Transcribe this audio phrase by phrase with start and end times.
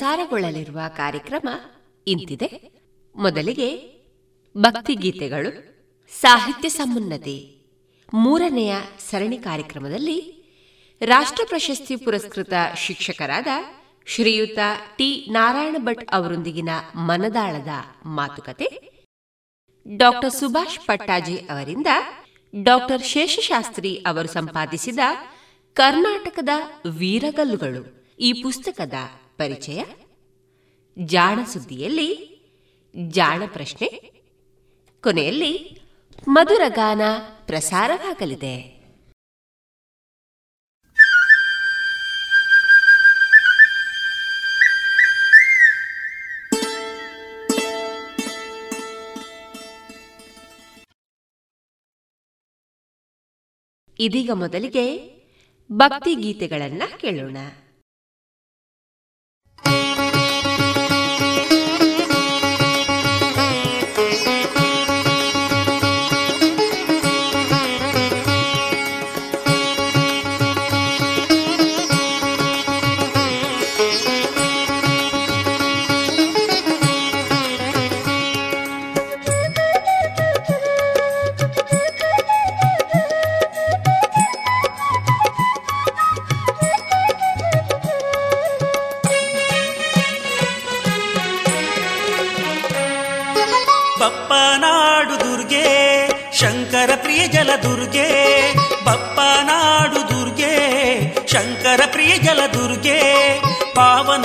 [0.00, 1.48] ಪ್ರಸಾರಗೊಳ್ಳಲಿರುವ ಕಾರ್ಯಕ್ರಮ
[2.06, 2.48] ಇಂತಿದೆ.
[3.16, 3.66] ಮೊದಲಿಗೆ
[4.56, 5.50] ಭಕ್ತಿಗೀತೆಗಳು,
[6.20, 7.34] ಸಾಹಿತ್ಯ ಸಮುನ್ನತಿ,
[8.14, 8.76] ಮೂರನೆಯ
[9.10, 10.16] ಸರಣಿ ಕಾರ್ಯಕ್ರಮದಲ್ಲಿ
[11.00, 13.46] ರಾಷ್ಟ್ರ ಪ್ರಶಸ್ತಿ ಪುರಸ್ಕೃತ ಶಿಕ್ಷಕರಾದ
[14.06, 14.58] ಶ್ರೀಯುತ
[14.96, 17.68] ಟಿ ನಾರಾಯಣ ಭಟ್ ಅವರೊಂದಿಗಿನ ಮನದಾಳದ
[18.06, 18.68] ಮಾತುಕತೆ,
[19.86, 21.86] ಡಾಕ್ಟರ್ ಸುಭಾಷ್ ಪಟ್ಟಾಜಿ ಅವರಿಂದ
[22.62, 24.98] ಡಾಕ್ಟರ್ ಶೇಷಶಾಸ್ತ್ರಿ ಅವರು ಸಂಪಾದಿಸಿದ
[25.74, 26.48] ಕರ್ನಾಟಕದ
[26.90, 27.82] ವೀರಗಲ್ಲುಗಳು
[28.18, 28.94] ಈ ಪುಸ್ತಕದ
[29.40, 29.84] ಪರಿಚಯ?
[30.98, 32.40] ಜಾಣ ಸುದ್ದಿಯಲ್ಲಿ
[33.08, 33.88] ಜಾಣ ಪ್ರಶ್ನೆ.
[35.02, 35.80] ಕೊನೆಯಲ್ಲಿ
[36.28, 37.00] ಮಧುರ ಗಾನ
[37.46, 38.80] ಪ್ರಸಾರವಾಗಲಿದೆ.
[53.98, 55.10] ಇದೀಗ ಮೊದಲಿಗೆ
[55.72, 57.36] ಭಕ್ತಿ ಗೀತೆಗಳನ್ನ ಕೇಳೋಣ.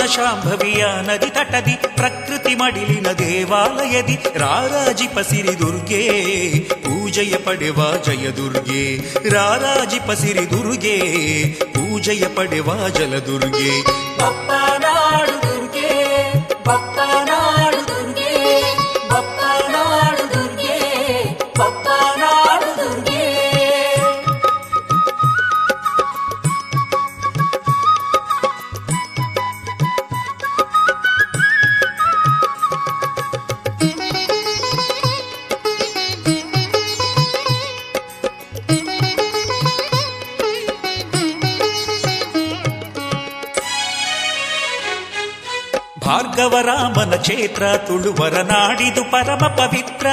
[0.06, 6.02] ಶಾಂಭವಿಯ ನದಿ ತಟದಿ ಪ್ರಕೃತಿ ಮಡಿಲಿನ ದೇವಾಲಯದಿ ರಾರಾಜಿ ಪಸಿರಿ ದುರ್ಗೆ
[6.84, 8.96] ಪೂಜೆಯ ಪಡೆವ ಜಯ ದುರ್ಗೆ
[9.28, 10.96] ರಾರಾಜಿ ಪಸಿರಿ ದುರ್ಗೆ
[11.74, 13.14] ಪೂಜೆಯ ಪಡೆವ ಜಲ
[47.86, 50.06] ತುಳುವರ ನಾಡಿದು ಪರಮ ಪವಿತ್ರ.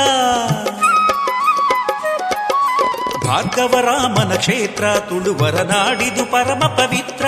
[3.28, 7.26] ಭಾರ್ಗವರಾಮನ ಕ್ಷೇತ್ರ ತುಳುವರ ನಾಡಿದು ಪರಮ ಪವಿತ್ರ.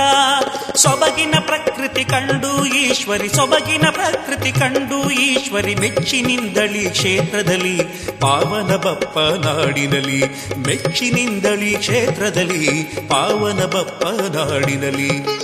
[0.75, 7.77] ಸೊಬಗಿನ ಪ್ರಕೃತಿ ಕಂಡು ಈಶ್ವರಿ, ಸೊಬಗಿನ ಪ್ರಕೃತಿ ಕಂಡು ಈಶ್ವರಿ ಮೆಚ್ಚಿನಿಂದಳಿ ಕ್ಷೇತ್ರದಲ್ಲಿ,
[8.19, 10.23] ಪಾವನ ಬಪ್ಪ ನಾಡಿನಲ್ಲಿ
[10.67, 14.03] ಮೆಚ್ಚಿನಿಂದಳಿ ಕ್ಷೇತ್ರದಲ್ಲಿ, ಪಾವನ ಬಪ್ಪ
[14.35, 15.34] ನಾಡಿನಲ್ಲಿ.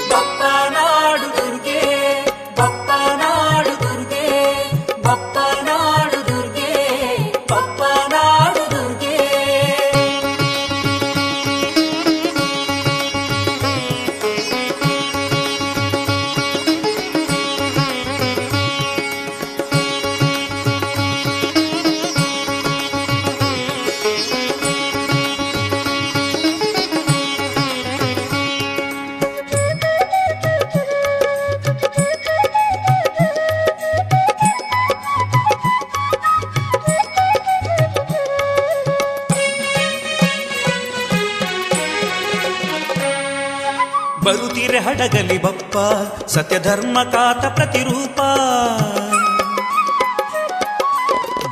[46.51, 48.19] ಸತ್ಯಧರ್ಮ ಕಾತ ಪ್ರತಿರೂಪ.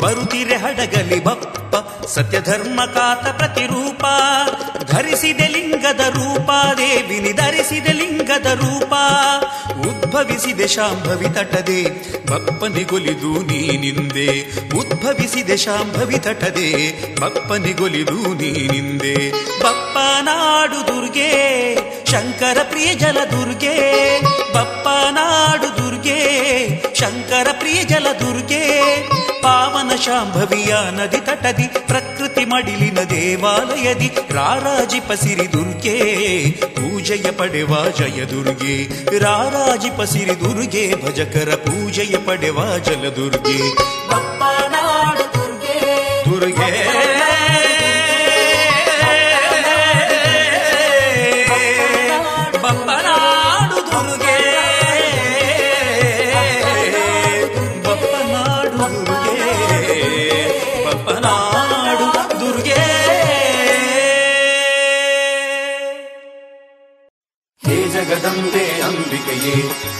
[0.03, 1.75] ಬರುತ್ತಿರೆ ಹಡಗಲಿ ಬಪ್ಪ
[2.05, 4.05] ಸತ್ಯಧರ್ಮ ಕಾತ ಪ್ರತಿರೂಪ.
[4.91, 8.93] ಧರಿಸಿದೆ ಲಿಂಗದ ರೂಪ, ದೇವಿನಿ ಧರಿಸಿದೆ ಲಿಂಗದ ರೂಪ.
[9.87, 11.83] ಉದ್ಭವಿಸಿದೆ ಶಾಂಭವಿ ತಟದೆ
[12.25, 14.27] ಬಪ್ಪನಿಗೊಲಿದು ನೀನಿಂದೆ
[14.77, 16.69] ಉದ್ಭವಿಸಿದೆ ಶಾಂಭವಿ ತಟದೆ
[17.21, 21.78] ಬಪ್ಪನಿಗೊಲಿದು ನೀನಿಂದೆ ಬಪ್ಪ ನಾಡು ದುರ್ಗೆ
[22.11, 23.75] ಶಂಕರ ಪ್ರಿಯ ಜಲ ದುರ್ಗೆ
[24.53, 26.19] ಬಪ್ಪನಾಡು ದುರ್ಗೆ
[26.95, 28.63] ಶಂಕರ ಪ್ರಿಯ ಜಲ ದುರ್ಗೆ.
[29.41, 35.97] ಪಾವನ ಶಾಂಭವಿಯ ನದಿ ತಟದಿ ಪ್ರಕೃತಿ ಮಡಿಲಿನ ದೇವಾಲಯದಿ ರಾರಾಜಿ ಪಸಿರಿ ದುರ್ಗೆ
[36.51, 38.75] ಪೂಜೆಯ ಪಡೆವ ಜಯ ದುರ್ಗೆ.
[39.19, 43.75] ರಾರಾಜಿ ಪಸಿರಿ ದುರ್ಗೆ ಭಜಕರ ಪೂಜೆಯ ಪಡೆವ ಜಲ ದುರ್ಗೆ.
[44.07, 45.75] ಬಪ್ಪನಾಡು ದುರ್ಗೆ
[46.29, 47.08] ದುರ್ಗೆ.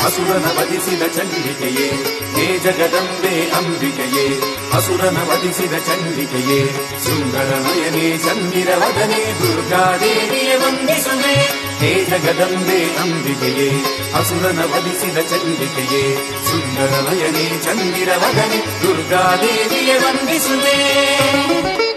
[0.09, 1.87] ಅಸುರನ ವಧಿಸಿದ ಚಂಡಿಕೆಯೇ,
[2.35, 4.41] ಹೇ ಜಗದಂಬೆ ಅಂಬಿಕೆಯೇ,
[4.73, 6.65] ಅಸುರನ ವಧಿಸಿದ ಚಂಡಿಕೆಯೇ
[7.03, 11.35] ಸುಂದರ ನಯನೇ ಚಂದಿರ ವದನೆ ದುರ್ಗಾದೇವಿಯ ವಂದಿಸುವೆ.
[11.79, 13.69] ಹೇ ಜಗದಂಬೆ ಅಂಬಿಕೆಯೇ,
[14.13, 16.15] ಅಸುರನ ವಧಿಸಿದ ಚಂಡಿಕೆಯೇ
[16.49, 21.88] ಸುಂದರ ನಯನೇ ಚಂದಿರ ವದನೆ ದುರ್ಗಾದೇವಿಯ ವಂದಿಸುವೆ.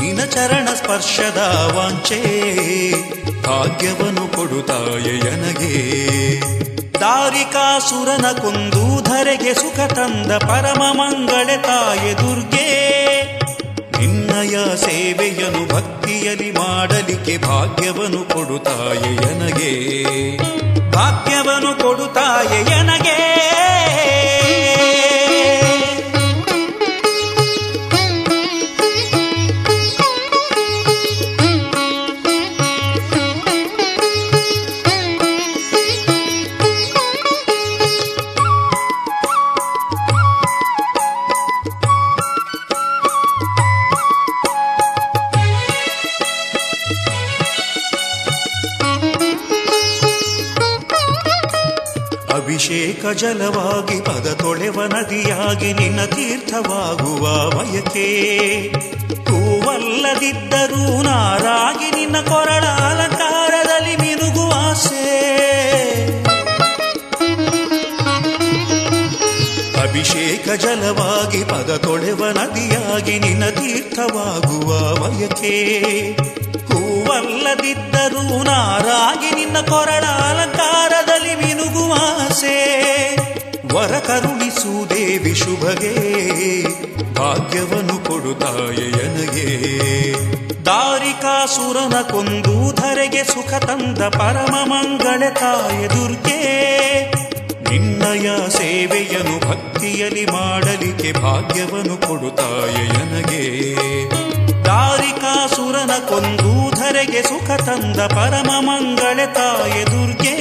[0.02, 1.38] ನಿನ ಚರಣ ಸ್ಪರ್ಶದ
[1.76, 2.22] ವಾಂಚೆ.
[3.42, 5.74] ಭಾಗ್ಯವನ್ನು ಕೊಡುತ್ತಾಯ ನನಗೆ
[7.00, 12.84] ದಾರಿಕಾಸುರನ ಕೊಂದು ಧರೆಗೆ ಸುಖ ತಂದ ಪರಮ ಮಂಗಳೆ ತಾಯೆ ದುರ್ಗೆ.
[14.00, 19.94] ನಿನ್ನಯ ಸೇವೆಯನ್ನು ಭಕ್ತಿಯಲ್ಲಿ ಮಾಡಲಿಕ್ಕೆ ಭಾಗ್ಯವನ್ನು ಕೊಡುತ್ತಾಯೆ ನನಗೆ
[20.96, 23.18] ಭಾಗ್ಯವನ್ನು ಕೊಡುತ್ತಾಯೆ ನನಗೆ
[53.04, 58.06] ಅಭಿಷೇಕ ಜಲವಾಗಿ ಪದ ತೊಳೆವ ನದಿಯಾಗಿ ನಿನ್ನ ತೀರ್ಥವಾಗುವ ಬಯಕೆ
[59.28, 65.04] ಹೂವಲ್ಲದಿದ್ದರೂ ನಾರಾಗಿ ನಿನ್ನ ಕೊರಳ ಅಲಂಕಾರದಲ್ಲಿ ಮಿನುಗುವ ಆಸೆ.
[69.82, 74.70] ಅಭಿಷೇಕ ಜಲವಾಗಿ ಪದ ತೊಳೆವ ನದಿಯಾಗಿ ನಿನ್ನ ತೀರ್ಥವಾಗುವ
[75.02, 75.56] ಬಯಕೆ
[77.06, 82.54] ಹೂವಲ್ಲದಿದ್ದರೂ ನಾರಾಗಿ ನಿನ್ನ ಕೊರಳ ಅಲಂಕಾರದಲ್ಲಿ ಮಿನುಗುವಾಸೆ
[83.74, 85.92] ವರ ಕರುಣಿಸು ದೇವಿ ಶುಭಗೆ
[87.14, 89.48] ಭಾಗ್ಯವನ್ನು ಕೊಡುತ್ತಾಯನಗೆ
[90.66, 96.40] ದಾರಿಕಾಸುರನ ಕೊಂದು ಧರೆಗೆ ಸುಖ ತಂದ ಪರಮ ಮಂಗಳ ತಾಯ ದುರ್ಗೆ.
[97.70, 103.44] ನಿನ್ನಯ ಸೇವೆಯನ್ನು ಭಕ್ತಿಯಲ್ಲಿ ಮಾಡಲಿಕ್ಕೆ ಭಾಗ್ಯವನ್ನು ಕೊಡುತ್ತಾಯನಗೆ
[104.74, 110.34] ದಾರಿಕಾಸುರನ ಕೊಂದು ಧರೆಗೆ ಸುಖ ತಂದ ಪರಮ ಮಂಗಳೆ ತಾಯೆ ದುರ್ಗೆ.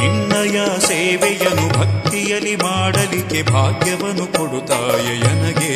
[0.00, 5.72] ನಿನ್ನಯ ಸೇವೆಯನ್ನು ಭಕ್ತಿಯಲ್ಲಿ ಮಾಡಲಿಕ್ಕೆ ಭಾಗ್ಯವನ್ನು ಕೊಡುತ್ತಾಯನಗೆ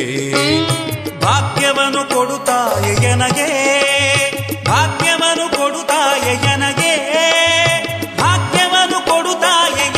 [1.25, 3.49] ಭಾಗ್ಯವನ್ನು ಕೊಡುತ್ತಾಯನಗೆ
[4.69, 6.93] ಭಾಗ್ಯವನ್ನು ಕೊಡುತ್ತಾಯನಗೆ
[8.19, 9.94] ಭಾಗ್ಯವನ್ನು ಕೊಡುತ್ತಾಯೆ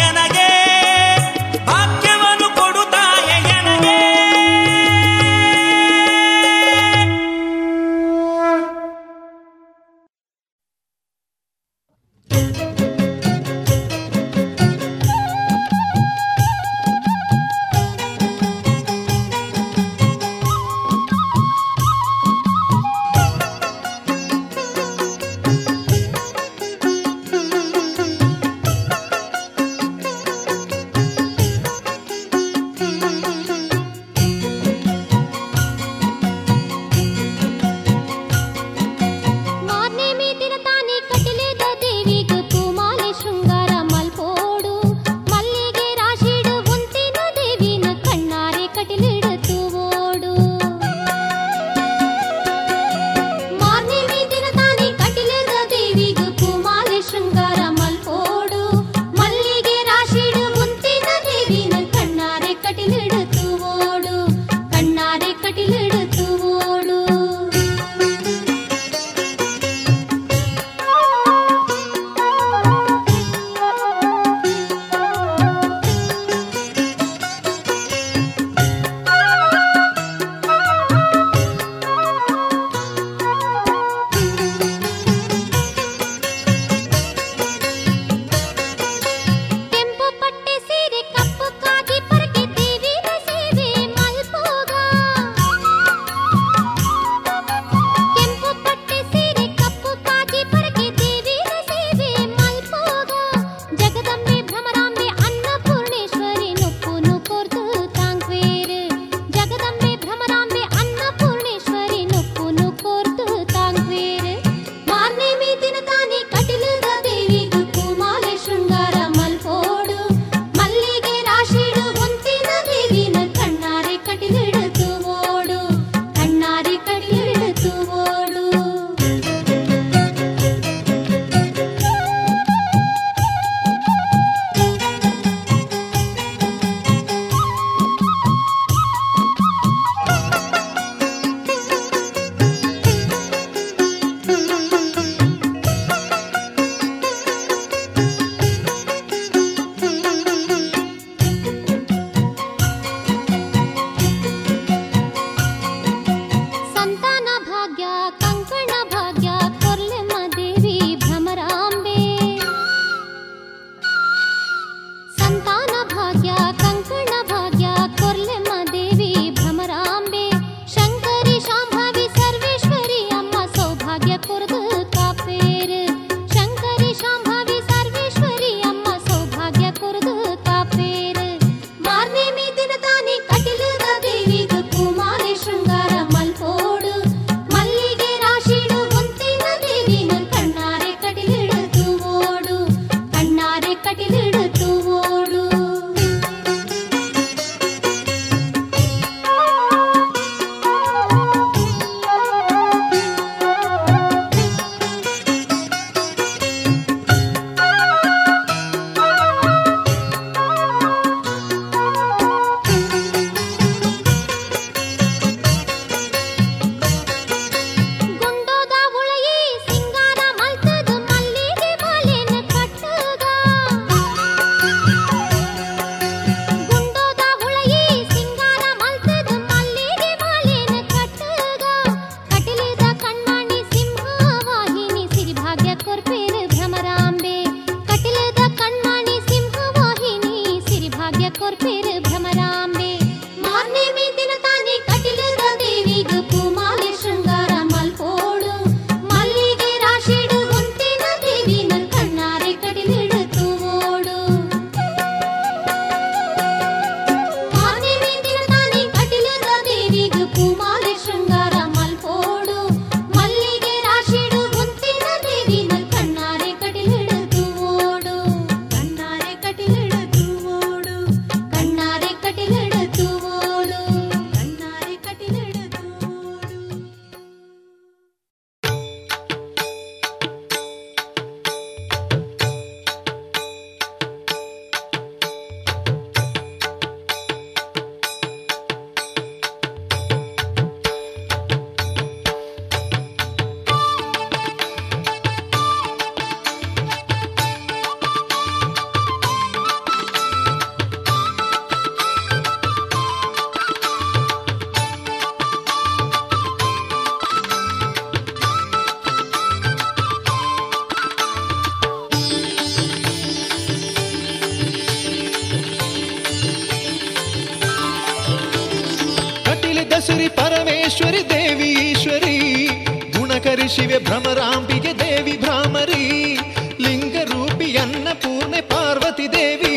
[323.57, 326.37] ಭ್ರಮರಿಶಿವೆ ಭ್ರಮರಾಂಬಿಗೆ ದೇವಿ ಭ್ರಾಮರಿ.
[326.79, 329.75] ಲಿಂಗರೂಪಿಯನ್ನ ಪೂರ್ಣೆ ಪಾರ್ವತಿ ದೇವಿ.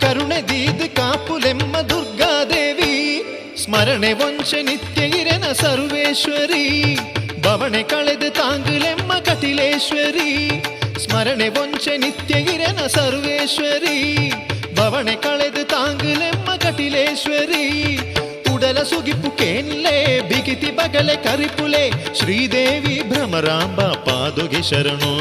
[0.00, 3.22] ಕರುಣೆ ದೀದ್ ಕಾಪುಲೆಮ್ಮ ದುರ್ಗಾದೇವಿ
[3.64, 6.96] ಸ್ಮರಣೆ ವಂಶ ನಿತ್ಯ ಇರನ ಸರ್ವೇಶ್ವರಿ.
[7.42, 10.64] ಭವಣೆ ಕಳೆದು ತಾಂಗುಲೆಮ್ಮ ಕಟಿಲೇಶ್ವರಿ.
[11.04, 14.32] ಸ್ಮರಣೆ ವಂಶ ನಿತ್ಯ ಇರನ ಸರ್ವೇಶ್ವರಿ.
[14.74, 17.64] ಭವಣೆ ಕಳೆದು ತಾಂಗುಲೆಮ್ಮ ಕಟಿಲೇಶ್ವರಿ.
[18.54, 22.93] ಉಡಲ ಸುಗಿಪು ಕೇನ್ಲೆ ಬಿಗಿತಿ ಬಗಲೆ ಕರಿಪುಲೆ, ಶ್ರೀದೇವಿ
[23.34, 25.12] ಭೀಮರಾಂಬ ಪಾದುಗೆ ಶರಣು.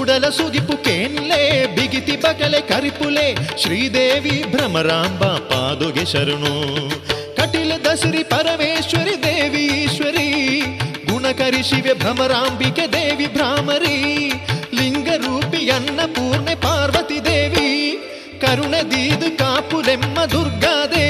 [0.00, 3.58] ಉಡಲ ಸುಗಿಪು ಕೇನ್ಲೆ, ಬಿಗಿತಿ ಬಗಲೆ ಕರಿಪುಲೆ.
[3.58, 6.54] ಶ್ರೀದೇವಿ ಭ್ರಮರಾಂಬ ಪಾದುಗೆ ಶರಣು.
[7.36, 10.60] ಕಟಿಲ ದಸರಿ ಪರಮೇಶ್ವರಿ ದೇವಿ ಈಶ್ವರಿ.
[11.10, 14.30] ಗುಣಕರಿ ಶಿವೆ ಭ್ರಮರಾಂಬಿಕೆ ದೇವಿ ಭ್ರಾಮರಿ.
[14.74, 17.92] ಲಿಂಗರೂಪಿ ಅನ್ನಪೂರ್ಣೆ ಪಾರ್ವತಿ ದೇವಿ.
[18.40, 21.01] ಕರುಣದೀದು ಕಾಪುಲೆಮ್ಮ ದುರ್ಗಾದೇವಿ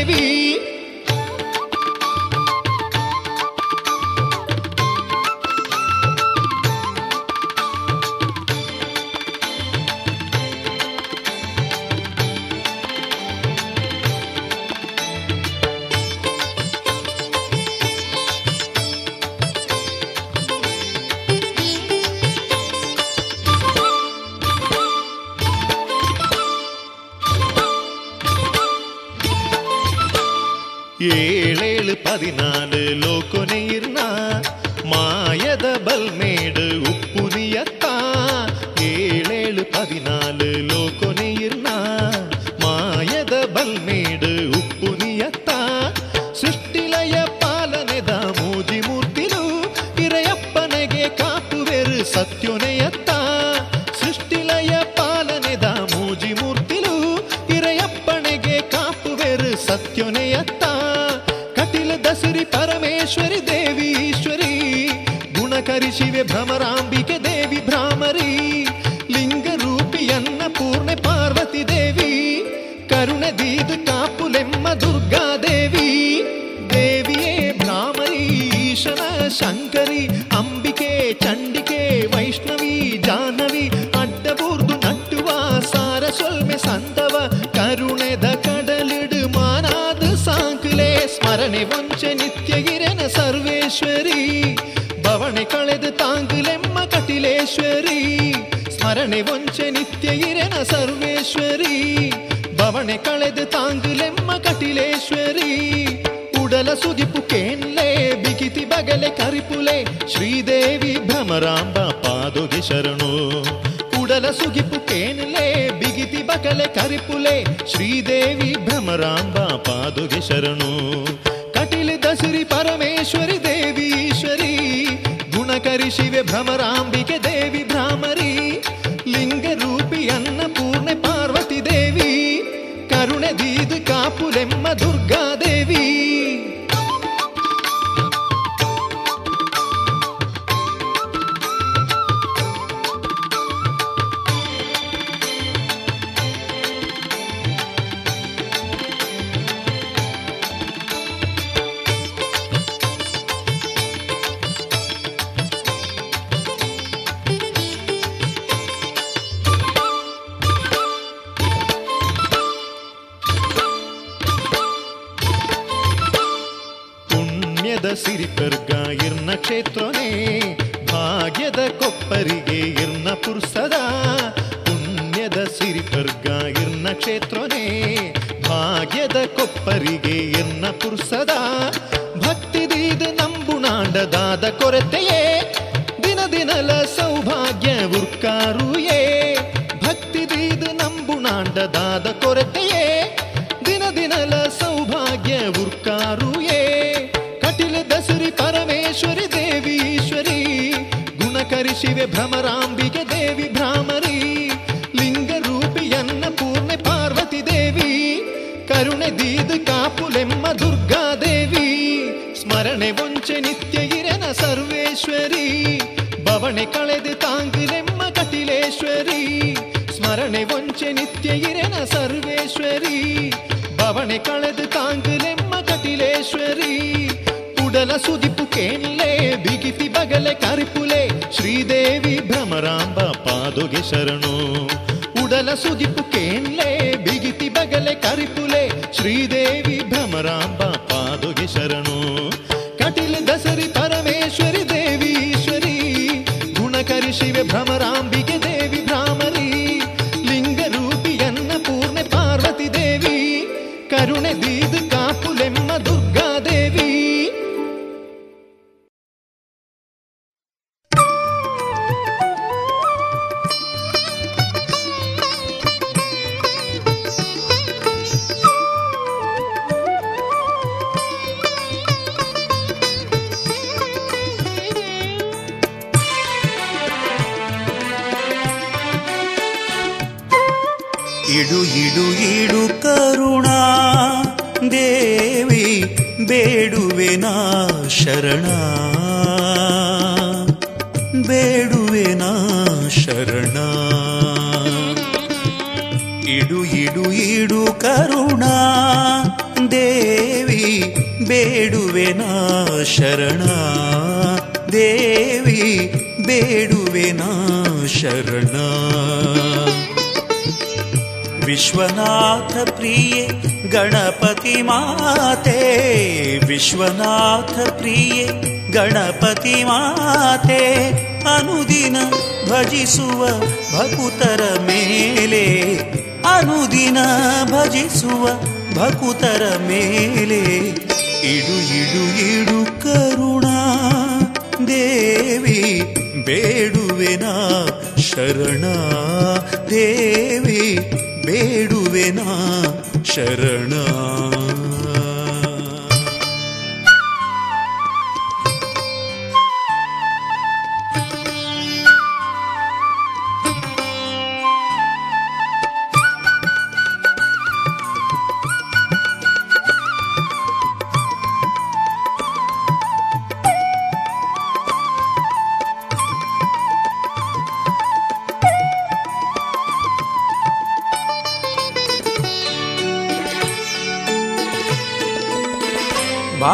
[169.53, 169.92] cheto.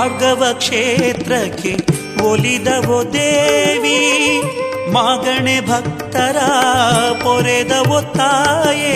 [0.09, 1.73] ಭಾರ್ಗವ ಕ್ಷೇತ್ರಕ್ಕೆ
[2.23, 3.99] ಒಲಿದವೋ ದೇವಿ,
[4.93, 6.37] ಮಾಗಣೆ ಭಕ್ತರ
[7.23, 8.95] ಪೊರೆದವೋ ತಾಯೇ.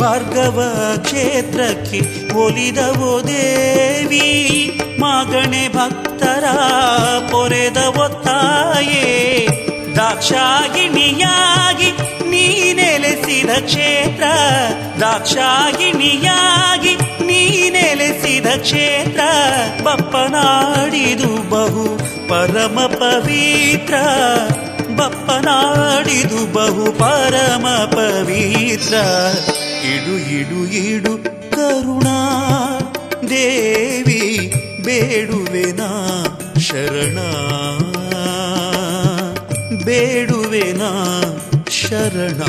[0.00, 0.58] ಭಾರ್ಗವ
[1.02, 2.00] ಕ್ಷೇತ್ರಕ್ಕೆ
[2.34, 4.26] ಒಲಿದವೋ ದೇವಿ,
[4.98, 6.44] ಮಾಗಣೆ ಭಕ್ತರ
[7.30, 9.04] ಪೊರೆದವೋ ತಾಯೇ.
[9.96, 11.90] ದಾಕ್ಷಾಗಿಣಿಯಾಗಿ
[12.30, 14.24] ನೀ ನೆಲೆಸಿದ ಕ್ಷೇತ್ರ
[15.00, 16.96] ದಾಕ್ಷಾಗಿಣಿಯಾಗಿ
[17.28, 19.20] ನೀ ನೆಲೆಸಿದ ಕ್ಷೇತ್ರ,
[19.82, 23.94] ಬಪ್ಪನಾಡಿದು ಬಹು ಪರಮ ಪವಿತ್ರ.
[24.96, 28.94] ಬಪ್ಪನಾಡಿದು ಬಹು ಪರಮ ಪವಿತ್ರ.
[29.84, 31.14] ಇಡು ಇಡು ಇಡು
[31.50, 32.18] ಕರುಣಾ,
[33.30, 34.52] ದೇವಿ
[34.84, 35.90] ಬೇಡುವೆನಾ
[36.60, 37.18] ಶರಣ.
[39.84, 40.90] ಬೇಡುವೆನಾ
[41.70, 42.42] ಶರಣ.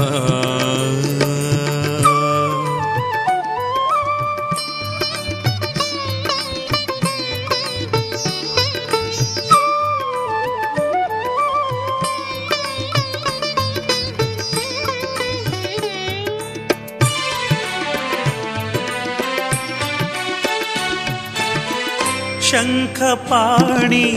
[22.49, 24.07] शङ्खपाणि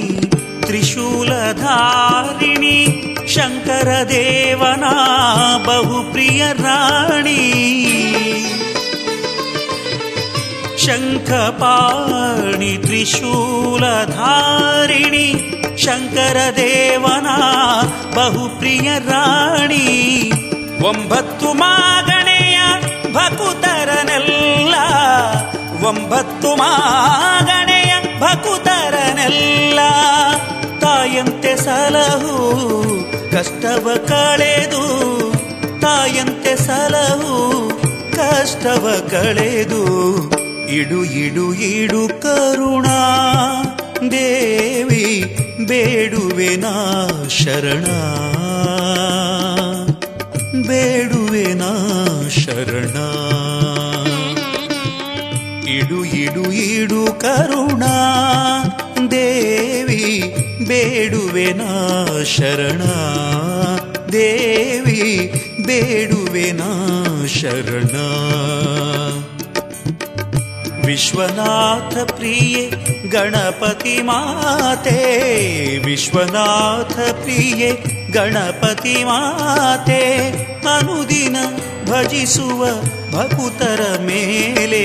[0.66, 1.58] त्रिशूलधारिणि
[3.34, 4.94] शङ्करदेवना
[5.68, 7.40] बहुप्रियराणि।
[10.84, 13.28] शङ्खपाणि त्रिशूलधारिणि
[15.84, 17.36] शङ्करदेवना
[18.16, 19.86] बहुप्रिय राणी
[20.82, 22.68] वम्भतु मागणया
[23.16, 24.86] भकुतरनल्ला
[25.82, 27.61] वम्भतु मागण
[28.22, 29.78] ಭಕುತರನೆಲ್ಲ
[30.80, 32.54] ತಾಯಂತೆ ಸಲಹು,
[33.30, 34.84] ಕಷ್ಟವ ಕಳೆದು
[35.80, 37.70] ತಾಯಂತೆ ಸಲಹು,
[38.16, 39.82] ಕಷ್ಟವ ಕಳೆದು
[40.68, 42.98] ಇಡು ಇಡು ಇಡು ಕರುಣಾ.
[44.10, 47.84] ದೇವಿ ಬೇಡುವೆ ನಾ ಶರಣ.
[51.54, 51.72] ನಾ
[52.28, 53.31] ಶರಣಾ.
[55.76, 57.94] ಇಡು ಇಡು ಇಡು ಕರುಣಾ,
[59.10, 60.34] ದೇವಿ
[60.68, 62.82] ಬೇಡುವೆನಾ ಶರಣ,
[64.12, 65.32] ದೇವಿ
[65.66, 66.70] ಬೇಡುವೆನಾ
[67.26, 67.94] ಶರಣ.
[70.86, 72.70] ವಿಶ್ವನಾಥ ಪ್ರಿಯೆ,
[73.08, 75.00] ಗಣಪತಿ ಮಾತೆ,
[75.78, 77.70] ವಿಶ್ವನಾಥ ಪ್ರಿಯೆ,
[78.12, 80.02] ಗಣಪತಿ ಮಾತೆ,
[80.76, 81.36] ಅನುದಿನ
[81.90, 82.66] ಭಜಿಸುವ
[83.12, 84.82] ಭಕುತರ ಮೇಲೆ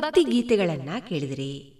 [0.00, 1.79] ಭಕ್ತಿ ಗೀತೆಗಳನ್ನ ಕೇಳಿದಿರಿ.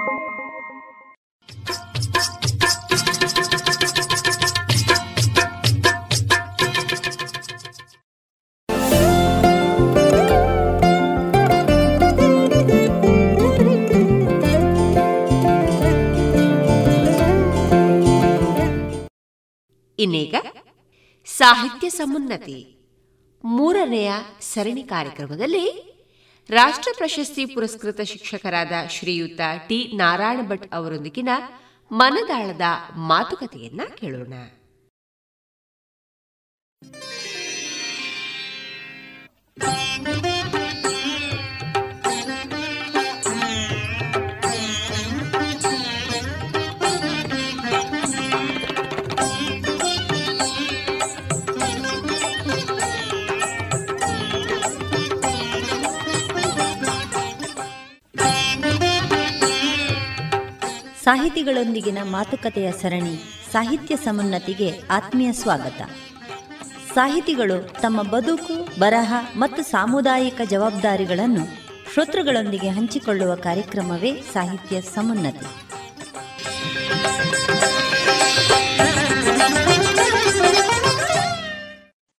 [20.01, 20.35] ಇನ್ನೀಗ
[21.27, 22.59] ಸಾಹಿತ್ಯ ಸಮುನ್ನತಿ
[23.43, 25.65] ಮೂರನೆಯ ಸರಣಿ ಕಾರ್ಯಕ್ರಮದಲ್ಲಿ
[26.49, 31.29] ರಾಷ್ಟ್ರ ಪ್ರಶಸ್ತಿ ಪುರಸ್ಕೃತ ಶಿಕ್ಷಕರಾದ ಶ್ರೀಯುತ ಟಿ ನಾರಾಯಣ ಭಟ್ ಅವರೊಂದಿಗಿನ
[31.91, 32.65] ಮನದಾಳದ
[33.07, 34.33] ಮಾತುಕತೆಯನ್ನ ಕೇಳೋಣ.
[61.11, 63.15] ಸಾಹಿತಿಗಳೊಂದಿಗಿನ ಮಾತುಕತೆಯ ಸರಣಿ
[63.51, 65.81] ಸಾಹಿತ್ಯ ಸಮುನ್ನತಿಗೆ ಆತ್ಮೀಯ ಸ್ವಾಗತ.
[66.93, 71.45] ಸಾಹಿತಿಗಳು ತಮ್ಮ ಬದುಕು, ಬರಹ ಮತ್ತು ಸಾಮುದಾಯಿಕ ಜವಾಬ್ದಾರಿಗಳನ್ನು
[71.93, 75.45] ಶ್ರೋತೃಗಳೊಂದಿಗೆ ಹಂಚಿಕೊಳ್ಳುವ ಕಾರ್ಯಕ್ರಮವೇ ಸಾಹಿತ್ಯ ಸಮುನ್ನತಿ.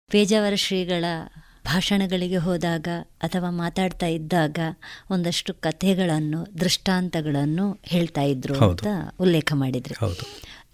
[0.07, 1.05] ಪೇಜಾವರ ಶ್ರೀಗಳ
[1.72, 2.88] ಭಾಷಣಗಳಿಗೆ ಹೋದಾಗ
[3.22, 4.59] ಅಥವಾ ಮಾತಾಡ್ತಾ ಇದ್ದಾಗ
[5.09, 8.88] ಒಂದಷ್ಟು ಕಥೆಗಳನ್ನು ದೃಷ್ಟಾಂತಗಳನ್ನು ಹೇಳ್ತಾ ಇದ್ರು ಅಂತ
[9.19, 9.95] ಉಲ್ಲೇಖ ಮಾಡಿದ್ರು.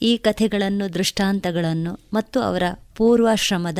[0.01, 2.63] ಈ ಕಥೆಗಳನ್ನು ದೃಷ್ಟಾಂತಗಳನ್ನು ಮತ್ತು ಅವರ
[2.95, 3.79] ಪೂರ್ವಾಶ್ರಮದ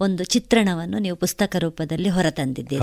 [0.00, 2.82] ಒಂದು ಚಿತ್ರಣವನ್ನು ನೀವು ಪುಸ್ತಕ ರೂಪದಲ್ಲಿ ಹೊರತಂದಿದ್ದೀರಿ.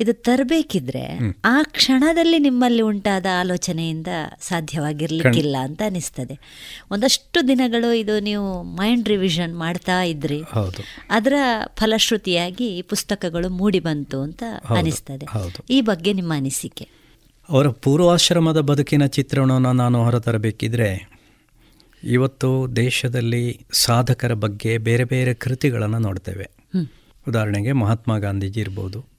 [0.00, 4.06] ಇದು ತರಬೇಕಿದ್ರೆ ಆ ಕ್ಷಣದಲ್ಲಿ ನಿಮ್ಮಲ್ಲಿ ಉಂಟಾದ ಆಲೋಚನೆಯಿಂದ
[4.40, 6.38] ಸಾಧ್ಯವಾಗಿರ್ಲಿಕ್ಕಿಲ್ಲ ಅಂತ ಅನಿಸ್ತದೆ.
[6.90, 10.42] ಒಂದಷ್ಟು ದಿನಗಳು ಇದು ನೀವು ಮೈಂಡ್ ರಿವಿಷನ್ ಮಾಡ್ತಾ ಇದ್ರಿ.
[11.10, 11.32] ಅದರ
[11.76, 14.42] ಫಲಶ್ರುತಿಯಾಗಿ ಪುಸ್ತಕಗಳು ಮೂಡಿ ಬಂತು ಅಂತ
[14.78, 15.26] ಅನಿಸ್ತದೆ.
[15.70, 16.88] ಈ ಬಗ್ಗೆ ನಿಮ್ಮ ಅನಿಸಿಕೆ?
[17.48, 21.10] ಅವರ ಪೂರ್ವಾಶ್ರಮದ ಬದುಕಿನ ಚಿತ್ರಣವನ್ನು ನಾನು ಹೊರತರಬೇಕಿದ್ರೆ
[22.04, 26.50] ಇವತ್ತು ದೇಶದಲ್ಲಿ ಸಾಧಕರ ಬಗ್ಗೆ ಬೇರೆ ಬೇರೆ ಕೃತಿಗಳನ್ನು ನೋಡ್ತೇವೆ.
[27.28, 29.15] ಉದಾಹರಣೆಗೆ ಮಹಾತ್ಮ ಗಾಂಧೀಜಿ ಇರ್ಬೋದು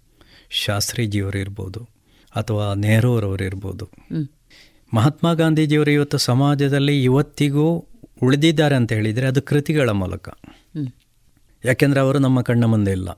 [0.49, 1.89] ಶಾಸ್ತ್ರೀಜಿಯವರು ಇರ್ಬೋದು
[2.35, 3.89] ಅಥವಾ ನೆಹರೂರವರು ಇರ್ಬೋದು
[4.93, 7.85] ಮಹಾತ್ಮ ಗಾಂಧೀಜಿಯವರು ಇವತ್ತು ಸಮಾಜದಲ್ಲಿ ಇವತ್ತಿಗೂ
[8.23, 10.29] ಉಳಿದಿದ್ದಾರೆ ಅಂತ ಹೇಳಿದರೆ ಅದು ಕೃತಿಗಳ ಮೂಲಕ.
[11.65, 13.09] ಯಾಕೆಂದರೆ ಅವರು ನಮ್ಮ ಕಣ್ಣ ಮುಂದೆ ಇಲ್ಲ.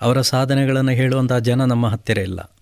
[0.00, 2.56] ಅವರ ಸಾಧನೆಗಳನ್ನು ಹೇಳುವಂಥ ಜನ ನಮ್ಮ ಹತ್ತಿರ ಇಲ್ಲ.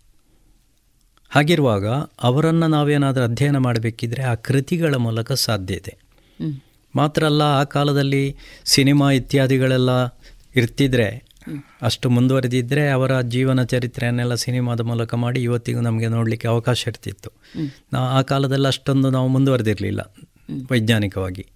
[1.29, 1.87] ಹಾಗಿರುವಾಗ
[2.23, 5.97] ಅವರನ್ನು ನಾವೇನಾದರೂ ಅಧ್ಯಯನ ಮಾಡಬೇಕಿದ್ರೆ ಆ ಕೃತಿಗಳ ಮೂಲಕ ಸಾಧ್ಯತೆ
[6.41, 6.65] ಇದೆ.
[6.97, 10.05] ಮಾತ್ರ ಅಲ್ಲ ಆ ಕಾಲದಲ್ಲಿ ಸಿನಿಮಾ ಇತ್ಯಾದಿಗಳೆಲ್ಲ
[10.57, 11.26] ಇರ್ತಿದ್ರೆ
[11.83, 17.31] ಅಷ್ಟು ಮುಂದುವರೆದಿದ್ದರೆ ಅವರ ಜೀವನ ಚರಿತ್ರೆಯನ್ನೆಲ್ಲ ಸಿನಿಮಾದ ಮೂಲಕ ಮಾಡಿ ಇವತ್ತಿಗೂ ನಮಗೆ ನೋಡಲಿಕ್ಕೆ ಅವಕಾಶ ಇರ್ತಿತ್ತು.
[17.93, 20.15] ನಾವು ಆ ಕಾಲದಲ್ಲಿ ಅಷ್ಟೊಂದು ನಾವು ಮುಂದುವರೆದಿರಲಿಲ್ಲ,
[20.73, 21.47] ವೈಜ್ಞಾನಿಕವಾಗಿ.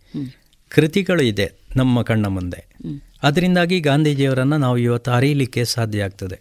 [0.69, 2.77] ಕೃತಿಗಳು ಇದೆ ನಮ್ಮ ಕಣ್ಣ ಮುಂದೆ.
[3.23, 6.41] ಅದರಿಂದಾಗಿ ಗಾಂಧೀಜಿಯವರನ್ನು ನಾವು ಇವತ್ತು ಅರಿಯಲಿಕ್ಕೆ ಸಾಧ್ಯ ಆಗ್ತದೆ.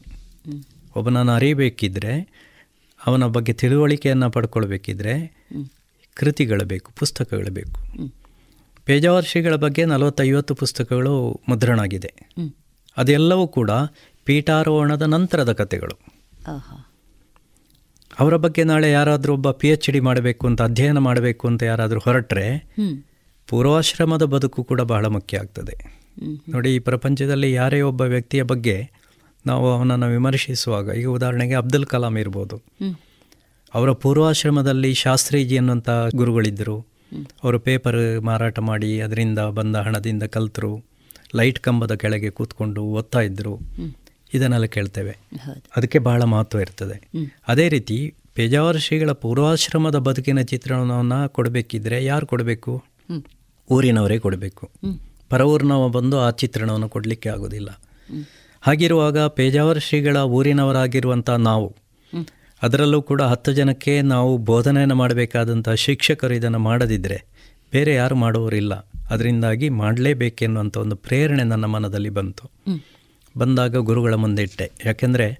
[0.95, 2.27] ಒಬ್ಬನನ್ನು ಅರಿಯಬೇಕಿದ್ರೆ,
[3.05, 5.45] ಅವನ ಬಗ್ಗೆ ತಿಳುವಳಿಕೆಯನ್ನು ಪಡ್ಕೊಳ್ಬೇಕಿದ್ರೆ,
[6.13, 7.81] ಕೃತಿಗಳು ಬೇಕು, ಪುಸ್ತಕಗಳು ಬೇಕು.
[8.85, 12.13] ಪೇಜಾವರ್ಷಿಗಳ ಬಗ್ಗೆ ನಲವತ್ತೈವತ್ತು ಪುಸ್ತಕಗಳು ಮುದ್ರಣ ಆಗಿದೆ
[12.99, 13.71] ಅದೆಲ್ಲವೂ ಕೂಡ
[14.25, 15.95] ಪೀಠಾರೋಹಣದ ನಂತರದ ಕಥೆಗಳು.
[18.19, 22.47] ಅವರ ಬಗ್ಗೆ ನಾಳೆ ಯಾರಾದರೂ ಒಬ್ಬ ಪಿ ಎಚ್ ಡಿ ಮಾಡಬೇಕು ಅಂತ ಅಧ್ಯಯನ ಮಾಡಬೇಕು ಅಂತ ಯಾರಾದರೂ ಹೊರಟ್ರೆ
[23.47, 25.75] ಪೂರ್ವಾಶ್ರಮದ ಬದುಕು ಕೂಡ ಬಹಳ ಮುಖ್ಯ ಆಗ್ತದೆ.
[26.49, 28.91] ನೋಡಿ ಈ ಪ್ರಪಂಚದಲ್ಲಿ ಯಾರೇ ಒಬ್ಬ ವ್ಯಕ್ತಿಯ ಬಗ್ಗೆ
[29.45, 32.55] ನಾವು ಅವನನ್ನು ವಿಮರ್ಶಿಸುವಾಗ ಈಗ ಉದಾಹರಣೆಗೆ ಅಬ್ದುಲ್ ಕಲಾಂ ಇರ್ಬೋದು.
[33.73, 36.77] ಅವರ ಪೂರ್ವಾಶ್ರಮದಲ್ಲಿ ಶಾಸ್ತ್ರೀಜಿ ಅನ್ನುವಂಥ ಗುರುಗಳಿದ್ದರು.
[37.43, 40.88] ಅವರು ಪೇಪರ್ ಮಾರಾಟ ಮಾಡಿ ಅದರಿಂದ ಬಂದ ಹಣದಿಂದ ಕಲ್ತರು.
[41.35, 43.59] ಲೈಟ್ ಕಂಬದ ಕೆಳಗೆ ಕೂತ್ಕೊಂಡು ಓದ್ತಾ ಇದ್ದರು
[44.33, 45.17] ಇದನ್ನೆಲ್ಲ ಕೇಳ್ತೇವೆ.
[45.77, 47.09] ಅದಕ್ಕೆ ಬಹಳ ಮಹತ್ವ ಇರ್ತದೆ.
[47.47, 52.83] ಅದೇ ರೀತಿ ಪೇಜಾವರ ಶ್ರೀಗಳ ಪೂರ್ವಾಶ್ರಮದ ಬದುಕಿನ ಚಿತ್ರಣವನ್ನು ಕೊಡಬೇಕಿದ್ರೆ ಯಾರು ಕೊಡಬೇಕು?
[53.71, 54.69] ಊರಿನವರೇ ಕೊಡಬೇಕು.
[55.29, 57.79] ಪರ ಊರಿನವ ಬಂದು ಆ ಚಿತ್ರಣವನ್ನು ಕೊಡಲಿಕ್ಕೆ ಆಗೋದಿಲ್ಲ.
[58.61, 61.75] ಹಾಗಿರುವಾಗ ಪೇಜಾವರ ಶ್ರೀಗಳ ಊರಿನವರಾಗಿರುವಂಥ ನಾವು
[62.61, 67.28] ಅದರಲ್ಲೂ ಕೂಡ ಹತ್ತು ಜನಕ್ಕೆ ನಾವು ಬೋಧನೆಯನ್ನು ಮಾಡಬೇಕಾದಂಥ ಶಿಕ್ಷಕರು ಇದನ್ನು ಮಾಡದಿದ್ದರೆ
[67.71, 68.73] ಬೇರೆ ಯಾರು ಮಾಡುವವರಿಲ್ಲ
[69.09, 72.51] ಅದರಿಂದಾಗಿ ಮಾಡಲೇಬೇಕೆನ್ನುವಂಥ ಒಂದು ಪ್ರೇರಣೆ ನನ್ನ ಮನದಲ್ಲಿ ಬಂತು.
[73.37, 74.71] ಬಂದಾಗ ಗುರುಗಳ ಮುಂದೆ ಇಟ್ಟೆ.
[74.85, 75.39] ಯಾಕೆಂದರೆ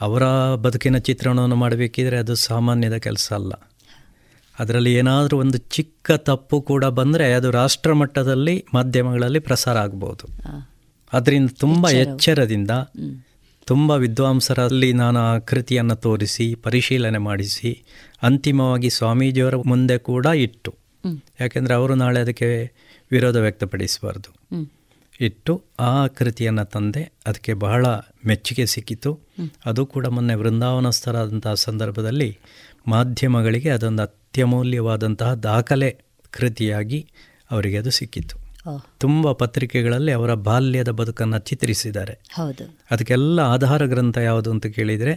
[0.00, 0.22] ಅವರ
[0.54, 3.52] ಬದುಕಿನ ಚಿತ್ರಣವನ್ನು ಮಾಡಬೇಕಿದ್ರೆ ಅದು ಸಾಮಾನ್ಯದ ಕೆಲಸ ಅಲ್ಲ.
[4.58, 10.28] ಅದರಲ್ಲಿ ಏನಾದರೂ ಒಂದು ಚಿಕ್ಕ ತಪ್ಪು ಕೂಡ ಬಂದರೆ ಅದು ರಾಷ್ಟ್ರ ಮಟ್ಟದಲ್ಲಿ ಮಾಧ್ಯಮಗಳಲ್ಲಿ ಪ್ರಸಾರ ಆಗ್ಬೋದು.
[11.12, 12.70] ಅದರಿಂದ ತುಂಬ ಎಚ್ಚರದಿಂದ
[13.66, 17.84] ತುಂಬ ವಿದ್ವಾಂಸರಲ್ಲಿ ನಾನು ಆ ಕೃತಿಯನ್ನು ತೋರಿಸಿ ಪರಿಶೀಲನೆ ಮಾಡಿಸಿ
[18.22, 20.83] ಅಂತಿಮವಾಗಿ ಸ್ವಾಮೀಜಿಯವರ ಮುಂದೆ ಕೂಡ ಇಟ್ಟು.
[21.40, 22.72] ಯಾಕೆಂದರೆ ಅವರು ನಾಳೆ ಅದಕ್ಕೆ
[23.10, 24.30] ವಿರೋಧ ವ್ಯಕ್ತಪಡಿಸಬಾರ್ದು.
[25.20, 27.86] ಇಟ್ಟು ಆ ಕೃತಿಯನ್ನು ತಂದೆ ಅದಕ್ಕೆ ಬಹಳ
[28.26, 29.20] ಮೆಚ್ಚುಗೆ ಸಿಕ್ಕಿತು.
[29.66, 32.38] ಅದು ಕೂಡ ಮೊನ್ನೆ ವೃಂದಾವನಸ್ಥರಾದಂತಹ ಸಂದರ್ಭದಲ್ಲಿ
[32.86, 35.96] ಮಾಧ್ಯಮಗಳಿಗೆ ಅದೊಂದು ಅತ್ಯಮೂಲ್ಯವಾದಂತಹ ದಾಖಲೆ
[36.30, 37.06] ಕೃತಿಯಾಗಿ
[37.50, 38.36] ಅವರಿಗೆ ಅದು ಸಿಕ್ಕಿತು.
[38.98, 42.20] ತುಂಬ ಪತ್ರಿಕೆಗಳಲ್ಲಿ ಅವರ ಬಾಲ್ಯದ ಬದುಕನ್ನು ಚಿತ್ರಿಸಿದ್ದಾರೆ.
[42.90, 45.14] ಅದಕ್ಕೆಲ್ಲ ಆಧಾರ ಗ್ರಂಥ ಯಾವುದು ಅಂತ ಕೇಳಿದರೆ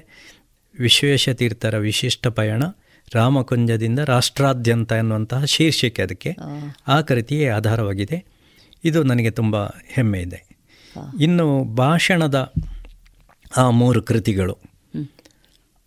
[0.79, 2.63] ವಿಶ್ವೇಶತೀರ್ಥರ ವಿಶಿಷ್ಟ ಪಯಣ
[3.13, 6.29] ರಾಮಕುಂಜದಿಂದ ರಾಷ್ಟ್ರಾದ್ಯಂತ ಎನ್ನುವಂತಹ ಶೀರ್ಷಿಕೆ ಅದಕ್ಕೆ.
[6.87, 8.25] ಆ ಕೃತಿಯೇ ಆಧಾರವಾಗಿದೆ.
[8.83, 10.47] ಇದು ನನಗೆ ತುಂಬ ಹೆಮ್ಮೆ ಇದೆ.
[11.21, 12.53] ಇನ್ನು ಭಾಷಣದ
[13.57, 14.57] ಆ ಮೂರು ಕೃತಿಗಳು.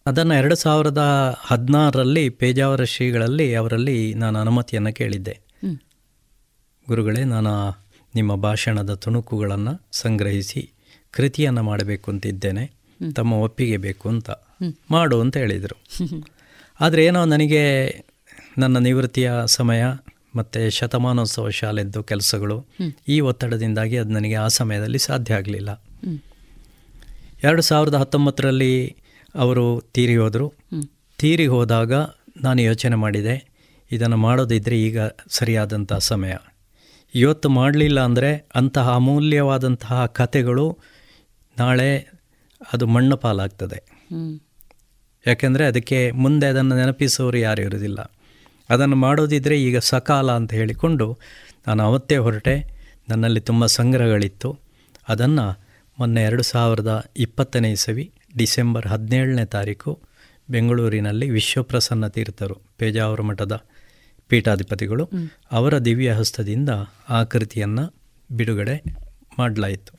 [0.06, 0.98] ಅದನ್ನು ಎರಡು ಸಾವಿರದ
[1.40, 5.38] ಹದಿನಾರರಲ್ಲಿ ಪೇಜಾವರ ಶ್ರೀಗಳಲ್ಲಿ ಅವರಲ್ಲಿ ನಾನು ಅನುಮತಿಯನ್ನು ಕೇಳಿದ್ದೆ.
[6.88, 7.80] ಗುರುಗಳೇ ನಾನು
[8.14, 10.70] ನಿಮ್ಮ ಭಾಷಣದ ತುಣುಕುಗಳನ್ನು ಸಂಗ್ರಹಿಸಿ
[11.10, 12.72] ಕೃತಿಯನ್ನು ಮಾಡಬೇಕು ಅಂತಿದ್ದೇನೆ
[13.16, 14.30] ತಮ್ಮ ಒಪ್ಪಿಗೆ ಬೇಕು ಅಂತ
[14.90, 15.76] ಮಾಡು ಅಂತ ಹೇಳಿದರು.
[16.80, 17.62] ಆದರೆ ಏನೋ ನನಗೆ
[18.58, 19.84] ನನ್ನ ನಿವೃತ್ತಿಯ ಸಮಯ
[20.36, 22.66] ಮತ್ತು ಶತಮಾನೋತ್ಸವ ಶಾಲೆದ್ದು ಕೆಲಸಗಳು
[23.08, 25.82] ಈ ಒತ್ತಡದಿಂದಾಗಿ ಅದು ನನಗೆ ಆ ಸಮಯದಲ್ಲಿ ಸಾಧ್ಯ ಆಗಲಿಲ್ಲ.
[27.42, 28.96] ಎರಡು ಸಾವಿರದ ಹತ್ತೊಂಬತ್ತರಲ್ಲಿ
[29.34, 30.52] ಅವರು ತೀರಿ ಹೋದರು.
[31.18, 31.92] ತೀರಿ ಹೋದಾಗ
[32.40, 33.34] ನಾನು ಯೋಚನೆ ಮಾಡಿದೆ
[33.92, 36.34] ಇದನ್ನು ಮಾಡೋದಿದ್ದರೆ ಈಗ ಸರಿಯಾದಂಥ ಸಮಯ.
[37.14, 40.78] ಇವತ್ತು ಮಾಡಲಿಲ್ಲ ಅಂದರೆ ಅಂತಹ ಅಮೂಲ್ಯವಾದಂತಹ ಕಥೆಗಳು
[41.58, 41.90] ನಾಳೆ
[42.72, 43.78] ಅದು ಮಣ್ಣು ಪಾಲಾಗ್ತದೆ.
[45.26, 48.12] ಯಾಕೆಂದರೆ ಅದಕ್ಕೆ ಮುಂದೆ ಅದನ್ನು ನೆನಪಿಸೋರು ಯಾರು ಇರೋದಿಲ್ಲ
[48.70, 51.18] ಅದನ್ನು ಮಾಡೋದಿದ್ದರೆ ಈಗ ಸಕಾಲ ಅಂತ ಹೇಳಿಕೊಂಡು
[51.66, 52.80] ನಾನು ಅವತ್ತೇ ಹೊರಟೆ.
[53.08, 54.58] ನನ್ನಲ್ಲಿ ತುಂಬ ಸಂಗ್ರಹಗಳಿತ್ತು.
[55.08, 55.60] ಅದನ್ನು
[55.98, 60.00] ಮೊನ್ನೆ ಎರಡು ಸಾವಿರದ ಇಪ್ಪತ್ತನೇ ಇಸವಿ ಡಿಸೆಂಬರ್ ಹದಿನೇಳನೇ ತಾರೀಕು
[60.50, 63.60] ಬೆಂಗಳೂರಿನಲ್ಲಿ ವಿಶ್ವಪ್ರಸನ್ನ ತೀರ್ಥರು ಪೇಜಾವರ ಮಠದ
[64.28, 65.10] ಪೀಠಾಧಿಪತಿಗಳು
[65.52, 66.68] ಅವರ ದಿವ್ಯ ಹಸ್ತದಿಂದ
[67.08, 67.94] ಆ ಕೃತಿಯನ್ನು
[68.32, 68.84] ಬಿಡುಗಡೆ
[69.38, 69.98] ಮಾಡಲಾಯಿತು.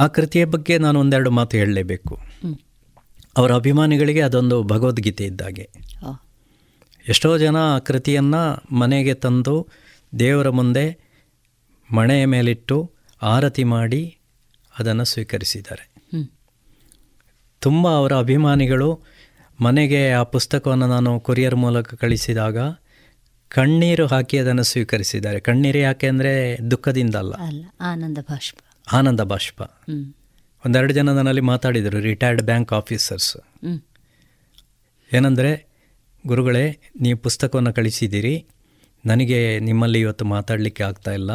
[0.00, 2.18] ಆ ಕೃತಿಯ ಬಗ್ಗೆ ನಾನು ಒಂದೆರಡು ಮಾತು ಹೇಳಲೇಬೇಕು.
[3.36, 5.68] ಅವರ ಅಭಿಮಾನಿಗಳಿಗೆ ಅದೊಂದು ಭಗವದ್ಗೀತೆ ಇದ್ದಾಗೆ.
[7.08, 8.42] ಎಷ್ಟೋ ಜನ ಆ ಕೃತಿಯನ್ನು
[8.74, 9.66] ಮನೆಗೆ ತಂದು
[10.18, 10.86] ದೇವರ ಮುಂದೆ
[11.94, 14.18] ಮಣೆಯ ಮೇಲಿಟ್ಟು ಆರತಿ ಮಾಡಿ
[14.78, 15.84] ಅದನ್ನು ಸ್ವೀಕರಿಸಿದ್ದಾರೆ.
[17.60, 19.04] ತುಂಬ ಅವರ ಅಭಿಮಾನಿಗಳು
[19.60, 22.58] ಮನೆಗೆ ಆ ಪುಸ್ತಕವನ್ನು ನಾನು ಕೊರಿಯರ್ ಮೂಲಕ ಕಳಿಸಿದಾಗ
[23.48, 25.40] ಕಣ್ಣೀರು ಹಾಕಿ ಅದನ್ನು ಸ್ವೀಕರಿಸಿದ್ದಾರೆ.
[25.40, 27.34] ಕಣ್ಣೀರು ಯಾಕೆ ಅಂದರೆ ದುಃಖದಿಂದ ಅಲ್ಲ
[27.80, 28.58] ಆನಂದ ಬಾಷ್ಪ
[28.92, 29.62] ಆನಂದ ಬಾಷ್ಪ.
[30.66, 33.36] ಒಂದೆರಡು ಜನ ನನ್ನಲ್ಲಿ ಮಾತಾಡಿದರು ರಿಟೈರ್ಡ್ ಬ್ಯಾಂಕ್ ಆಫೀಸರ್ಸ್.
[35.14, 35.66] ಏನಂದರೆ,
[36.26, 38.46] ಗುರುಗಳೇ, ನೀವು ಪುಸ್ತಕವನ್ನು ಕಳಿಸಿದ್ದೀರಿ,
[39.06, 41.30] ನನಗೆ ನಿಮ್ಮಲ್ಲಿ ಇವತ್ತು ಮಾತಾಡಲಿಕ್ಕೆ ಆಗ್ತಾ ಇಲ್ಲ.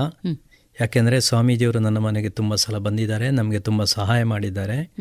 [0.82, 4.94] ಯಾಕೆಂದರೆ, ಸ್ವಾಮೀಜಿಯವರು ನನ್ನ ಮನೆಗೆ ತುಂಬ ಸಲ ಬಂದಿದ್ದಾರೆ, ನಮಗೆ ತುಂಬ ಸಹಾಯ ಮಾಡಿದ್ದಾರೆ.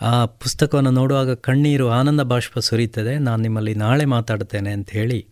[0.00, 5.26] ಆ ಪುಸ್ತಕವನ್ನು ನೋಡುವಾಗ ಕಣ್ಣೀರು ಆನಂದ ಬಾಷ್ಪ ಸುರಿಯುತ್ತದೆ, ನಾನು ನಿಮ್ಮಲ್ಲಿ ನಾಳೆ ಮಾತಾಡ್ತೇನೆ ಅಂತ ಹೇಳಿ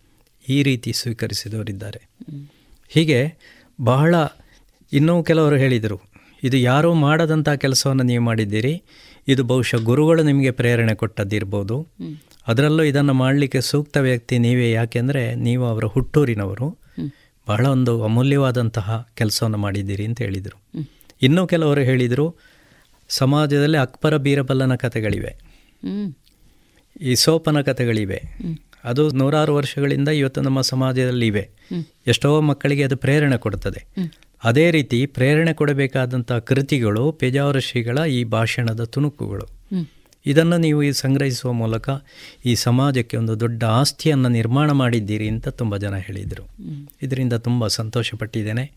[0.49, 2.01] ಈ ರೀತಿ ಸ್ವೀಕರಿಸಿದವರಿದ್ದಾರೆ.
[2.89, 3.35] ಹೀಗೆ
[3.83, 4.15] ಬಹಳ
[4.93, 6.14] ಇನ್ನೂ ಕೆಲವರು ಹೇಳಿದರು
[6.45, 8.73] ಇದು ಯಾರೂ ಮಾಡದಂಥ ಕೆಲಸವನ್ನು ನೀವು ಮಾಡಿದ್ದೀರಿ
[9.27, 11.77] ಇದು ಬಹುಶಃ ಗುರುಗಳು ನಿಮಗೆ ಪ್ರೇರಣೆ ಕೊಟ್ಟದ್ದಿರ್ಬೋದು.
[12.47, 16.67] ಅದರಲ್ಲೂ ಇದನ್ನು ಮಾಡಲಿಕ್ಕೆ ಸೂಕ್ತ ವ್ಯಕ್ತಿ ನೀವೇ ಯಾಕೆಂದರೆ ನೀವು ಅವರ ಹುಟ್ಟೂರಿನವರು.
[17.47, 20.57] ಬಹಳ ಒಂದು ಅಮೂಲ್ಯವಾದಂತಹ ಕೆಲಸವನ್ನು ಮಾಡಿದ್ದೀರಿ ಅಂತ ಹೇಳಿದರು.
[21.21, 22.25] ಇನ್ನೂ ಕೆಲವರು ಹೇಳಿದರು
[23.09, 25.31] ಸಮಾಜದಲ್ಲಿ ಅಕ್ಬರ ಬೀರಬಲ್ಲನ ಕಥೆಗಳಿವೆ.
[27.01, 28.19] ಈ ಸೋಪನ ಕಥೆಗಳಿವೆ.
[28.83, 31.49] ಅದು ನೂರಾರು ವರ್ಷಗಳಿಂದ ಇವತ್ತು ನಮ್ಮ ಸಮಾಜದಲ್ಲಿ ಇವೆ
[32.07, 33.81] ಎಷ್ಟೋ ಮಕ್ಕಳಿಗೆ ಅದು ಪ್ರೇರಣೆ ಕೊಡುತ್ತದೆ
[34.45, 39.45] ಅದೇ ರೀತಿ ಪ್ರೇರಣೆ ಕೊಡಬೇಕಾದಂಥ ಕೃತಿಗಳು ಪೇಜಾವರ ಶ್ರೀಗಳ ಈ ಭಾಷಣದ ತುಣುಕುಗಳು.
[40.27, 41.89] ಇದನ್ನು ನೀವು ಈ ಸಂಗ್ರಹಿಸುವ ಮೂಲಕ
[42.45, 46.43] ಈ ಸಮಾಜಕ್ಕೆ ಒಂದು ದೊಡ್ಡ ಆಸ್ತಿಯನ್ನು ನಿರ್ಮಾಣ ಮಾಡಿದ್ದೀರಿ ಅಂತ ತುಂಬ ಜನ ಹೇಳಿದರು.
[47.01, 48.71] ಇದರಿಂದ ತುಂಬ ಸಂತೋಷಪಟ್ಟಿದ್ದೇನೆ.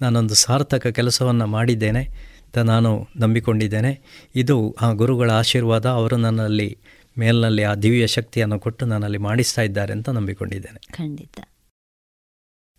[0.00, 2.32] ನಾನೊಂದು ಸಾರ್ಥಕ ಕೆಲಸವನ್ನು ಮಾಡಿದ್ದೇನೆ.
[2.46, 4.00] ಅಂತ ನಾನು ನಂಬಿಕೊಂಡಿದ್ದೇನೆ.
[4.34, 6.78] ಇದು ಆ ಗುರುಗಳ ಆಶೀರ್ವಾದ ಅವರು ನನ್ನಲ್ಲಿ
[7.18, 10.92] ಮೇಲಿನಲ್ಲಿ ಆ ದಿವ್ಯ ಶಕ್ತಿಯನ್ನು ಕೊಟ್ಟು ನನ್ನಲ್ಲಿ ಮಾಡಿಸ್ತಾ ಇದ್ದಾರೆ ಅಂತ ನಂಬಿಕೊಂಡಿದ್ದೇನೆ.
[10.92, 11.40] ಖಂಡಿತ.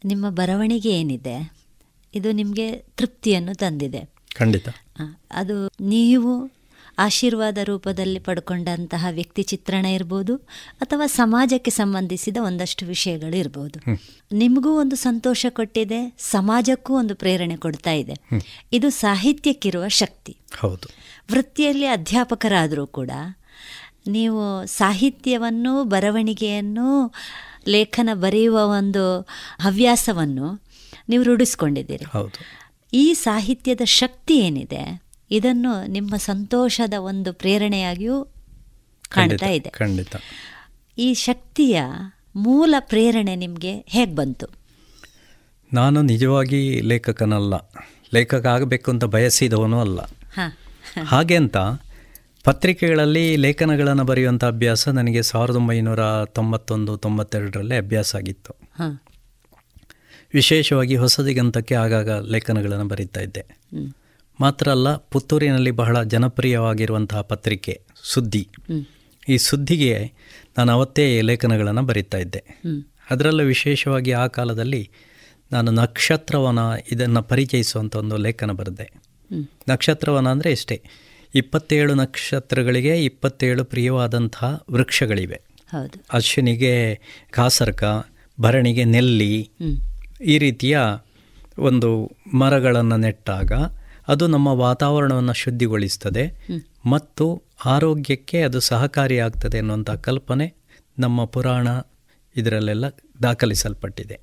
[0.06, 1.63] ನಿಮ್ಮ ಬರವಣಿಗೆ ಏನಿದೆ?
[2.16, 4.14] ಇದು ನಿಮಗೆ ತೃಪ್ತಿಯನ್ನು ತಂದಿದೆ.
[4.36, 4.70] ಖಂಡಿತ.
[5.32, 6.52] ಅದು ನೀವು
[6.98, 10.36] ಆಶೀರ್ವಾದ ರೂಪದಲ್ಲಿ ಪಡ್ಕೊಂಡಂತಹ ವ್ಯಕ್ತಿ ಚಿತ್ರಣ ಇರ್ಬೋದು
[10.80, 13.98] ಅಥವಾ ಸಮಾಜಕ್ಕೆ ಸಂಬಂಧಿಸಿದ ಒಂದಷ್ಟು ವಿಷಯಗಳು ಇರ್ಬೋದು.
[14.32, 18.14] ನಿಮಗೂ ಒಂದು ಸಂತೋಷ ಕೊಟ್ಟಿದೆ ಸಮಾಜಕ್ಕೂ ಒಂದು ಪ್ರೇರಣೆ ಕೊಡ್ತಾ ಇದೆ.
[18.74, 20.38] ಇದು ಸಾಹಿತ್ಯಕ್ಕಿರುವ ಶಕ್ತಿ.
[20.60, 20.90] ಹೌದು.
[21.32, 23.12] ವೃತ್ತಿಯಲ್ಲಿ ಅಧ್ಯಾಪಕರಾದರೂ ಕೂಡ
[24.08, 27.14] ನೀವು ಸಾಹಿತ್ಯವನ್ನು ಬರವಣಿಗೆಯನ್ನು
[27.68, 29.28] ಲೇಖನ ಬರೆಯುವ ಒಂದು
[29.60, 30.63] ಹವ್ಯಾಸವನ್ನು
[31.10, 32.06] ನೀವು ರೂಢಿಸ್ಕೊಂಡಿದ್ದೀರಿ.
[32.14, 32.64] ಹೌದು.
[32.94, 38.24] ಈ ಸಾಹಿತ್ಯದ ಶಕ್ತಿ ಏನಿದೆ ಇದನ್ನು ನಿಮ್ಮ ಸಂತೋಷದ ಒಂದು ಪ್ರೇರಣೆಯಾಗಿಯೂ
[39.10, 39.70] ಕಾಣ್ತಾ ಇದೆ.
[39.70, 40.16] ಖಂಡಿತ.
[40.98, 41.82] ಈ ಶಕ್ತಿಯ
[42.36, 44.48] ಮೂಲ ಪ್ರೇರಣೆ ನಿಮಗೆ ಹೇಗೆ ಬಂತು?
[45.74, 47.54] ನಾನು ನಿಜವಾಗಿ ಲೇಖಕನಲ್ಲ.
[48.14, 50.00] ಲೇಖಕ ಆಗಬೇಕು ಅಂತ ಬಯಸಿದವನು ಅಲ್ಲ.
[51.06, 51.58] ಹಾಗೆ ಅಂತ
[52.44, 58.54] ಪತ್ರಿಕೆಗಳಲ್ಲಿ ಲೇಖನಗಳನ್ನು ಬರೆಯುವಂಥ ಅಭ್ಯಾಸ ನನಗೆ ಸಾವಿರದ ಒಂಬೈನೂರ ತೊಂಬತ್ತೊಂದು ತೊಂಬತ್ತೆರಡರಲ್ಲೇ ಅಭ್ಯಾಸ ಆಗಿತ್ತು.
[60.34, 63.46] ವಿಶೇಷವಾಗಿ ಹೊಸದಿಗಂತಕ್ಕೆ ಆಗಾಗ ಲೇಖನಗಳನ್ನು ಬರೀತಾ ಇದ್ದೆ.
[64.40, 68.48] ಮಾತ್ರ ಅಲ್ಲ ಪುತ್ತೂರಿನಲ್ಲಿ ಬಹಳ ಜನಪ್ರಿಯವಾಗಿರುವಂತಹ ಪತ್ರಿಕೆ ಸುದ್ದಿ.
[69.30, 70.12] ಈ ಸುದ್ದಿಗೆ
[70.58, 72.44] ನಾನು ಅವತ್ತೇ ಲೇಖನಗಳನ್ನು ಬರೀತಾ ಇದ್ದೆ.
[73.10, 74.90] ಅದರಲ್ಲೂ ವಿಶೇಷವಾಗಿ ಆ ಕಾಲದಲ್ಲಿ
[75.52, 76.60] ನಾನು ನಕ್ಷತ್ರವನ
[76.92, 78.94] ಇದನ್ನು ಪರಿಚಯಿಸುವಂಥ ಒಂದು ಲೇಖನ ಬರೆದೆ.
[79.70, 80.82] ನಕ್ಷತ್ರವನ ಅಂದರೆ ಇಷ್ಟೇ
[81.36, 85.42] ಇಪ್ಪತ್ತೇಳು ನಕ್ಷತ್ರಗಳಿಗೆ ಇಪ್ಪತ್ತೇಳು ಪ್ರಿಯವಾದಂತಹ ವೃಕ್ಷಗಳಿವೆ.
[86.14, 87.00] ಅಶ್ವಿನಿಗೆ
[87.32, 87.84] ಕಾಸರ್ಕ
[88.42, 89.50] ಭರಣಿಗೆ ನೆಲ್ಲಿ
[90.24, 90.80] ಈ ರೀತಿಯ
[91.60, 93.52] ಒಂದು ಮರಗಳನ್ನು ನೆಟ್ಟಾಗ
[94.08, 96.48] ಅದು ನಮ್ಮ ವಾತಾವರಣವನ್ನು ಶುದ್ಧಿಗೊಳಿಸ್ತದೆ.
[96.86, 100.54] ಮತ್ತು ಆರೋಗ್ಯಕ್ಕೆ ಅದು ಸಹಕಾರಿಯಾಗ್ತದೆ ಅನ್ನುವಂಥ ಕಲ್ಪನೆ
[101.00, 101.68] ನಮ್ಮ ಪುರಾಣ
[102.36, 102.86] ಇದರಲ್ಲೆಲ್ಲ
[103.24, 104.20] ದಾಖಲಿಸಲ್ಪಟ್ಟಿದೆ.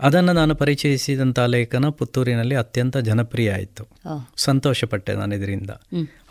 [0.00, 3.84] ಅದನ್ನು ನಾನು ಪರಿಚಯಿಸಿದಂಥ ಲೇಖನ ಪುತ್ತೂರಿನಲ್ಲಿ ಅತ್ಯಂತ ಜನಪ್ರಿಯ ಆಯಿತು.
[4.36, 5.70] ಸಂತೋಷಪಟ್ಟೆ ನಾನು ಇದರಿಂದ.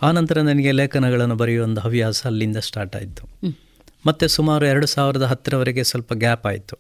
[0.01, 3.29] ಆನಂತರ ನನಗೆ ಲೇಖನಗಳನ್ನು ಬರೆಯುವಂಥ ಹವ್ಯಾಸ ಅಲ್ಲಿಂದ ಸ್ಟಾರ್ಟ್ ಆಯಿತು.
[4.07, 6.75] ಮತ್ತು ಸುಮಾರು ಎರಡು ಸಾವಿರದ ಹತ್ತರವರೆಗೆ ಸ್ವಲ್ಪ ಗ್ಯಾಪ್ ಆಯಿತು.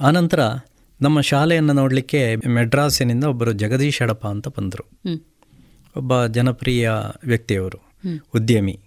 [0.00, 0.40] ಆನಂತರ
[1.00, 4.84] ನಮ್ಮ ಶಾಲೆಯನ್ನು ನೋಡಲಿಕ್ಕೆ ಮೆಡ್ರಾಸಿನಿಂದ ಒಬ್ಬರು ಜಗದೀಶ್ ಅಡಪ ಅಂತ ಬಂದರು.
[5.96, 6.90] ಒಬ್ಬ ಜನಪ್ರಿಯ
[7.24, 7.78] ವ್ಯಕ್ತಿಯವರು
[8.34, 8.80] ಉದ್ಯಮಿ.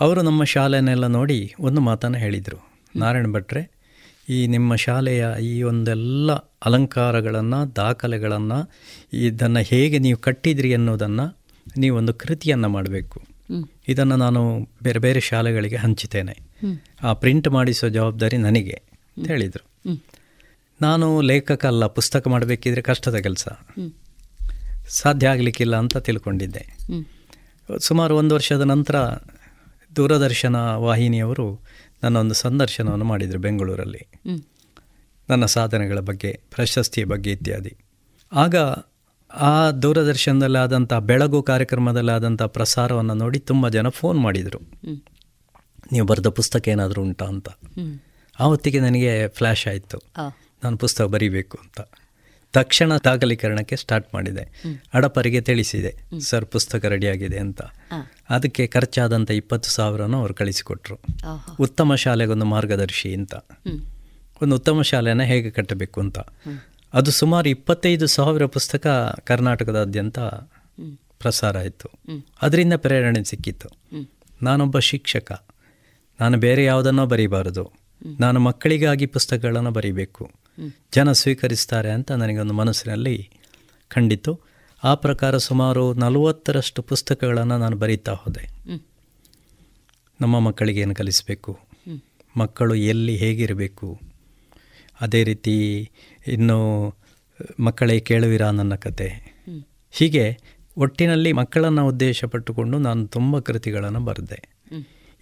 [0.00, 2.68] ಅವರು ನಮ್ಮ ಶಾಲೆಯನ್ನೆಲ್ಲ ನೋಡಿ ಒಂದು ಮಾತನ್ನು ಹೇಳಿದರು.
[2.96, 3.62] ನಾರಾಯಣ ಭಟ್ರೆ
[4.28, 6.32] ಈ ನಿಮ್ಮ ಶಾಲೆಯ ಈ ಒಂದೆಲ್ಲ
[6.66, 8.58] ಅಲಂಕಾರಗಳನ್ನು ದಾಖಲೆಗಳನ್ನು
[9.12, 11.26] ಇದನ್ನು ಹೇಗೆ ನೀವು ಕಟ್ಟಿದ್ರಿ ಅನ್ನೋದನ್ನು
[11.78, 13.20] ನೀವೊಂದು ಕೃತಿಯನ್ನು ಮಾಡಬೇಕು.
[13.88, 16.34] ಇದನ್ನು ನಾನು ಬೇರೆ ಬೇರೆ ಶಾಲೆಗಳಿಗೆ ಹಂಚುತ್ತೇನೆ
[17.02, 18.82] ಆ ಪ್ರಿಂಟ್ ಮಾಡಿಸೋ ಜವಾಬ್ದಾರಿ ನನಗೆ
[19.16, 19.75] ಅಂತ ಹೇಳಿದರು.
[20.80, 23.48] ನಾನು ಲೇಖಕ ಅಲ್ಲ ಪುಸ್ತಕ ಮಾಡಬೇಕಿದ್ರೆ ಕಷ್ಟದ ಕೆಲಸ.
[24.88, 26.76] ಸಾಧ್ಯ ಆಗಲಿಕ್ಕಿಲ್ಲ ಅಂತ ತಿಳ್ಕೊಂಡಿದ್ದೆ.
[27.80, 28.96] ಸುಮಾರು ಒಂದು ವರ್ಷದ ನಂತರ
[29.96, 31.60] ದೂರದರ್ಶನ ವಾಹಿನಿಯವರು
[32.02, 34.08] ನನ್ನ ಒಂದು ಸಂದರ್ಶನವನ್ನು ಮಾಡಿದರು ಬೆಂಗಳೂರಲ್ಲಿ.
[35.30, 37.76] ನನ್ನ ಸಾಧನೆಗಳ ಬಗ್ಗೆ ಪ್ರಶಸ್ತಿಯ ಬಗ್ಗೆ ಇತ್ಯಾದಿ.
[38.32, 38.54] ಆಗ
[39.36, 44.58] ಆ ದೂರದರ್ಶನದಲ್ಲಿ ಆದಂಥ ಬೆಳಗು ಕಾರ್ಯಕ್ರಮದಲ್ಲಿ ಆದಂಥ ಪ್ರಸಾರವನ್ನು ನೋಡಿ ತುಂಬ ಜನ ಫೋನ್ ಮಾಡಿದರು.
[45.92, 47.48] ನೀವು ಬರೆದ ಪುಸ್ತಕ ಏನಾದರೂ ಉಂಟಾ ಅಂತ.
[48.40, 49.98] ಆ ಹೊತ್ತಿಗೆ ನನಗೆ ಫ್ಲ್ಯಾಶ್ ಆಯಿತು.
[50.64, 51.80] ನಾನು ಪುಸ್ತಕ ಬರೀಬೇಕು ಅಂತ.
[52.52, 54.62] ತಕ್ಷಣ ದಾಖಲೀಕರಣಕ್ಕೆ ಸ್ಟಾರ್ಟ್ ಮಾಡಿದೆ.
[54.94, 57.62] ಅಡಪರಿಗೆ ತಿಳಿಸಿದೆ ಸರ್ ಪುಸ್ತಕ ರೆಡಿಯಾಗಿದೆ ಅಂತ.
[58.30, 60.96] ಅದಕ್ಕೆ ಖರ್ಚಾದಂಥ ಇಪ್ಪತ್ತು ಸಾವಿರನೂ ಅವ್ರು ಕಳಿಸಿಕೊಟ್ರು.
[61.60, 63.34] ಉತ್ತಮ ಶಾಲೆಗೊಂದು ಮಾರ್ಗದರ್ಶಿ ಅಂತ.
[64.42, 66.18] ಒಂದು ಉತ್ತಮ ಶಾಲೆನ ಹೇಗೆ ಕಟ್ಟಬೇಕು ಅಂತ.
[66.94, 68.86] ಅದು ಸುಮಾರು ಇಪ್ಪತ್ತೈದು ಸಾವಿರ ಪುಸ್ತಕ
[69.24, 70.18] ಕರ್ನಾಟಕದಾದ್ಯಂತ
[71.18, 71.88] ಪ್ರಸಾರ ಆಯಿತು.
[72.42, 73.68] ಅದರಿಂದ ಪ್ರೇರಣೆ ಸಿಕ್ಕಿತ್ತು.
[74.42, 75.44] ನಾನೊಬ್ಬ ಶಿಕ್ಷಕ.
[76.20, 77.72] ನಾನು ಬೇರೆ ಯಾವುದನ್ನೋ ಬರೀಬಾರದು.
[78.20, 80.30] ನಾನು ಮಕ್ಕಳಿಗಾಗಿ ಪುಸ್ತಕಗಳನ್ನು ಬರೀಬೇಕು.
[80.92, 83.30] ಜನ ಸ್ವೀಕರಿಸ್ತಾರೆ ಅಂತ ನನಗೊಂದು ಮನಸ್ಸಿನಲ್ಲಿ
[83.88, 84.40] ಖಂಡಿತು
[84.84, 88.48] ಆ ಪ್ರಕಾರ ಸುಮಾರು ನಲವತ್ತರಷ್ಟು ಪುಸ್ತಕಗಳನ್ನು ನಾನು ಬರೀತಾ ಹೋದೆ.
[90.20, 91.58] ನಮ್ಮ ಮಕ್ಕಳಿಗೆ ಏನು ಕಲಿಸಬೇಕು?
[92.36, 94.00] ಮಕ್ಕಳು ಎಲ್ಲಿ ಹೇಗಿರಬೇಕು?
[95.00, 95.90] ಅದೇ ರೀತಿ
[96.26, 96.94] ಇನ್ನು
[97.60, 99.08] ಮಕ್ಕಳೇ ಕೇಳುವಿರ ನನ್ನ ಕತೆ?
[99.90, 100.38] ಹೀಗೆ
[100.76, 104.42] ಒಟ್ಟಿನಲ್ಲಿ ಮಕ್ಕಳನ್ನು ಉದ್ದೇಶಪಟ್ಟುಕೊಂಡು ನಾನು ತುಂಬ ಕೃತಿಗಳನ್ನು ಬರೆದೆ.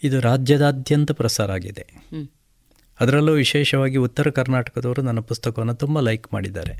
[0.03, 1.87] ಇದು ರಾಜ್ಯದಾದ್ಯಂತ ಪ್ರಸಾರ ಆಗಿದೆ.
[3.01, 6.75] ಅದರಲ್ಲೂ ವಿಶೇಷವಾಗಿ ಉತ್ತರ ಕರ್ನಾಟಕದವರು ನನ್ನ ಪುಸ್ತಕವನ್ನು ತುಂಬ ಲೈಕ್ ಮಾಡಿದ್ದಾರೆ.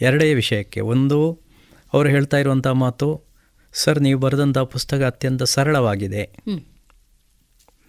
[0.00, 1.32] ಎರಡೇ ವಿಷಯಕ್ಕೆ ಒಂದು
[1.92, 3.24] ಅವರು ಹೇಳ್ತಾ ಇರುವಂಥ ಮಾತು
[3.72, 6.38] ಸರ್ ನೀವು ಬರೆದಂಥ ಪುಸ್ತಕ ಅತ್ಯಂತ ಸರಳವಾಗಿದೆ.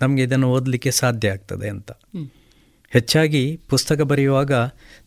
[0.02, 1.92] ನಮಗೆ ಇದನ್ನು ಓದಲಿಕ್ಕೆ ಸಾಧ್ಯ ಆಗ್ತದೆ ಅಂತ.
[2.90, 4.52] ಹೆಚ್ಚಾಗಿ ಪುಸ್ತಕ ಬರೆಯುವಾಗ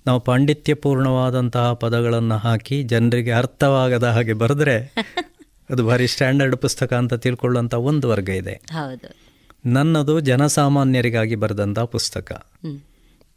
[0.07, 4.93] ನಾವು ಪಾಂಡಿತ್ಯಪೂರ್ಣವಾದಂತಹ ಪದಗಳನ್ನು ಹಾಕಿ ಜನರಿಗೆ ಅರ್ಥವಾಗದ ಹಾಗೆ ಬರೆದ್ರೆ
[5.71, 8.53] ಅದು ಭಾರಿ ಸ್ಟ್ಯಾಂಡರ್ಡ್ ಪುಸ್ತಕ ಅಂತ ತಿಳ್ಕೊಳ್ಳುವಂಥ ಒಂದು ವರ್ಗ ಇದೆ.
[8.53, 9.24] ಹೌದು.
[9.67, 12.33] ನನ್ನದು ಜನಸಾಮಾನ್ಯರಿಗಾಗಿ ಬರೆದಂಥ ಪುಸ್ತಕ.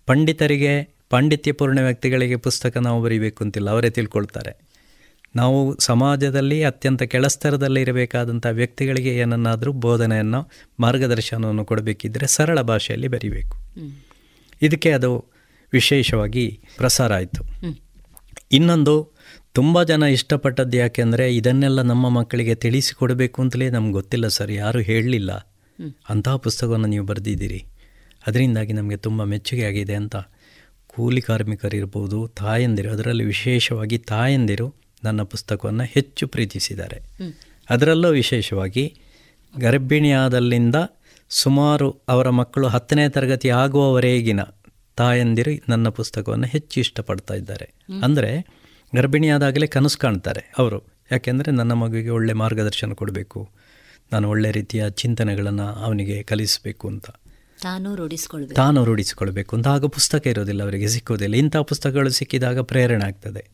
[0.05, 4.67] ಪಂಡಿತರಿಗೆ ಪಾಂಡಿತ್ಯಪೂರ್ಣ ವ್ಯಕ್ತಿಗಳಿಗೆ ಪುಸ್ತಕ ನಾವು ಬರೀಬೇಕು ಅಂತಿಲ್ಲ ಅವರೇ ತಿಳ್ಕೊಳ್ತಾರೆ.
[5.36, 10.47] ನಾವು ಸಮಾಜದಲ್ಲಿ ಅತ್ಯಂತ ಕೆಳಸ್ತರದಲ್ಲಿ ಇರಬೇಕಾದಂಥ ವ್ಯಕ್ತಿಗಳಿಗೆ ಏನನ್ನಾದರೂ ಬೋಧನೆಯನ್ನು
[10.80, 13.57] ಮಾರ್ಗದರ್ಶನವನ್ನು ಕೊಡಬೇಕಿದ್ದರೆ ಸರಳ ಭಾಷೆಯಲ್ಲಿ ಬರೀಬೇಕು.
[14.61, 15.25] ಇದಕ್ಕೆ ಅದು
[15.73, 17.43] ವಿಶೇಷವಾಗಿ ಪ್ರಸಾರ ಆಯಿತು.
[18.51, 19.11] ಇನ್ನೊಂದು
[19.53, 25.46] ತುಂಬ ಜನ ಇಷ್ಟಪಟ್ಟದ್ದು ಯಾಕೆಂದರೆ ಇದನ್ನೆಲ್ಲ ನಮ್ಮ ಮಕ್ಕಳಿಗೆ ತಿಳಿಸಿಕೊಡಬೇಕು ಅಂತಲೇ ನಮ್ಗೆ ಗೊತ್ತಿಲ್ಲ ಸರ್ ಯಾರೂ ಹೇಳಲಿಲ್ಲ.
[26.09, 27.65] ಅಂತಹ ಪುಸ್ತಕವನ್ನು ನೀವು ಬರೆದಿದ್ದೀರಿ.
[28.28, 30.15] ಅದರಿಂದಾಗಿ ನಮಗೆ ತುಂಬ ಮೆಚ್ಚುಗೆ ಆಗಿದೆ ಅಂತ
[30.88, 34.73] ಕೂಲಿ ಕಾರ್ಮಿಕರಿರ್ಬೋದು ತಾಯಂದಿರು ಅದರಲ್ಲಿ ವಿಶೇಷವಾಗಿ ತಾಯಂದಿರು
[35.03, 36.97] ನನ್ನ ಪುಸ್ತಕವನ್ನು ಹೆಚ್ಚು ಪ್ರೀತಿಸಿದ್ದಾರೆ.
[37.69, 39.01] ಅದರಲ್ಲೂ ವಿಶೇಷವಾಗಿ
[39.59, 40.75] ಗರ್ಭಿಣಿಯಾದಲ್ಲಿಂದ
[41.30, 44.39] ಸುಮಾರು ಅವರ ಮಕ್ಕಳು ಹತ್ತನೇ ತರಗತಿ ಆಗುವವರೆಗಿನ
[44.95, 47.73] ತಾಯಂದಿರು ನನ್ನ ಪುಸ್ತಕವನ್ನು ಹೆಚ್ಚು ಇಷ್ಟಪಡ್ತಾ ಇದ್ದಾರೆ.
[48.03, 48.32] ಅಂದರೆ
[48.95, 50.80] ಗರ್ಭಿಣಿಯಾದಾಗಲೇ ಕನಸು ಕಾಣ್ತಾರೆ ಅವರು.
[51.11, 53.49] ಯಾಕೆಂದರೆ ನನ್ನ ಮಗುವಿಗೆ ಒಳ್ಳೆ ಮಾರ್ಗದರ್ಶನ ಕೊಡಬೇಕು.
[54.14, 57.05] ನಾನು ಒಳ್ಳೆ ರೀತಿಯ ಚಿಂತನೆಗಳನ್ನು ಅವನಿಗೆ ಕಲಿಸಬೇಕು ಅಂತ.
[57.64, 58.53] ತಾನು ರೂಢಿಸ್ಕೊಳ್ಬೇಕು.
[58.53, 59.68] ತಾನು ರೂಢಿಸಿಕೊಳ್ಬೇಕು ಅಂತ.
[59.68, 63.47] ಆಗ ಪುಸ್ತಕ ಇರೋದಿಲ್ಲ ಅವರಿಗೆ ಸಿಕ್ಕೋದಿಲ್ಲ ಇಂಥ ಪುಸ್ತಕಗಳು ಸಿಕ್ಕಿದಾಗ ಪ್ರೇರಣೆ ಆಗ್ತದೆ.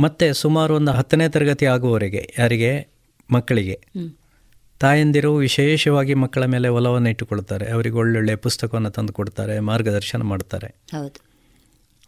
[0.00, 2.88] ಮತ್ತು ಸುಮಾರು ಒಂದು ಹತ್ತನೇ ತರಗತಿ ಆಗುವವರೆಗೆ ಯಾರಿಗೆ?
[3.30, 3.80] ಮಕ್ಕಳಿಗೆ.
[4.80, 7.70] ತಾಯಂದಿರು ವಿಶೇಷವಾಗಿ ಮಕ್ಕಳ ಮೇಲೆ ಒಲವನ್ನು ಇಟ್ಟುಕೊಳ್ತಾರೆ.
[7.70, 10.74] ಅವರಿಗೆ ಒಳ್ಳೊಳ್ಳೆ ಪುಸ್ತಕವನ್ನು ತಂದು ಕೊಡ್ತಾರೆ ಮಾರ್ಗದರ್ಶನ ಮಾಡ್ತಾರೆ.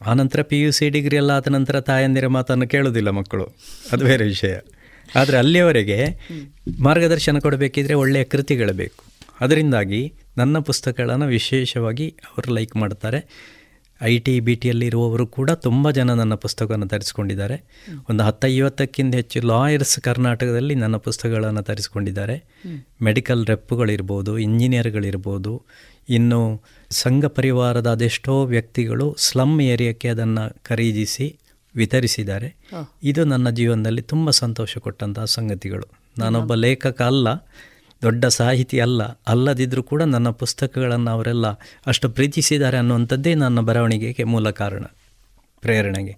[0.06, 3.44] ಆನಂತರ ಪಿ ಯು ಸಿ ಡಿಗ್ರಿ ಎಲ್ಲ ಆದ ನಂತರ ತಾಯಂದಿರ ಮಾತನ್ನು ಕೇಳೋದಿಲ್ಲ ಮಕ್ಕಳು.
[3.92, 4.56] ಅದು ಬೇರೆ ವಿಷಯ.
[5.16, 5.98] ಆದರೆ ಅಲ್ಲಿಯವರೆಗೆ
[6.80, 9.02] ಮಾರ್ಗದರ್ಶನ ಕೊಡಬೇಕಿದ್ರೆ ಒಳ್ಳೆಯ ಕೃತಿಗಳು ಬೇಕು.
[9.40, 10.02] ಅದರಿಂದಾಗಿ
[10.38, 13.20] ನನ್ನ ಪುಸ್ತಕಗಳನ್ನು ವಿಶೇಷವಾಗಿ ಅವರು ಲೈಕ್ ಮಾಡ್ತಾರೆ.
[14.00, 17.56] ಐ ಟಿ, ಬಿ ಟಿಯಲ್ಲಿರುವವರು ಕೂಡ ತುಂಬ ಜನ ನನ್ನ ಪುಸ್ತಕವನ್ನು ತರಿಸ್ಕೊಂಡಿದ್ದಾರೆ.
[18.10, 22.36] ಒಂದು ಹತ್ತೈವತ್ತಕ್ಕಿಂತ ಹೆಚ್ಚು ಲಾಯರ್ಸ್ ಕರ್ನಾಟಕದಲ್ಲಿ ನನ್ನ ಪುಸ್ತಕಗಳನ್ನು ತರಿಸ್ಕೊಂಡಿದ್ದಾರೆ.
[23.02, 25.52] ಮೆಡಿಕಲ್ ರೆಪ್ಪುಗಳಿರ್ಬೋದು ಇಂಜಿನಿಯರ್ಗಳಿರ್ಬೋದು,
[26.08, 26.40] ಇನ್ನು
[26.90, 31.28] ಸಂಘ ಪರಿವಾರದ ಅದೆಷ್ಟೋ ವ್ಯಕ್ತಿಗಳು ಸ್ಲಮ್ ಏರಿಯಾಕ್ಕೆ ಅದನ್ನು ಖರೀದಿಸಿ
[31.76, 32.48] ವಿತರಿಸಿದ್ದಾರೆ.
[33.02, 35.86] ಇದು ನನ್ನ ಜೀವನದಲ್ಲಿ ತುಂಬ ಸಂತೋಷ ಕೊಟ್ಟಂತಹ ಸಂಗತಿಗಳು.
[36.18, 37.28] ನಾನೊಬ್ಬ ಲೇಖಕ ಅಲ್ಲ
[38.02, 41.46] ದೊಡ್ಡ ಸಾಹಿತಿ ಅಲ್ಲ ಅಲ್ಲದಿದ್ದರೂ ಕೂಡ ನನ್ನ ಪುಸ್ತಕಗಳನ್ನು ಅವರೆಲ್ಲ
[41.86, 44.84] ಅಷ್ಟು ಪ್ರೀತಿಸಿದ್ದಾರೆ ಅನ್ನುವಂಥದ್ದೇ ನನ್ನ ಬರವಣಿಗೆಗೆ ಮೂಲ ಕಾರಣ
[45.62, 46.14] ಪ್ರೇರಣೆಗೆ.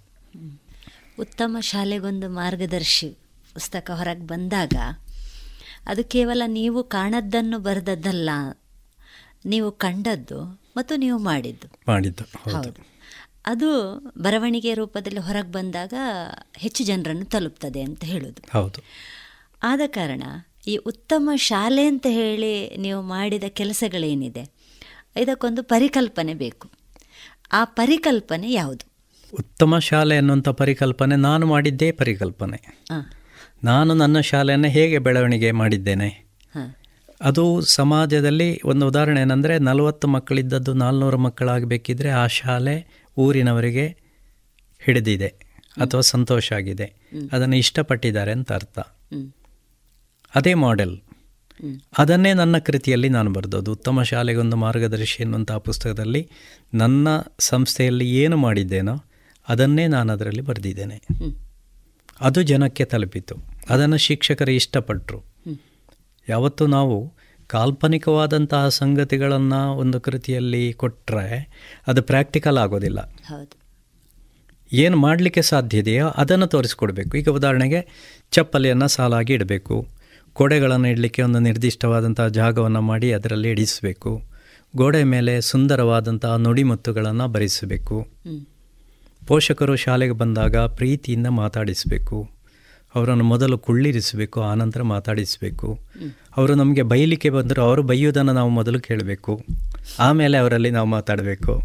[1.21, 3.09] ಉತ್ತಮ ಶಾಲೆಗೊಂದು ಮಾರ್ಗದರ್ಶಿ
[3.55, 4.75] ಪುಸ್ತಕ ಹೊರಗೆ ಬಂದಾಗ
[5.87, 8.31] ಅದು ಕೇವಲ ನೀವು ಕಾಣದ್ದನ್ನು ಬರೆದದ್ದಲ್ಲ
[9.45, 10.39] ನೀವು ಕಂಡದ್ದು
[10.77, 11.67] ಮತ್ತು ನೀವು ಮಾಡಿದ್ದು.
[11.89, 12.95] ಮಾಡಿದ್ದು ಹೌದು.
[13.47, 15.94] ಅದು ಬರವಣಿಗೆ ರೂಪದಲ್ಲಿ ಹೊರಗೆ ಬಂದಾಗ
[16.57, 18.42] ಹೆಚ್ಚು ಜನರನ್ನು ತಲುಪ್ತದೆ ಅಂತ ಹೇಳೋದು.
[18.53, 18.82] ಹೌದು.
[19.62, 20.22] ಆದ ಕಾರಣ
[20.66, 24.51] ಈ ಉತ್ತಮ ಶಾಲೆ ಅಂತ ಹೇಳಿ ನೀವು ಮಾಡಿದ ಕೆಲಸಗಳೇನಿದೆ
[25.16, 26.70] ಇದಕ್ಕೊಂದು ಪರಿಕಲ್ಪನೆ ಬೇಕು.
[27.53, 28.90] ಆ ಪರಿಕಲ್ಪನೆ ಯಾವುದು?
[29.34, 32.84] ಉತ್ತಮ ಶಾಲೆ ಅನ್ನುವಂಥ ಪರಿಕಲ್ಪನೆ ನಾನು ಮಾಡಿದ್ದೇ ಪರಿಕಲ್ಪನೆ.
[33.64, 36.09] ನಾನು ನನ್ನ ಶಾಲೆಯನ್ನು ಹೇಗೆ ಬೆಳವಣಿಗೆ ಮಾಡಿದ್ದೇನೆ?
[36.55, 36.74] ಹಾಂ.
[37.20, 43.87] ಅದು ಸಮಾಜದಲ್ಲಿ ಒಂದು ಉದಾಹರಣೆ ಏನಂದರೆ ನಲವತ್ತು ಮಕ್ಕಳಿದ್ದದ್ದು ನಾಲ್ನೂರು ಮಕ್ಕಳಾಗಬೇಕಿದ್ರೆ ಆ ಶಾಲೆ ಊರಿನವರಿಗೆ
[44.81, 45.27] ಹಿಡಿದಿದೆ
[45.77, 46.85] ಅಥವಾ ಸಂತೋಷ ಆಗಿದೆ.
[47.33, 48.79] ಅದನ್ನು ಇಷ್ಟಪಟ್ಟಿದ್ದಾರೆ ಅಂತ ಅರ್ಥ.
[50.35, 50.99] ಅದೇ ಮಾಡೆಲ್.
[51.99, 56.31] ಅದನ್ನೇ ನನ್ನ ಕೃತಿಯಲ್ಲಿ ನಾನು ಬರೆದೋದು ಉತ್ತಮ ಶಾಲೆಗೊಂದು ಮಾರ್ಗದರ್ಶಿ ಎನ್ನುವಂಥ ಪುಸ್ತಕದಲ್ಲಿ
[56.75, 57.09] ನನ್ನ
[57.39, 59.05] ಸಂಸ್ಥೆಯಲ್ಲಿ ಏನು ಮಾಡಿದ್ದೇನೋ
[59.49, 61.03] ಅದನ್ನೇ ನಾನು ಅದರಲ್ಲಿ ಬರೆದಿದ್ದೇನೆ.
[62.21, 63.37] ಅದು ಜನಕ್ಕೆ ತಲುಪಿತು.
[63.69, 65.25] ಅದನ್ನು ಶಿಕ್ಷಕರು ಇಷ್ಟಪಟ್ಟರು
[66.29, 67.12] ಯಾವತ್ತು ನಾವು
[67.47, 71.51] ಕಾಲ್ಪನಿಕವಾದಂತಹ ಸಂಗತಿಗಳನ್ನು ಒಂದು ಕೃತಿಯಲ್ಲಿ ಕೊಟ್ಟರೆ
[71.86, 73.01] ಅದು ಪ್ರಾಕ್ಟಿಕಲ್ ಆಗೋದಿಲ್ಲ.
[73.01, 73.66] ಹೌದು.
[74.72, 77.16] ಏನು ಮಾಡಲಿಕ್ಕೆ ಸಾಧ್ಯ ಇದೆಯೋ ಅದನ್ನು ತೋರಿಸ್ಕೊಡ್ಬೇಕು.
[77.16, 77.86] ಈಗ ಉದಾಹರಣೆಗೆ
[78.30, 79.88] ಚಪ್ಪಲಿಯನ್ನು ಸಾಲಾಗಿ ಇಡಬೇಕು.
[80.32, 84.22] ಕೊಡೆಗಳನ್ನು ಇಡಲಿಕ್ಕೆ ಒಂದು ನಿರ್ದಿಷ್ಟವಾದಂಥ ಜಾಗವನ್ನು ಮಾಡಿ ಅದರಲ್ಲಿ ಇಡಿಸಬೇಕು.
[84.76, 88.07] ಗೋಡೆ ಮೇಲೆ ಸುಂದರವಾದಂತಹ ನುಡಿಮುತ್ತುಗಳನ್ನು ಭರಿಸಬೇಕು
[89.26, 92.36] ಪೋಷಕರು ಶಾಲೆಗೆ ಬಂದಾಗ ಪ್ರೀತಿಯಿಂದ ಮಾತಾಡಿಸಬೇಕು.
[92.97, 95.78] ಅವರನ್ನು ಮೊದಲು ಕುಳ್ಳಿರಿಸಬೇಕು ಆನಂತರ ಮಾತಾಡಿಸಬೇಕು.
[96.36, 99.44] ಅವರು ನಮಗೆ ಬೈಲಿಕ್ಕೆ ಬಂದರೂ ಅವರು ಬೈಯೋದನ್ನು ನಾವು ಮೊದಲು ಕೇಳಬೇಕು.
[99.99, 101.62] ಆಮೇಲೆ ಅವರಲ್ಲಿ ನಾವು ಮಾತಾಡಬೇಕು.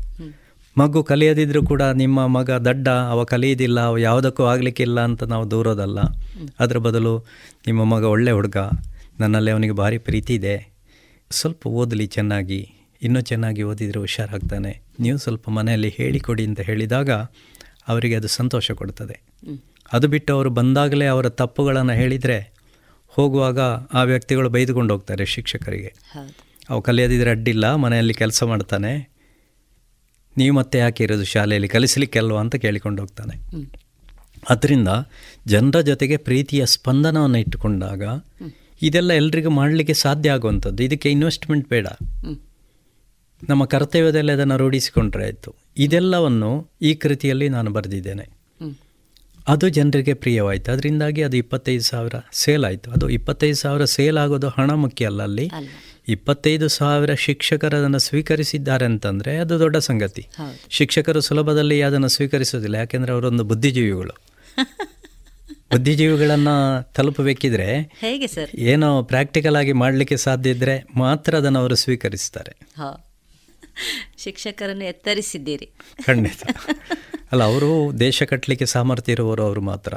[0.78, 6.00] ಮಗು ಕಲಿಯದಿದ್ದರೂ ಕೂಡ ನಿಮ್ಮ ಮಗ ದಡ್ಡ ಅವ ಕಲಿಯೋದಿಲ್ಲ ಅವ ಯಾವುದಕ್ಕೂ ಆಗಲಿಕ್ಕಿಲ್ಲ ಅಂತ ನಾವು ದೂರೋದಲ್ಲ.
[6.60, 7.20] ಅದರ ಬದಲು
[7.68, 8.56] ನಿಮ್ಮ ಮಗ ಒಳ್ಳೆ ಹುಡುಗ
[9.20, 10.74] ನನ್ನಲ್ಲಿ ಅವನಿಗೆ ಭಾರಿ ಪ್ರೀತಿ ಇದೆ.
[11.32, 12.72] ಸ್ವಲ್ಪ ಓದಲಿ ಚೆನ್ನಾಗಿ
[13.02, 14.82] ಇನ್ನೂ ಚೆನ್ನಾಗಿ ಓದಿದರೆ ಹುಷಾರಾಗ್ತಾನೆ.
[15.00, 17.12] ನೀವು ಸ್ವಲ್ಪ ಮನೆಯಲ್ಲಿ ಹೇಳಿಕೊಡಿ ಅಂತ ಹೇಳಿದಾಗ
[17.88, 19.22] ಅವರಿಗೆ ಅದು ಸಂತೋಷ ಕೊಡ್ತದೆ.
[19.94, 22.54] ಅದು ಬಿಟ್ಟು ಅವರು ಬಂದಾಗಲೇ ಅವರ ತಪ್ಪುಗಳನ್ನು ಹೇಳಿದರೆ
[23.08, 23.60] ಹೋಗುವಾಗ
[23.94, 25.94] ಆ ವ್ಯಕ್ತಿಗಳು ಬೈದುಕೊಂಡು ಹೋಗ್ತಾರೆ ಶಿಕ್ಷಕರಿಗೆ.
[26.70, 29.12] ಅವು ಕಲಿಯೋದಿದ್ರೆ ಅಡ್ಡಿಲ್ಲ ಮನೆಯಲ್ಲಿ ಕೆಲಸ ಮಾಡ್ತಾನೆ.
[30.38, 33.38] ನೀವು ಮತ್ತೆ ಯಾಕೆ ಇರೋದು ಶಾಲೆಯಲ್ಲಿ ಕಲಿಸಲಿಕ್ಕೆಲ್ವ ಅಂತ ಕೇಳಿಕೊಂಡು ಹೋಗ್ತಾನೆ.
[34.50, 34.88] ಅದರಿಂದ
[35.48, 38.04] ಜನರ ಜೊತೆಗೆ ಪ್ರೀತಿಯ ಸ್ಪಂದನವನ್ನು ಇಟ್ಟುಕೊಂಡಾಗ
[38.82, 40.84] ಇದೆಲ್ಲ ಎಲ್ರಿಗೂ ಮಾಡಲಿಕ್ಕೆ ಸಾಧ್ಯ ಆಗುವಂಥದ್ದು.
[40.84, 41.88] ಇದಕ್ಕೆ ಇನ್ವೆಸ್ಟ್ಮೆಂಟ್ ಬೇಡ.
[43.50, 45.56] ನಮ್ಮ ಕರ್ತವ್ಯದಲ್ಲಿ ಅದನ್ನು ರೂಢಿಸಿಕೊಂಡ್ರೆ ಆಯಿತು.
[45.78, 48.41] ಇದೆಲ್ಲವನ್ನು ಈ ಕೃತಿಯಲ್ಲಿ ನಾನು ಬರೆದಿದ್ದೇನೆ.
[49.48, 50.72] ಅದು ಜನರಿಗೆ ಪ್ರಿಯವಾಯಿತು.
[50.72, 52.92] ಅದರಿಂದಾಗಿ ಅದು ಇಪ್ಪತ್ತೈದು ಸಾವಿರ ಸೇಲ್ ಆಯಿತು.
[52.92, 55.52] ಅದು ಇಪ್ಪತ್ತೈದು ಸಾವಿರ ಸೇಲ್ ಆಗೋದು ಹಣ ಮುಖ್ಯ ಅಲ್ಲ ಅಲ್ಲಿ.
[56.08, 60.28] ಇಪ್ಪತ್ತೈದು ಸಾವಿರ ಶಿಕ್ಷಕರು ಅದನ್ನು ಸ್ವೀಕರಿಸಿದ್ದಾರೆ ಅಂತಂದರೆ ಅದು ದೊಡ್ಡ ಸಂಗತಿ.
[60.70, 64.18] ಶಿಕ್ಷಕರು ಸುಲಭದಲ್ಲಿ ಅದನ್ನು ಸ್ವೀಕರಿಸೋದಿಲ್ಲ ಯಾಕೆಂದರೆ ಅವರೊಂದು ಬುದ್ಧಿಜೀವಿಗಳು.
[65.72, 68.56] ಬುದ್ಧಿಜೀವಿಗಳನ್ನು ತಲುಪಬೇಕಿದ್ರೆ ಹೇಗೆ ಸರ್?
[68.56, 72.56] ಏನೋ ಪ್ರಾಕ್ಟಿಕಲ್ ಆಗಿ ಮಾಡಲಿಕ್ಕೆ ಸಾಧ್ಯ ಇದ್ದರೆ ಮಾತ್ರ ಅದನ್ನು ಅವರು ಸ್ವೀಕರಿಸ್ತಾರೆ.
[74.18, 75.70] ಶಿಕ್ಷಕರನ್ನು ಎತ್ತರಿಸಿದ್ದೀರಿ.
[76.06, 76.44] ಖಂಡಿತ.
[77.32, 79.94] ಅಲ್ಲ ಅವರು ದೇಶ ಕಟ್ಟಲಿಕ್ಕೆ ಸಾಮರ್ಥ್ಯ ಇರುವವರು ಅವರು ಮಾತ್ರ.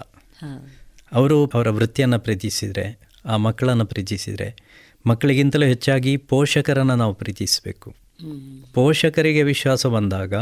[1.13, 4.57] ಅವರು ಅವರ ವೃತ್ತಿಯನ್ನು ಪ್ರೀತಿಸಿದರೆ ಆ ಮಕ್ಕಳನ್ನು ಪ್ರೀತಿಸಿದರೆ
[5.07, 7.95] ಮಕ್ಕಳಿಗಿಂತಲೂ ಹೆಚ್ಚಾಗಿ ಪೋಷಕರನ್ನು ನಾವು ಪ್ರೀತಿಸಬೇಕು.
[8.75, 10.35] ಪೋಷಕರಿಗೆ ವಿಶ್ವಾಸ ಬಂದಾಗ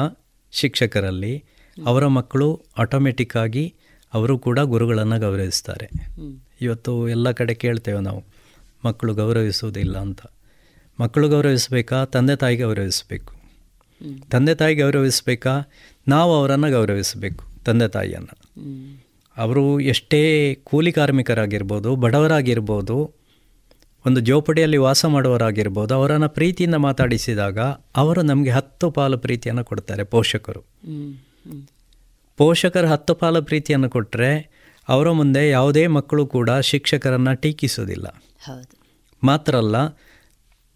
[0.52, 1.44] ಶಿಕ್ಷಕರಲ್ಲಿ
[1.86, 3.74] ಅವರ ಮಕ್ಕಳು ಆಟೋಮೆಟಿಕ್ಕಾಗಿ
[4.14, 5.90] ಅವರು ಕೂಡ ಗುರುಗಳನ್ನು ಗೌರವಿಸ್ತಾರೆ.
[6.60, 8.24] ಇವತ್ತು ಎಲ್ಲ ಕಡೆ ಕೇಳ್ತೇವೆ ನಾವು
[8.84, 10.20] ಮಕ್ಕಳು ಗೌರವಿಸುವುದಿಲ್ಲ ಅಂತ.
[11.00, 13.34] ಮಕ್ಕಳು ಗೌರವಿಸಬೇಕಾ ತಂದೆ ತಾಯಿ ಗೌರವಿಸಬೇಕು.
[14.30, 15.60] ತಂದೆ ತಾಯಿ ಗೌರವಿಸಬೇಕಾ
[16.08, 18.34] ನಾವು ಅವರನ್ನು ಗೌರವಿಸಬೇಕು ತಂದೆ ತಾಯಿಯನ್ನು.
[19.36, 23.14] ಅವರು ಎಷ್ಟೇ ಕೂಲಿ ಕಾರ್ಮಿಕರಾಗಿರ್ಬೋದು ಬಡವರಾಗಿರ್ಬೋದು
[24.06, 27.58] ಒಂದು ಜೋಪಡಿಯಲ್ಲಿ ವಾಸ ಮಾಡುವವರಾಗಿರ್ಬೋದು ಅವರನ್ನು ಪ್ರೀತಿಯಿಂದ ಮಾತಾಡಿಸಿದಾಗ
[27.96, 30.60] ಅವರು ನಮಗೆ ಹತ್ತು ಪಾಲು ಪ್ರೀತಿಯನ್ನು ಕೊಡ್ತಾರೆ ಪೋಷಕರು.
[32.36, 34.52] ಪೋಷಕರು ಹತ್ತು ಪಾಲು ಪ್ರೀತಿಯನ್ನು ಕೊಟ್ಟರೆ
[34.88, 38.06] ಅವರ ಮುಂದೆ ಯಾವುದೇ ಮಕ್ಕಳು ಕೂಡ ಶಿಕ್ಷಕರನ್ನು ಟೀಕಿಸೋದಿಲ್ಲ
[39.24, 39.76] ಮಾತ್ರ ಅಲ್ಲ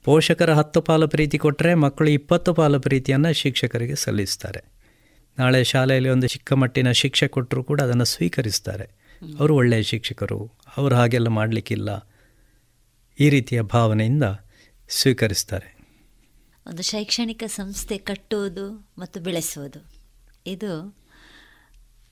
[0.05, 4.76] ಪೋಷಕರ ಹತ್ತು ಪಾಲು ಪ್ರೀತಿ ಕೊಟ್ಟರೆ ಮಕ್ಕಳು ಇಪ್ಪತ್ತು ಪಾಲು ಪ್ರೀತಿಯನ್ನು ಶಿಕ್ಷಕರಿಗೆ ಸಲ್ಲಿಸ್ತಾರೆ.
[5.39, 8.85] ನಾಳೆ ಶಾಲೆಯಲ್ಲಿ ಒಂದು ಚಿಕ್ಕ ಮಟ್ಟಿನ ಶಿಕ್ಷೆ ಕೊಟ್ಟರು ಕೂಡ ಅದನ್ನು ಸ್ವೀಕರಿಸ್ತಾರೆ.
[9.39, 12.11] ಅವರು ಒಳ್ಳೆಯ ಶಿಕ್ಷಕರು ಅವರು ಹಾಗೆಲ್ಲ ಮಾಡಲಿಕ್ಕಿಲ್ಲ.
[13.21, 14.25] ಈ ರೀತಿಯ ಭಾವನೆಯಿಂದ
[14.89, 15.79] ಸ್ವೀಕರಿಸ್ತಾರೆ.
[16.67, 19.87] ಒಂದು ಶೈಕ್ಷಣಿಕ ಸಂಸ್ಥೆ ಕಟ್ಟುವುದು ಮತ್ತು ಬೆಳೆಸುವುದು
[20.47, 20.97] ಇದು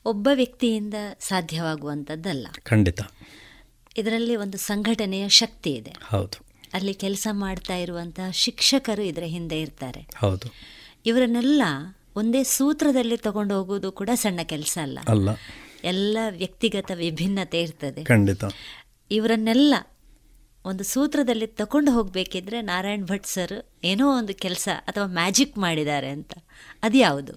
[0.04, 2.46] ಒಬ್ಬ ವ್ಯಕ್ತಿಯಿಂದ ಸಾಧ್ಯವಾಗುವಂಥದ್ದಲ್ಲ.
[2.62, 3.00] ಖಂಡಿತ.
[3.96, 5.94] ಇದರಲ್ಲಿ ಒಂದು ಸಂಘಟನೆಯ ಶಕ್ತಿ ಇದೆ.
[6.02, 6.46] ಹೌದು.
[6.72, 10.06] ಅಲ್ಲಿ ಕೆಲಸ ಮಾಡ್ತಾ ಇರುವಂತಹ ಶಿಕ್ಷಕರು ಇದರ ಹಿಂದೆ ಇರ್ತಾರೆ.
[10.16, 10.54] ಹೌದು.
[11.06, 11.62] ಇವರನ್ನೆಲ್ಲ
[12.16, 14.98] ಒಂದೇ ಸೂತ್ರದಲ್ಲಿ ತಗೊಂಡು ಹೋಗುವುದು ಕೂಡ ಸಣ್ಣ ಕೆಲಸ ಅಲ್ಲ.
[15.08, 15.28] ಅಲ್ಲ.
[15.84, 18.04] ಎಲ್ಲ ವ್ಯಕ್ತಿಗತ ವಿಭಿನ್ನತೆ ಇರ್ತದೆ.
[18.04, 18.44] ಖಂಡಿತ.
[19.10, 19.74] ಇವರನ್ನೆಲ್ಲ
[20.64, 23.52] ಒಂದು ಸೂತ್ರದಲ್ಲಿ ತಗೊಂಡು ಹೋಗಬೇಕಿದ್ರೆ ನಾರಾಯಣ್ ಭಟ್ ಸರ್
[23.84, 26.32] ಏನೋ ಒಂದು ಕೆಲಸ ಅಥವಾ ಮ್ಯಾಜಿಕ್ ಮಾಡಿದ್ದಾರೆ ಅಂತ.
[26.82, 27.32] ಅದು ಯಾವುದು?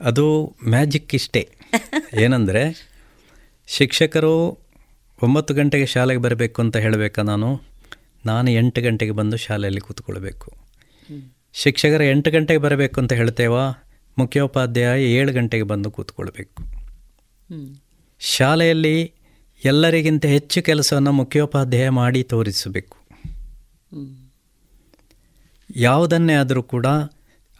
[0.00, 1.48] ಅದು ಮ್ಯಾಜಿಕ್ ಇಷ್ಟೇ.
[2.20, 2.88] ಏನಂದರೆ
[3.66, 4.58] ಶಿಕ್ಷಕರು
[5.22, 7.60] ಒಂಬತ್ತು ಗಂಟೆಗೆ ಶಾಲೆಗೆ ಬರಬೇಕು ಅಂತ ಹೇಳಬೇಕಾ ನಾನು?
[8.26, 10.52] ನಾನು ಎಂಟು ಗಂಟೆಗೆ ಬಂದು ಶಾಲೆಯಲ್ಲಿ ಕೂತ್ಕೊಳ್ಬೇಕು.
[11.52, 13.87] ಶಿಕ್ಷಕರು ಎಂಟು ಗಂಟೆಗೆ ಬರಬೇಕು ಅಂತ ಹೇಳ್ತೇವಾ?
[14.18, 16.62] ಮುಖ್ಯೋಪಾಧ್ಯಾಯ ಏಳು ಗಂಟೆಗೆ ಬಂದು ಕೂತ್ಕೊಳ್ಬೇಕು.
[18.18, 19.12] ಶಾಲೆಯಲ್ಲಿ
[19.64, 22.96] ಎಲ್ಲರಿಗಿಂತ ಹೆಚ್ಚು ಕೆಲಸವನ್ನು ಮುಖ್ಯೋಪಾಧ್ಯಾಯ ಮಾಡಿ ತೋರಿಸಬೇಕು.
[25.76, 26.86] ಯಾವುದನ್ನೇ ಆದರೂ ಕೂಡ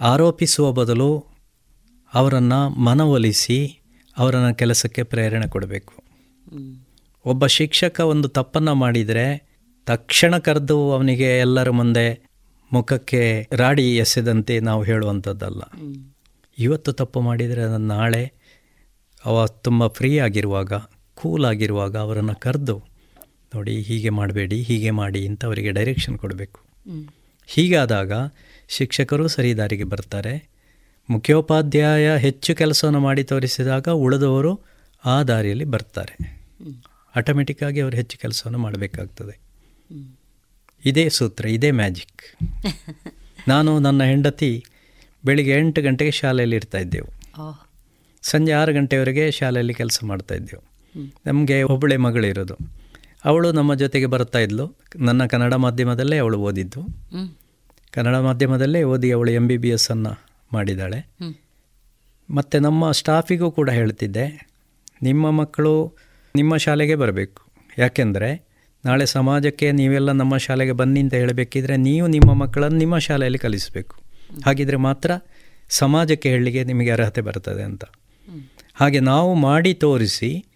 [0.01, 1.25] ಆರೋಪಿಸುವ ಬದಲು
[2.15, 3.81] ಅವರನ್ನು ಮನವೊಲಿಸಿ
[4.19, 5.95] ಅವರನ್ನು ಕೆಲಸಕ್ಕೆ ಪ್ರೇರಣೆ ಕೊಡಬೇಕು.
[7.25, 9.49] ಒಬ್ಬ ಶಿಕ್ಷಕ ಒಂದು ತಪ್ಪನ್ನು ಮಾಡಿದರೆ
[9.87, 12.29] ತಕ್ಷಣ ಕರೆದು ಅವನಿಗೆ ಎಲ್ಲರ ಮುಂದೆ
[12.73, 15.61] ಮುಖಕ್ಕೆ ರಾಡಿ ಎಸೆದಂತೆ ನಾವು ಹೇಳುವಂಥದ್ದಲ್ಲ.
[16.59, 18.33] ಇವತ್ತು ತಪ್ಪು ಮಾಡಿದರೆ ಅದನ್ನು ನಾಳೆ
[19.25, 20.73] ಅವ ತುಂಬ ಫ್ರೀ ಆಗಿರುವಾಗ
[21.15, 22.85] ಕೂಲ್ ಆಗಿರುವಾಗ ಅವರನ್ನು ಕರೆದು
[23.55, 26.61] ನೋಡಿ ಹೀಗೆ ಮಾಡಬೇಡಿ ಹೀಗೆ ಮಾಡಿ ಅಂತ ಅವರಿಗೆ ಡೈರೆಕ್ಷನ್ ಕೊಡಬೇಕು.
[27.47, 28.13] ಹೀಗಾದಾಗ
[28.69, 30.49] ಶಿಕ್ಷಕರು ಸರಿ ದಾರಿಗೆ ಬರ್ತಾರೆ.
[31.11, 34.61] ಮುಖ್ಯೋಪಾಧ್ಯಾಯ ಹೆಚ್ಚು ಕೆಲಸವನ್ನು ಮಾಡಿ ತೋರಿಸಿದಾಗ ಉಳಿದವರು
[35.05, 36.15] ಆ ದಾರಿಯಲ್ಲಿ ಬರ್ತಾರೆ.
[37.17, 39.41] ಆಟೋಮೆಟಿಕ್ಕಾಗಿ ಅವರು ಹೆಚ್ಚು ಕೆಲಸವನ್ನು ಮಾಡಬೇಕಾಗ್ತದೆ.
[40.85, 42.23] ಇದೇ ಸೂತ್ರ ಇದೇ ಮ್ಯಾಜಿಕ್
[43.49, 44.65] ನಾನು ನನ್ನ ಹೆಂಡತಿ
[45.29, 47.11] ಬೆಳಿಗ್ಗೆ ಎಂಟು ಗಂಟೆಗೆ ಶಾಲೆಯಲ್ಲಿ ಇರ್ತಾ ಇದ್ದೆವು.
[48.23, 50.63] ಸಂಜೆ ಆರು ಗಂಟೆವರೆಗೆ ಶಾಲೆಯಲ್ಲಿ ಕೆಲಸ ಮಾಡ್ತಾ ಇದ್ದೆವು.
[51.27, 52.57] ನಮಗೆ ಒಬ್ಬಳೆ ಮಗಳಿರೋದು
[53.25, 54.65] ಅವಳು ನಮ್ಮ ಜೊತೆಗೆ ಬರ್ತಾ ಇದ್ಲು.
[54.97, 56.83] ನನ್ನ ಕನ್ನಡ ಮಾಧ್ಯಮದಲ್ಲೇ ಅವಳು ಓದಿದ್ದು.
[57.95, 60.13] ಕನ್ನಡ ಮಾಧ್ಯಮದಲ್ಲೇ ಓದಿ ಅವಳು ಎಂ ಬಿ ಬಿ ಎಸ್ಸನ್ನು
[60.53, 61.01] ಮಾಡಿದ್ದಾಳೆ.
[62.31, 64.27] ಮತ್ತು ನಮ್ಮ ಸ್ಟಾಫಿಗೂ ಕೂಡ ಹೇಳ್ತಿದ್ದೆ
[65.03, 65.75] ನಿಮ್ಮ ಮಕ್ಕಳು
[66.37, 67.43] ನಿಮ್ಮ ಶಾಲೆಗೆ ಬರಬೇಕು.
[67.79, 68.31] ಯಾಕೆಂದರೆ
[68.85, 73.95] ನಾಳೆ ಸಮಾಜಕ್ಕೆ ನೀವೆಲ್ಲ ನಮ್ಮ ಶಾಲೆಗೆ ಬನ್ನಿ ಅಂತ ಹೇಳಬೇಕಿದ್ರೆ ನೀವು ನಿಮ್ಮ ಮಕ್ಕಳನ್ನು ನಿಮ್ಮ ಶಾಲೆಯಲ್ಲಿ ಕಲಿಸಬೇಕು.
[74.45, 75.11] ಹಾಗಿದ್ರೆ ಮಾತ್ರ
[75.69, 77.85] ಸಮಾಜಕ್ಕೆ ಹೇಳಲಿಕ್ಕೆ ನಿಮಗೆ ಅರ್ಹತೆ ಬರ್ತದೆ ಅಂತ.
[78.75, 80.47] ಹಾಗೆ ನಾವು ಮಾಡಿ ತೋರಿಸಿ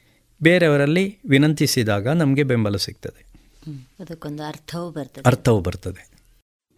[0.43, 3.27] ಬೇರೆಯವರಲ್ಲಿ ವಿನಂತಿಸಿದಾಗ ನಮಗೆ ಬೆಂಬಲ ಸಿಗ್ತದೆ.
[4.01, 5.23] ಅದಕ್ಕೊಂದು ಅರ್ಥವೂ ಬರ್ತದೆ.
[5.27, 6.11] ಅರ್ಥವೂ ಬರ್ತದೆ.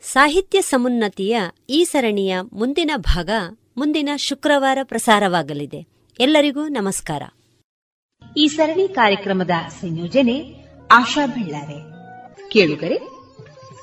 [0.02, 1.40] ಸಾಹಿತ್ಯ ಸಮುನ್ನತಿಯ
[1.70, 3.30] ಈ ಸರಣಿಯ ಮುಂದಿನ ಭಾಗ
[3.76, 5.86] ಮುಂದಿನ ಶುಕ್ರವಾರ ಪ್ರಸಾರವಾಗಲಿದೆ.
[6.20, 7.22] ಎಲ್ಲರಿಗೂ ನಮಸ್ಕಾರ.
[8.36, 10.54] ಈ ಸರಣಿ ಕಾರ್ಯಕ್ರಮದ ಸಂಯೋಜನೆ
[10.92, 11.94] ಆಶಾ ಬೆಳ್ಳಾರೆ.
[12.48, 12.98] ಕೇಳುಗರೆ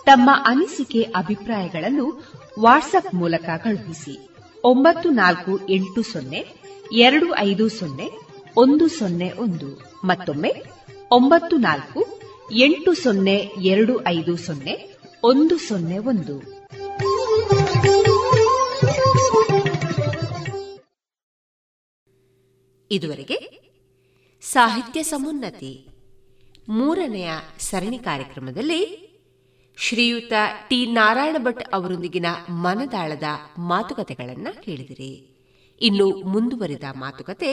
[0.06, 2.31] ತಮ್ಮ ಅನಿಸಿಕೆ ಅಭಿಪ್ರಾಯಗಳನ್ನು
[2.62, 4.30] ವಾಟ್ಸ್ಆಪ್ ಮೂಲಕ ಕಳುಹಿಸಿ.
[4.64, 6.46] ಒಂಬತ್ತು ನಾಲ್ಕು ಎಂಟು ಸೊನ್ನೆ,
[6.94, 8.10] ಎರಡು ಐದು ಸೊನ್ನೆ,
[8.58, 9.98] ಒಂದು ಸೊನ್ನೆ ಒಂದು.
[10.06, 10.54] ಮತ್ತೊಮ್ಮೆ,
[11.12, 12.20] ಒಂಬತ್ತು ನಾಲ್ಕು,
[12.52, 16.62] ಎಂಟು ಸೊನ್ನೆ, ಎರಡು ಐದು ಸೊನ್ನೆ, ಒಂದು ಸೊನ್ನೆ ಒಂದು.
[22.92, 23.62] ಇದುವರೆಗೆ
[24.42, 25.88] ಸಾಹಿತ್ಯ ಸಮುನ್ನತಿ
[26.70, 29.11] ಮೂರನೆಯ ಸರಣಿ ಕಾರ್ಯಕ್ರಮದಲ್ಲಿ
[29.84, 30.34] ಶ್ರೀಯುತ
[30.68, 33.24] ಟಿ ನಾರಾಯಣ ಭಟ್ ಅವರೊಂದಿಗಿನ ಮನದಾಳದ
[33.58, 35.14] ಮಾತುಕತೆಗಳನ್ನು ಕೇಳಿದಿರಿ.
[35.82, 37.52] ಇನ್ನು ಮುಂದುವರಿದ ಮಾತುಕತೆ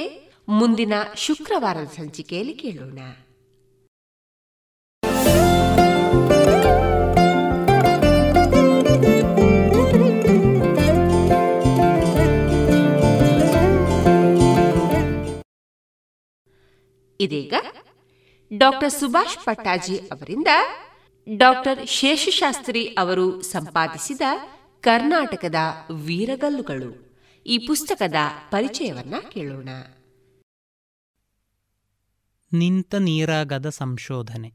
[0.49, 2.99] ಮುಂದಿನ ಶುಕ್ರವಾರದ ಸಂಚಿಕೆಯಲ್ಲಿ ಕೇಳೋಣ.
[17.21, 17.55] ಇದೀಗ
[18.59, 20.49] ಡಾಕ್ಟರ್ ಸುಭಾಷ್ ಪಟ್ಟಾಜಿ ಅವರಿಂದ
[21.37, 24.21] ಡಾಕ್ಟರ್ ಶೇಷಶಾಸ್ತ್ರಿ ಅವರು ಸಂಪಾದಿಸಿದ
[24.81, 25.55] ಕರ್ನಾಟಕದ
[25.95, 27.17] ವೀರಗಲ್ಲುಗಳು.
[27.47, 28.15] ಈ ಪುಸ್ತಕದ
[28.51, 29.69] ಪರಿಚಯವನ್ನ ಕೇಳೋಣ.
[32.53, 34.55] ನಿಂತ ನೀರಾಗದ ಸಂಶೋಧನೆ.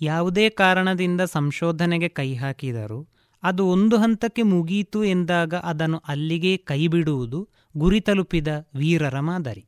[0.00, 3.08] ಯಾವುದೇ ಕಾರಣದಿಂದ ಸಂಶೋಧನೆಗೆ ಕೈ ಹಾಕಿದರೂ
[3.42, 9.66] ಅದು ಒಂದು ಹಂತಕ್ಕೆ ಮುಗಿಯಿತು ಎಂದಾಗ ಅದನ್ನು ಅಲ್ಲಿಗೆ ಕೈಬಿಡುವುದು ಗುರಿ ತಲುಪಿದ ವೀರರ ಮಾದರಿ.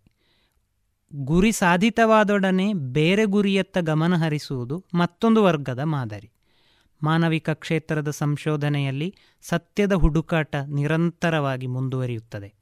[1.14, 6.30] ಗುರಿ ಸಾಧಿತವಾದೊಡನೆ ಬೇರೆ ಗುರಿಯತ್ತ ಗಮನ ಹರಿಸುವುದು ಮತ್ತೊಂದು ವರ್ಗದ ಮಾದರಿ.
[7.02, 12.54] ಮಾನವಿಕ ಕ್ಷೇತ್ರದ ಸಂಶೋಧನೆಯಲ್ಲಿ ಸತ್ಯದ ಹುಡುಕಾಟ ನಿರಂತರವಾಗಿ ಮುಂದುವರಿಯುತ್ತದೆ.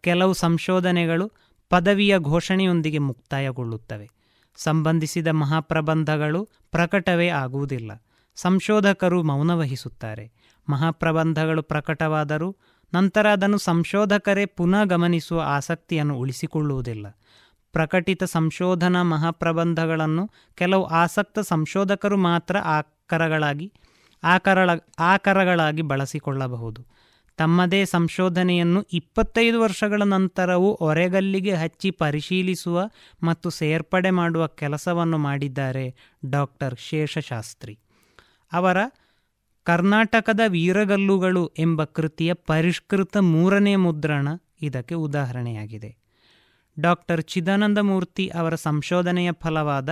[0.00, 1.32] ಕೆಲವು ಸಂಶೋಧನೆಗಳು
[1.68, 4.10] ಪದವಿಯ ಘೋಷಣೆಯೊಂದಿಗೆ ಮುಕ್ತಾಯಗೊಳ್ಳುತ್ತವೆ.
[4.56, 8.04] ಸಂಬಂಧಿಸಿದ ಮಹಾಪ್ರಬಂಧಗಳು ಪ್ರಕಟವೇ ಆಗುವುದಿಲ್ಲ.
[8.36, 10.32] ಸಂಶೋಧಕರು ಮೌನವಹಿಸುತ್ತಾರೆ.
[10.68, 12.56] ಮಹಾಪ್ರಬಂಧಗಳು ಪ್ರಕಟವಾದರೂ
[12.94, 17.18] ನಂತರ ಅದನ್ನು ಸಂಶೋಧಕರೇ ಪುನಃ ಗಮನಿಸುವ ಆಸಕ್ತಿಯನ್ನು ಉಳಿಸಿಕೊಳ್ಳುವುದಿಲ್ಲ.
[17.72, 23.72] ಪ್ರಕಟಿತ ಸಂಶೋಧನಾ ಮಹಾಪ್ರಬಂಧಗಳನ್ನು ಕೆಲವು ಆಸಕ್ತ ಸಂಶೋಧಕರು ಮಾತ್ರ ಆಕರಗಳಾಗಿ,
[24.24, 26.86] ಆಕರಳ, ಆಕರಗಳಾಗಿ ಬಳಸಿಕೊಳ್ಳಬಹುದು.
[27.36, 32.90] ತಮ್ಮದೇ ಸಂಶೋಧನೆಯನ್ನು ಇಪ್ಪತ್ತೈದು ವರ್ಷಗಳ ನಂತರವೂ ಒರೆಗಲ್ಲಿಗೆ ಹಚ್ಚಿ ಪರಿಶೀಲಿಸುವ
[33.22, 35.94] ಮತ್ತು ಸೇರ್ಪಡೆ ಮಾಡುವ ಕೆಲಸವನ್ನು ಮಾಡಿದ್ದಾರೆ
[36.30, 37.78] ಡಾಕ್ಟರ್ ಶೇಷಶಾಸ್ತ್ರಿ.
[38.52, 38.78] ಅವರ
[39.64, 44.28] ಕರ್ನಾಟಕದ ವೀರಗಲ್ಲುಗಳು ಎಂಬ ಕೃತಿಯ ಪರಿಷ್ಕೃತ ಮೂರನೇ ಮುದ್ರಣ
[44.62, 46.01] ಇದಕ್ಕೆ ಉದಾಹರಣೆಯಾಗಿದೆ.
[46.80, 49.88] ಡಾಕ್ಟರ್ ಚಿದಾನಂದಮೂರ್ತಿ ಅವರ ಸಂಶೋಧನೆಯ ಫಲವಾದ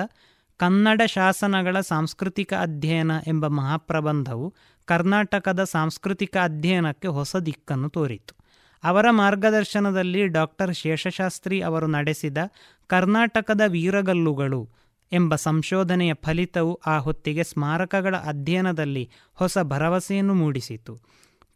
[0.57, 4.55] ಕನ್ನಡ ಶಾಸನಗಳ ಸಾಂಸ್ಕೃತಿಕ ಅಧ್ಯಯನ ಎಂಬ ಮಹಾಪ್ರಬಂಧವು
[4.85, 8.37] ಕರ್ನಾಟಕದ ಸಾಂಸ್ಕೃತಿಕ ಅಧ್ಯಯನಕ್ಕೆ ಹೊಸ ದಿಕ್ಕನ್ನು ತೋರಿತು.
[8.85, 12.39] ಅವರ ಮಾರ್ಗದರ್ಶನದಲ್ಲಿ ಡಾಕ್ಟರ್ ಶೇಷಶಾಸ್ತ್ರಿ ಅವರು ನಡೆಸಿದ
[12.87, 14.70] ಕರ್ನಾಟಕದ ವೀರಗಲ್ಲುಗಳು
[15.12, 20.99] ಎಂಬ ಸಂಶೋಧನೆಯ ಫಲಿತವು ಆ ಹೊತ್ತಿಗೆ ಸ್ಮಾರಕಗಳ ಅಧ್ಯಯನದಲ್ಲಿ ಹೊಸ ಭರವಸೆಯನ್ನು ಮೂಡಿಸಿತು.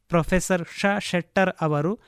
[0.09, 0.87] ಪ್ರೊಫೆಸರ್ ಷ.
[1.01, 1.99] ಶೆಟ್ಟರ್ ಅವರು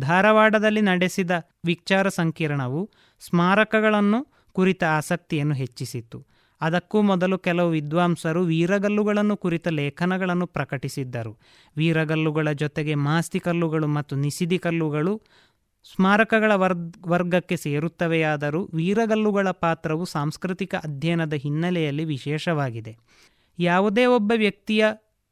[0.00, 1.30] ಧಾರವಾಡದಲ್ಲಿ ನಡೆಸಿದ
[1.64, 2.90] ವಿಚಾರ ಸಂಕಿರಣವು
[3.20, 6.26] ಸ್ಮಾರಕಗಳನ್ನು ಕುರಿತ ಆಸಕ್ತಿಯನ್ನು ಹೆಚ್ಚಿಸಿತು.
[6.60, 11.38] ಅದಕ್ಕೂ ಮೊದಲು ಕೆಲವು ವಿದ್ವಾಂಸರು ವೀರಗಲ್ಲುಗಳನ್ನು ಕುರಿತ ಲೇಖನಗಳನ್ನು ಪ್ರಕಟಿಸಿದ್ದರು.
[11.76, 15.22] ವೀರಗಲ್ಲುಗಳ ಜೊತೆಗೆ ಮಾಸ್ತಿ ಕಲ್ಲುಗಳು ಮತ್ತು ನಿಸಿದಿ ಕಲ್ಲುಗಳು
[15.94, 22.96] ಸ್ಮಾರಕಗಳ ವರ್ಗ್, ವರ್ಗಕ್ಕೆ ಸೇರುತ್ತವೆಯಾದರೂ ವೀರಗಲ್ಲುಗಳ ಪಾತ್ರವು ಸಾಂಸ್ಕೃತಿಕ ಅಧ್ಯಯನದ ಹಿನ್ನೆಲೆಯಲ್ಲಿ ವಿಶೇಷವಾಗಿದೆ.
[23.58, 24.86] ಯಾವುದೇ ಒಬ್ಬ ವ್ಯಕ್ತಿಯ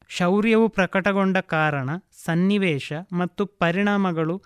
[0.08, 1.90] ಶೌರ್ಯವು ಪ್ರಕಟಗೊಂಡ ಕಾರಣ,
[2.24, 4.42] ಸನ್ನಿವೇಶ ಮತ್ತು ಪರಿಣಾಮಗಳು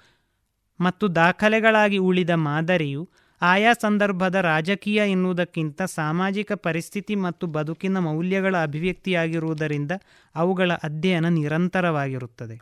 [0.80, 3.08] ಮತ್ತು ದಾಖಲೆಗಳಾಗಿ ಉಳಿದ ಮಾದರಿಯು
[3.42, 9.90] ಆಯಾ ಸಂದರ್ಭದ ರಾಜಕೀಯ ಎನ್ನುವುದಕ್ಕಿಂತ ಸಾಮಾಜಿಕ ಪರಿಸ್ಥಿತಿ ಮತ್ತು ಬದುಕಿನ ಮೌಲ್ಯಗಳ ಅಭಿವ್ಯಕ್ತಿಯಾಗಿರುವುದರಿಂದ
[10.34, 12.60] ಅವುಗಳ ಅಧ್ಯಯನ ನಿರಂತರವಾಗಿರುತ್ತದೆ.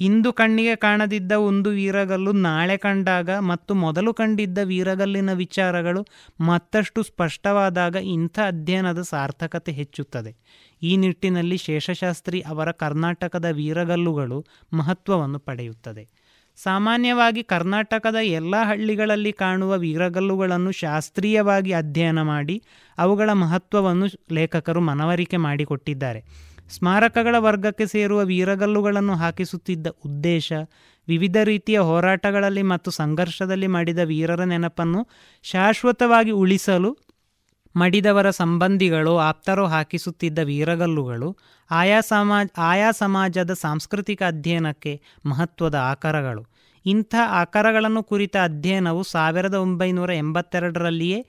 [0.00, 6.06] ಇಂದು ಕಣ್ಣಿಗೆ ಕಾಣದಿದ್ದ ಒಂದು ವೀರಗಲ್ಲು ನಾಳೆ ಕಂಡಾಗ ಮತ್ತು ಮೊದಲು ಕಂಡಿದ್ದ ವೀರಗಲ್ಲಿನ ವಿಚಾರಗಳು
[6.40, 10.36] ಮತ್ತಷ್ಟು ಸ್ಪಷ್ಟವಾದಾಗ ಇಂಥ ಅಧ್ಯಯನದ ಸಾರ್ಥಕತೆ ಹೆಚ್ಚುತ್ತದೆ.
[10.82, 16.17] ಈ ನಿಟ್ಟಿನಲ್ಲಿ ಶೇಷಶಾಸ್ತ್ರಿ ಅವರ ಕರ್ನಾಟಕದ ವೀರಗಲ್ಲುಗಳು ಮಹತ್ವವನ್ನು ಪಡೆಯುತ್ತದೆ.
[16.62, 22.62] ಸಾಮಾನ್ಯವಾಗಿ ಕರ್ನಾಟಕದ ಎಲ್ಲ ಹಳ್ಳಿಗಳಲ್ಲಿ ಕಾಣುವ ವೀರಗಲ್ಲುಗಳನ್ನು ಶಾಸ್ತ್ರೀಯವಾಗಿ ಅಧ್ಯಯನ ಮಾಡಿ
[22.98, 26.20] ಅವುಗಳ ಮಹತ್ವವನ್ನು ಲೇಖಕರು ಮನವರಿಕೆ ಮಾಡಿಕೊಟ್ಟಿದ್ದಾರೆ.
[26.68, 30.52] ಸ್ಮಾರಕಗಳ ವರ್ಗಕ್ಕೆ ಸೇರುವ ವೀರಗಲ್ಲುಗಳನ್ನು ಹಾಕಿಸುತ್ತಿದ್ದ ಉದ್ದೇಶ,
[31.08, 35.08] ವಿವಿಧ ರೀತಿಯ ಹೋರಾಟಗಳಲ್ಲಿ ಮತ್ತು ಸಂಘರ್ಷದಲ್ಲಿ ಮಾಡಿದ ವೀರರ ನೆನಪನ್ನು
[35.42, 36.98] ಶಾಶ್ವತವಾಗಿ ಉಳಿಸಲು
[37.78, 41.36] ಮಡಿದವರ ಸಂಬಂಧಿಗಳು ಆಪ್ತರು ಹಾಕಿಸುತ್ತಿದ್ದ ವೀರಗಲ್ಲುಗಳು
[41.70, 46.42] ಆಯಾ ಸಮಾಜ, ಆಯಾ ಸಮಾಜದ ಸಾಂಸ್ಕೃತಿಕ ಅಧ್ಯಯನಕ್ಕೆ ಮಹತ್ವದ ಆಕರಗಳು.
[46.86, 51.26] ಇಂಥ ಆಕರಗಳನ್ನು ಕುರಿತ ಅಧ್ಯಯನವು ಸಾವಿರದ ಒಂಬೈನೂರ ಎಂಬತ್ತೆರಡರಲ್ಲಿಯೇ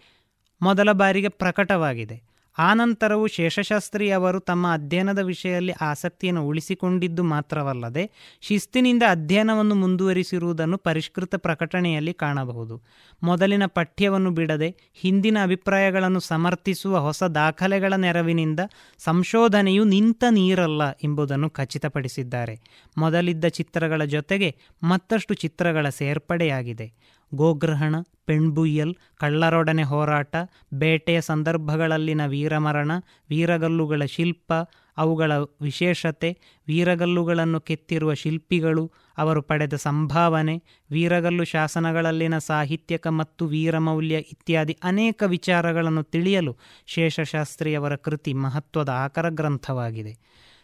[0.61, 2.28] ಮೊದಲ ಬಾರಿಗೆ ಪ್ರಕಟವಾಗಿದೆ.
[2.60, 8.10] ಆನಂತರವು ಶೇಷಶಾಸ್ತ್ರಿ ಅವರು ತಮ್ಮ ಅಧ್ಯಯನದ ವಿಷಯದಲ್ಲಿ ಆಸಕ್ತಿಯನ್ನು ಉಳಿಸಿಕೊಂಡಿದ್ದು ಮಾತ್ರವಲ್ಲದೆ,
[8.41, 12.81] ಶಿಸ್ತಿನಿಂದ ಅಧ್ಯಯನವನ್ನು ಮುಂದುವರಿಸಿರುವುದನ್ನು ಪರಿಷ್ಕೃತ ಪ್ರಕಟಣೆಯಲ್ಲಿ ಕಾಣಬಹುದು.
[13.23, 18.60] ಮೊದಲಿನ ಪಠ್ಯವನ್ನು ಬಿಡದೆ, ಹಿಂದಿನ ಅಭಿಪ್ರಾಯಗಳನ್ನು ಸಮರ್ಥಿಸುವ ಹೊಸ ದಾಖಲೆಗಳ ನೆರವಿನಿಂದ
[18.98, 22.60] ಸಂಶೋಧನೆಯು ನಿಂತ ನೀರಲ್ಲ ಎಂಬುದನ್ನು ಖಚಿತಪಡಿಸಿದ್ದಾರೆ.
[22.98, 26.94] ಮೊದಲಿದ್ದ ಚಿತ್ರಗಳ ಜೊತೆಗೆ ಮತ್ತಷ್ಟು ಚಿತ್ರಗಳ ಸೇರ್ಪಡೆಯಾಗಿದೆ.
[27.34, 27.95] ಗೋಗ್ರಹಣ,
[28.26, 30.35] ಪೆಣ್ಬುಯ್ಯಲ್, ಕಳ್ಳರೊಡನೆ ಹೋರಾಟ,
[30.73, 32.91] ಬೇಟೆಯ ಸಂದರ್ಭಗಳಲ್ಲಿನ ವೀರಮರಣ,
[33.30, 34.53] ವೀರಗಲ್ಲುಗಳ ಶಿಲ್ಪ,
[34.97, 36.38] ಅವುಗಳ ವಿಶೇಷತೆ,
[36.68, 46.57] ವೀರಗಲ್ಲುಗಳನ್ನು ಕೆತ್ತಿರುವ ಶಿಲ್ಪಿಗಳು, ಅವರು ಪಡೆದ ಸಂಭಾವನೆ, ವೀರಗಲ್ಲು ಶಾಸನಗಳಲ್ಲಿನ ಸಾಹಿತ್ಯಕ ಮತ್ತು ವೀರಮೌಲ್ಯ ಇತ್ಯಾದಿ ಅನೇಕ ವಿಚಾರಗಳನ್ನು ತಿಳಿಯಲು
[46.85, 50.18] ಶೇಷಶಾಸ್ತ್ರಿಯವರ ಕೃತಿ ಮಹತ್ವದ ಆಕರ ಗ್ರಂಥವಾಗಿದೆ.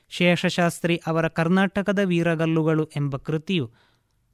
[0.10, 3.72] ಶೇಷಶಾಸ್ತ್ರಿ ಅವರ ಕರ್ನಾಟಕದ ವೀರಗಲ್ಲುಗಳು ಎಂಬ ಕೃತಿಯು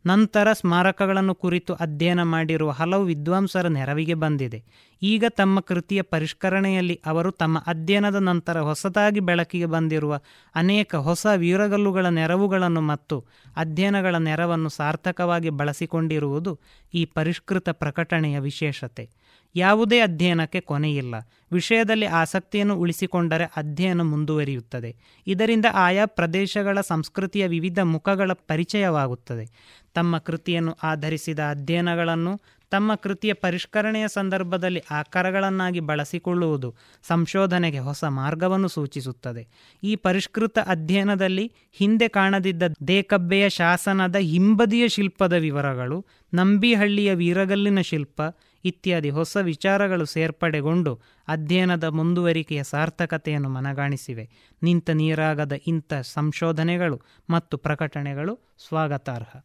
[0.06, 4.64] ನಂತರ ಸ್ಮಾರಕಗಳನ್ನು ಕುರಿತು ಅಧ್ಯಯನ ಮಾಡಿರುವ ಹಲವು ವಿದ್ವಾಂಸರ ನೆರವಿಗೆ ಬಂದಿದೆ.
[5.02, 10.20] ಈಗ ತಮ್ಮ ಕೃತಿಯ ಪರಿಷ್ಕರಣೆಯಲ್ಲಿ ಅವರು ತಮ್ಮ ಅಧ್ಯಯನದ ನಂತರ ಹೊಸದಾಗಿ ಬೆಳಕಿಗೆ ಬಂದಿರುವ
[10.56, 13.26] ಅನೇಕ ಹೊಸ ವೀರಗಲ್ಲುಗಳ ನೆರವುಗಳನ್ನು ಮತ್ತು
[13.56, 16.60] ಅಧ್ಯಯನಗಳ ನೆರವನ್ನು ಸಾರ್ಥಕವಾಗಿ ಬಳಸಿಕೊಂಡಿರುವುದು
[16.94, 19.10] ಈ ಪರಿಷ್ಕೃತ ಪ್ರಕಟಣೆಯ ವಿಶೇಷತೆ.
[19.56, 21.16] ಯಾವುದೇ ಅಧ್ಯಯನಕ್ಕೆ ಕೊನೆಯಿಲ್ಲ.
[21.52, 24.96] ವಿಷಯದಲ್ಲಿ ಆಸಕ್ತಿಯನ್ನು ಉಳಿಸಿಕೊಂಡರೆ ಅಧ್ಯಯನ ಮುಂದುವರಿಯುತ್ತದೆ.
[25.28, 29.46] ಇದರಿಂದ ಆಯಾ ಪ್ರದೇಶಗಳ ಸಂಸ್ಕೃತಿಯ ವಿವಿಧ ಮುಖಗಳ ಪರಿಚಯವಾಗುತ್ತದೆ.
[29.94, 32.42] ತಮ್ಮ ಕೃತಿಯನ್ನು ಆಧರಿಸಿದ ಅಧ್ಯಯನಗಳನ್ನು
[32.72, 36.76] ತಮ್ಮ ಕೃತಿಯ ಪರಿಷ್ಕರಣೆಯ ಸಂದರ್ಭದಲ್ಲಿ ಆಕಾರಗಳನ್ನಾಗಿ ಬಳಸಿಕೊಳ್ಳುವುದು
[37.08, 39.48] ಸಂಶೋಧನೆಗೆ ಹೊಸ ಮಾರ್ಗವನ್ನು ಸೂಚಿಸುತ್ತದೆ.
[39.84, 48.22] ಈ ಪರಿಷ್ಕೃತ ಅಧ್ಯಯನದಲ್ಲಿ ಹಿಂದೆ ಕಾಣದಿದ್ದ ದೇಕಬ್ಬೆಯ ಶಾಸನದ ಹಿಂಬದಿಯ ಶಿಲ್ಪದ ವಿವರಗಳು, ನಂಬಿಹಳ್ಳಿಯ ವೀರಗಲ್ಲಿನ ಶಿಲ್ಪ
[48.66, 54.30] ಇತ್ಯಾದಿ ಹೊಸ ವಿಚಾರಗಳು ಸೇರ್ಪಡೆಗೊಂಡು ಅಧ್ಯಯನದ ಮುಂದುವರಿಕೆಯ ಸಾರ್ಥಕತೆಯನ್ನು ಮನಗಾಣಿಸಿವೆ.
[54.64, 59.36] ನಿಂತ ನೀರಾಗದ ಇಂಥ ಸಂಶೋಧನೆಗಳು ಮತ್ತು ಪ್ರಕಟಣೆಗಳು ಸ್ವಾಗತಾರ್ಹ.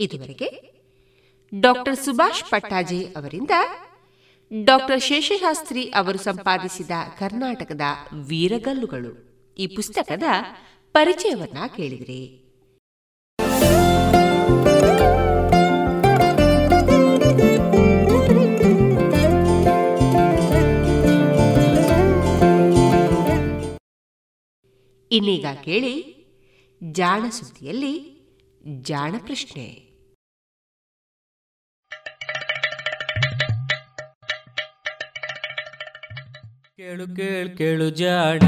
[0.00, 0.76] ಇದುವರೆಗೆ
[1.60, 3.50] ಡಾಕ್ಟರ್ ಸುಭಾಷ್ ಪಟ್ಟಾಜಿ ಅವರಿಂದ
[4.64, 7.80] ಡಾಕ್ಟರ್ ಶೇಷಶಾಸ್ತ್ರಿ ಅವರು ಸಂಪಾದಿಸಿದ ಕರ್ನಾಟಕದ
[8.26, 9.26] ವೀರಗಲ್ಲುಗಳು.
[9.58, 10.22] ಈ ಪುಸ್ತಕದ
[10.92, 12.45] ಪರಿಚಯವನ್ನ ಕೇಳಿದ್ರಿ.
[25.10, 26.16] ಇನ್ನೀಗ ಕೇಳಿ
[26.92, 28.16] ಜಾಣ ಸುದ್ದಿಯಲ್ಲಿ
[28.82, 29.86] ಜಾಣ ಪ್ರಶ್ನೆ.
[36.76, 38.38] ಕೇಳು ಕೇಳು ಕೇಳು ಜಾಣ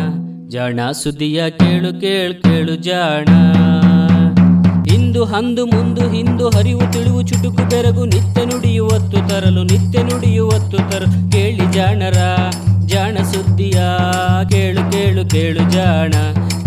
[0.49, 3.29] ಜಾಣ ಸುದಿಯ ಕೇಳು ಕೇಳು ಕೇಳು ಜಾಣ.
[4.95, 11.33] ಇಂದು ಹಂದು ಮುಂದು ಹಿಂದು ಹರಿವು ತಿಳಿವು ಚುಟುಕು ಬೆರಗು ನಿತ್ಯ ನುಡಿಯುವತ್ತು ತರಲು, ನಿತ್ಯ ನುಡಿಯುವತ್ತು ತರಲು.
[11.33, 12.17] ಕೇಳಿ ಜಾಣರ,
[12.87, 13.83] ಜಾಣ ಸುದ್ದಿಯ
[14.51, 16.13] ಕೇಳು ಕೇಳು ಕೇಳು ಜಾಣ.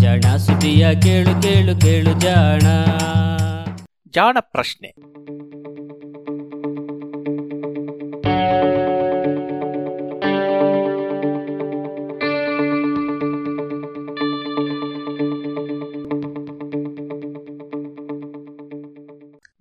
[0.01, 2.61] ಜಾಣ ಸುದಿಯ ಕೇಳು ಕೇಳು ಕೇಳು ಜಾಣ.
[4.09, 4.87] ಜಾಣ ಪ್ರಶ್ನೆ.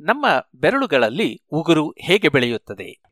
[0.01, 3.03] ನಮ್ಮ ಬೆರಳುಗಳಲ್ಲಿ ಉಗುರು ಹೇಗೆ ಬೆಳೆಯುತ್ತದೆ?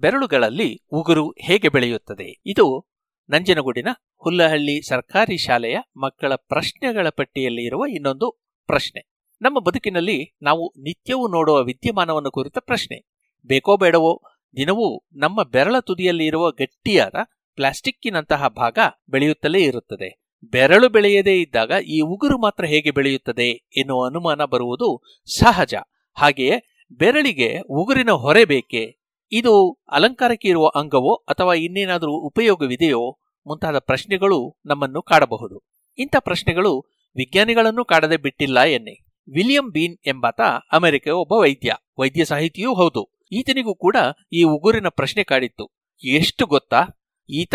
[0.00, 2.40] ಬೆರಳುಗಳಲ್ಲಿ ಉಗುರು ಹೇಗೆ ಬೆಳೆಯುತ್ತದೆ?
[2.46, 2.86] ಇದು
[3.30, 9.10] ನಂಜನಗೂಡಿನ ಹುಲ್ಲಹಳ್ಳಿ ಸರ್ಕಾರಿ ಶಾಲೆಯ ಮಕ್ಕಳ ಪ್ರಶ್ನೆಗಳ ಪಟ್ಟಿಯಲ್ಲಿ ಇರುವ ಇನ್ನೊಂದು ಪ್ರಶ್ನೆ.
[9.42, 13.08] ನಮ್ಮ ಬದುಕಿನಲ್ಲಿ ನಾವು ನಿತ್ಯವೂ ನೋಡುವ ವಿದ್ಯಮಾನವನ್ನು ಕುರಿತ ಪ್ರಶ್ನೆ.
[13.46, 14.22] ಬೇಕೋ ಬೇಡವೋ,
[14.56, 17.14] ದಿನವೂ ನಮ್ಮ ಬೆರಳ ತುದಿಯಲ್ಲಿ ಇರುವ ಗಟ್ಟಿಯಾದ
[17.54, 18.78] ಪ್ಲಾಸ್ಟಿಕ್ಕಿನಂತಹ ಭಾಗ
[19.08, 20.22] ಬೆಳೆಯುತ್ತಲೇ ಇರುತ್ತದೆ.
[20.44, 25.02] ಬೆರಳು ಬೆಳೆಯದೇ ಇದ್ದಾಗ ಈ ಉಗುರು ಮಾತ್ರ ಹೇಗೆ ಬೆಳೆಯುತ್ತದೆ ಎನ್ನುವ ಅನುಮಾನ ಬರುವುದು
[25.38, 25.74] ಸಹಜ.
[26.14, 28.99] ಹಾಗೆಯೇ ಬೆರಳಿಗೆ ಉಗುರಿನ ಹೊರೆ ಬೇಕೆ?
[29.32, 35.62] ಇದು ಅಲಂಕಾರಕ್ಕೆ ಇರುವ ಅಂಗವೋ ಅಥವಾ ಇನ್ನೇನಾದರೂ ಉಪಯೋಗವಿದೆಯೋ ಮುಂತಾದ ಪ್ರಶ್ನೆಗಳು ನಮ್ಮನ್ನು ಕಾಡಬಹುದು.
[35.98, 36.84] ಇಂಥ ಪ್ರಶ್ನೆಗಳು
[37.16, 38.92] ವಿಜ್ಞಾನಿಗಳನ್ನು ಕಾಡದೆ ಬಿಟ್ಟಿಲ್ಲ ಎನ್ನೆ.
[39.32, 40.40] ವಿಲಿಯಂ ಬೀನ್ ಎಂಬಾತ
[40.72, 41.74] ಅಮೆರಿಕ ಒಬ್ಬ ವೈದ್ಯ.
[41.98, 43.18] ವೈದ್ಯ ಸಾಹಿತಿಯೂ ಹೌದು.
[43.32, 43.96] ಈತನಿಗೂ ಕೂಡ
[44.32, 45.70] ಈ ಉಗುರಿನ ಪ್ರಶ್ನೆ ಕಾಡಿತ್ತು.
[46.04, 46.84] ಎಷ್ಟು ಗೊತ್ತಾ?
[47.30, 47.54] ಈತ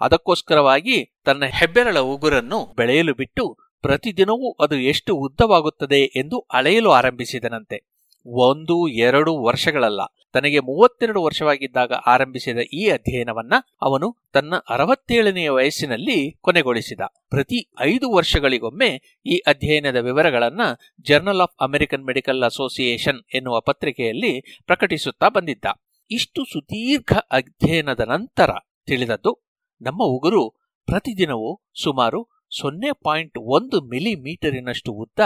[0.00, 7.89] ಅದಕ್ಕೋಸ್ಕರವಾಗಿ ತನ್ನ ಹೆಬ್ಬೆರಳ ಉಗುರನ್ನು ಬೆಳೆಯಲು ಬಿಟ್ಟು ಪ್ರತಿದಿನವೂ ಅದು ಎಷ್ಟು ಉದ್ದವಾಗುತ್ತದೆ ಎಂದು ಅಳೆಯಲು ಆರಂಭಿಸಿದನಂತೆ.
[8.26, 10.00] ಒಂದು, ಎರಡು ವರ್ಷಗಳಲ್ಲ.
[10.32, 13.52] ತನಗೆ ಮೂವತ್ತೆರಡು ವರ್ಷವಾಗಿದ್ದಾಗ ಆರಂಭಿಸಿದ ಈ ಅಧ್ಯಯನವನ್ನ
[13.82, 17.00] ಅವನು ತನ್ನ ಅರವತ್ತೇಳನೆಯ ವಯಸ್ಸಿನಲ್ಲಿ ಕೊನೆಗೊಳಿಸಿದ.
[17.28, 20.60] ಪ್ರತಿ ಐದು ವರ್ಷಗಳಿಗೊಮ್ಮೆ ಈ ಅಧ್ಯಯನದ ವಿವರಗಳನ್ನ
[21.00, 25.64] Journal of American Medical Association ಎನ್ನುವ ಪತ್ರಿಕೆಯಲ್ಲಿ ಪ್ರಕಟಿಸುತ್ತಾ ಬಂದಿದ್ದ.
[26.10, 28.50] ಇಷ್ಟು ಸುದೀರ್ಘ ಅಧ್ಯಯನದ ನಂತರ
[28.86, 29.46] ತಿಳಿದದ್ದು
[29.80, 30.50] ನಮ್ಮ ಉಗುರು
[30.86, 32.28] ಪ್ರತಿದಿನವೂ ಸುಮಾರು
[32.60, 35.18] ಸೊನ್ನೆ ಪಾಯಿಂಟ್ ಒಂದು ಮಿಲಿಮೀಟರಿನಷ್ಟು ಉದ್ದ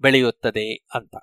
[0.00, 1.16] ಬೆಳೆಯುತ್ತದೆ ಅಂತ.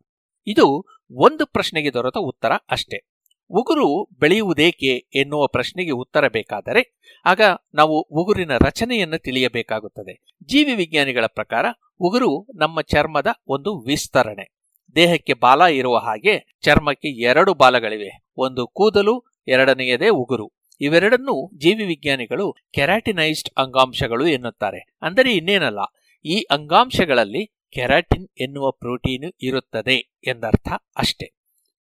[0.48, 3.08] ಇದು ಒಂದು ಪ್ರಶ್ನೆಗೆ ದೊರೆತ ಉತ್ತರ ಅಷ್ಟೇ.
[3.50, 7.42] ಉಗುರು ಬೆಳೆಯುವುದೇಕೆ ಎನ್ನುವ ಪ್ರಶ್ನೆಗೆ ಉತ್ತರ ಬೇಕಾದರೆ, ಆಗ
[7.74, 10.36] ನಾವು ಉಗುರಿನ ರಚನೆಯನ್ನು ತಿಳಿಯಬೇಕಾಗುತ್ತದೆ.
[10.44, 11.66] ಜೀವಿ ವಿಜ್ಞಾನಿಗಳ ಪ್ರಕಾರ
[12.00, 14.58] ಉಗುರು ನಮ್ಮ ಚರ್ಮದ ಒಂದು ವಿಸ್ತರಣೆ.
[14.96, 18.24] ದೇಹಕ್ಕೆ ಬಾಲ ಇರುವ ಹಾಗೆ ಚರ್ಮಕ್ಕೆ ಎರಡು ಬಾಲಗಳಿವೆ.
[18.38, 20.54] ಒಂದು ಕೂದಲು, ಎರಡನೆಯದೇ ಉಗುರು.
[20.82, 24.98] ಇವೆರಡನ್ನೂ ಜೀವಿ ವಿಜ್ಞಾನಿಗಳು ಕೆರಾಟಿನೈಸ್ಡ್ ಅಂಗಾಂಶಗಳು ಎನ್ನುತ್ತಾರೆ.
[25.02, 25.80] ಅಂದರೆ ಇನ್ನೇನಲ್ಲ,
[26.26, 29.96] ಈ ಅಂಗಾಂಶಗಳಲ್ಲಿ ಕೆರಾಟಿನ್ ಎನ್ನುವ ಪ್ರೋಟೀನ್ ಇರುತ್ತದೆ
[30.28, 30.68] ಎಂದರ್ಥ
[30.98, 31.34] ಅಷ್ಟೇ.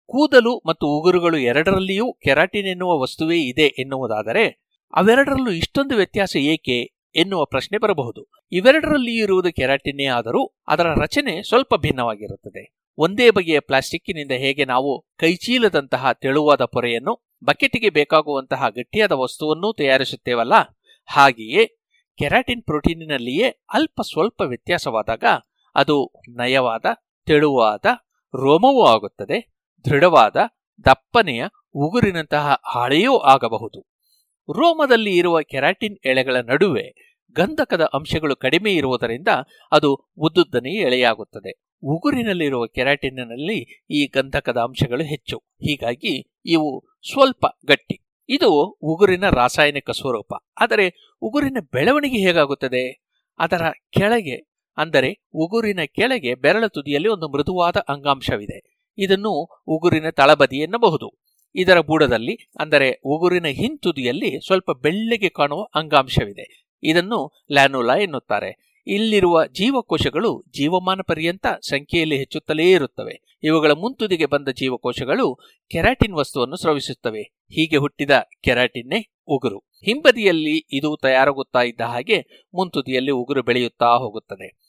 [0.07, 7.79] ಕೂದಲು ಮತ್ತು ಉಗುರುಗಳು ಎರಡರಲ್ಲಿಯೂ ಕೆರಾಟಿನ್ ಎನ್ನುವ ವಸ್ತುವೇ ಇದೆ ಎನ್ನುವುದಾದರೆ ಅವೆರಡರಲ್ಲೂ ಇಷ್ಟೊಂದು ವ್ಯತ್ಯಾಸ ಏಕೆ ಎನ್ನುವ ಪ್ರಶ್ನೆ
[7.79, 8.31] ಬರಬಹುದು.
[8.53, 12.77] ಇವೆರಡರಲ್ಲಿ ಇರುವುದು ಕೆರಾಟಿನ್ನೇ ಆದರೂ ಅದರ ರಚನೆ ಸ್ವಲ್ಪ ಭಿನ್ನವಾಗಿರುತ್ತದೆ.
[12.99, 20.53] ಒಂದೇ ಬಗೆಯ ಪ್ಲಾಸ್ಟಿಕ್ಕಿನಿಂದ ಹೇಗೆ ನಾವು ಕೈಚೀಲದಂತಹ ತೆಳುವಾದ ಪೊರೆಯನ್ನು ಬಕೆಟಿಗೆ ಬೇಕಾಗುವಂತಹ ಗಟ್ಟಿಯಾದ ವಸ್ತುವನ್ನೂ ತಯಾರಿಸುತ್ತೇವಲ್ಲ?
[21.07, 21.79] ಹಾಗೆಯೇ
[22.19, 25.25] ಕೆರಾಟಿನ್ ಪ್ರೋಟೀನಿನಲ್ಲಿಯೇ ಅಲ್ಪ ಸ್ವಲ್ಪ ವ್ಯತ್ಯಾಸವಾದಾಗ
[25.77, 26.85] ಅದು ನಯವಾದ,
[27.27, 27.85] ತೆಳುವಾದ,
[28.35, 29.55] ರೋಮವೂ ಆಗುತ್ತದೆ,
[29.85, 30.37] ದೃಢವಾದ,
[30.85, 31.45] ದಪ್ಪನೆಯ,
[31.75, 33.81] ಉಗುರಿನಂತಹ ಹಾಳೆಯೂ ಆಗಬಹುದು.
[34.53, 39.29] ರೋಮದಲ್ಲಿ ಇರುವ ಕೆರಾಟಿನ್ ಎಳೆಗಳ ನಡುವೆ ಗಂಧಕದ ಅಂಶಗಳು ಕಡಿಮೆ ಇರುವುದರಿಂದ
[39.73, 41.67] ಅದು ಉದ್ದುದ್ದನೇ ಎಳೆಯಾಗುತ್ತದೆ.
[41.83, 45.39] ಉಗುರಿನಲ್ಲಿರುವ ಕೆರಾಟಿನ್ನಲ್ಲಿ ಈ ಗಂಧಕದ ಅಂಶಗಳು ಹೆಚ್ಚು.
[45.39, 48.07] ಹೀಗಾಗಿ ಇವು ಸ್ವಲ್ಪ ಗಟ್ಟಿ.
[48.29, 50.33] ಇದು ಉಗುರಿನ ರಾಸಾಯನಿಕ ಸ್ವರೂಪ.
[50.61, 53.07] ಆದರೆ ಉಗುರಿನ ಬೆಳವಣಿಗೆ ಹೇಗಾಗುತ್ತದೆ?
[53.39, 58.83] ಅದರ ಕೆಳಗೆ ಅಂದರೆ ಉಗುರಿನ ಕೆಳಗೆ ಬೆರಳ ತುದಿಯಲ್ಲಿ ಒಂದು ಮೃದುವಾದ ಅಂಗಾಂಶವಿದೆ.
[58.99, 61.27] ಇದನ್ನು ಉಗುರಿನ ತಳಬದಿ ಎನ್ನಬಹುದು.
[61.55, 66.67] ಇದರ ಬುಡದಲ್ಲಿ, ಅಂದರೆ ಉಗುರಿನ ಹಿಂತುದಿಯಲ್ಲಿ ಸ್ವಲ್ಪ ಬೆಳ್ಳಗೆ ಕಾಣುವ ಅಂಗಾಂಶವಿದೆ.
[66.83, 68.67] ಇದನ್ನು ಲ್ಯಾನುಲಾ ಎನ್ನುತ್ತಾರೆ.
[68.87, 73.39] ಇಲ್ಲಿರುವ ಜೀವಕೋಶಗಳು ಜೀವಮಾನ ಪರ್ಯಂತ ಸಂಖ್ಯೆಯಲ್ಲಿ ಹೆಚ್ಚುತ್ತಲೇ ಇರುತ್ತವೆ.
[73.43, 75.39] ಇವುಗಳ ಮುಂತುದಿಗೆ ಬಂದ ಜೀವಕೋಶಗಳು
[75.71, 77.23] ಕೆರಾಟಿನ್ ವಸ್ತುವನ್ನು ಸ್ರವಿಸುತ್ತವೆ.
[77.23, 78.11] ಹೀಗೆ ಹುಟ್ಟಿದ
[78.43, 79.59] ಕೆರಾಟಿನ್ನೇ ಉಗುರು.
[79.59, 84.66] ಹಿಂಬದಿಯಲ್ಲಿ ಇದು ತಯಾರಾಗುತ್ತಾ ಇದ್ದ ಹಾಗೆ ಮುಂತುದಿಯಲ್ಲಿ ಉಗುರು ಬೆಳೆಯುತ್ತಾ ಹೋಗುತ್ತದೆ.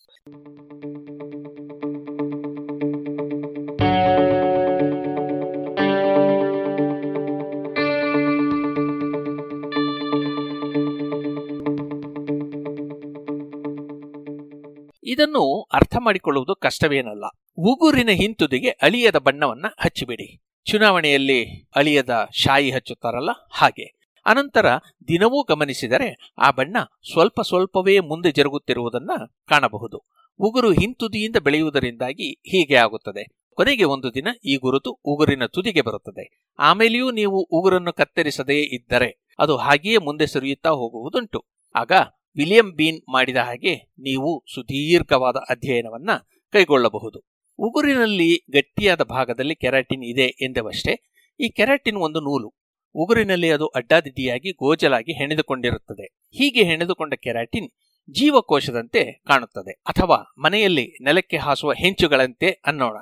[15.04, 17.26] ಇದನ್ನು ಅರ್ಥ ಮಾಡಿಕೊಳ್ಳುವುದು ಕಷ್ಟವೇನಲ್ಲ.
[17.58, 20.42] ಉಗುರಿನ ಹಿಂತುದಿಗೆ ಅಳಿಯದ ಬಣ್ಣವನ್ನ ಹಚ್ಚಿಬಿಡಿ.
[20.66, 23.97] ಚುನಾವಣೆಯಲ್ಲಿ ಅಳಿಯದ ಶಾಯಿ ಹಚ್ಚುತ್ತಾರಲ್ಲ ಹಾಗೆ.
[24.28, 24.68] ಅನಂತರ
[25.08, 26.78] ದಿನವೂ ಗಮನಿಸಿದರೆ ಆ ಬಣ್ಣ
[27.12, 29.18] ಸ್ವಲ್ಪ ಸ್ವಲ್ಪವೇ ಮುಂದೆ ಜರುಗುತ್ತಿರುವುದನ್ನು
[29.50, 29.98] ಕಾಣಬಹುದು.
[30.40, 33.24] ಉಗುರು ಹಿಂತುದಿಯಿಂದ ಬೆಳೆಯುವುದರಿಂದಾಗಿ ಹೀಗೆ ಆಗುತ್ತದೆ.
[33.54, 36.26] ಕೊನೆಗೆ ಒಂದು ದಿನ ಈ ಗುರುತು ಉಗುರಿನ ತುದಿಗೆ ಬರುತ್ತದೆ.
[36.60, 39.10] ಆಮೇಲೆಯೂ ನೀವು ಉಗುರನ್ನು ಕತ್ತರಿಸದೇ ಇದ್ದರೆ
[39.40, 41.46] ಅದು ಹಾಗೆಯೇ ಮುಂದೆ ಸುರಿಯುತ್ತಾ ಹೋಗುವುದುಂಟು.
[41.76, 41.92] ಆಗ
[42.36, 46.10] ವಿಲಿಯಂ ಬೀನ್ ಮಾಡಿದ ಹಾಗೆ ನೀವು ಸುದೀರ್ಘವಾದ ಅಧ್ಯಯನವನ್ನ
[46.52, 47.20] ಕೈಗೊಳ್ಳಬಹುದು.
[47.60, 50.94] ಉಗುರಿನಲ್ಲಿ ಗಟ್ಟಿಯಾದ ಭಾಗದಲ್ಲಿ ಕೆರಾಟಿನ್ ಇದೆ ಎಂದವಷ್ಟೇ,
[51.40, 52.54] ಈ ಕೆರಾಟಿನ್ ಒಂದು ನೂಲು.
[52.96, 56.06] ಉಗುರಿನಲ್ಲಿ ಅದು ಅಡ್ಡಾದಿಡ್ಡಿಯಾಗಿ ಗೋಜಲಾಗಿ ಹೆಣೆದುಕೊಂಡಿರುತ್ತದೆ.
[56.32, 57.70] ಹೀಗೆ ಹೆಣೆದುಕೊಂಡ ಕೆರಾಟಿನ್
[58.12, 59.72] ಜೀವಕೋಶದಂತೆ ಕಾಣುತ್ತದೆ.
[59.72, 62.98] ಅಥವಾ ಮನೆಯಲ್ಲಿ ನೆಲಕ್ಕೆ ಹಾಸುವ ಹೆಂಚುಗಳಂತೆ ಅನ್ನೋಣ.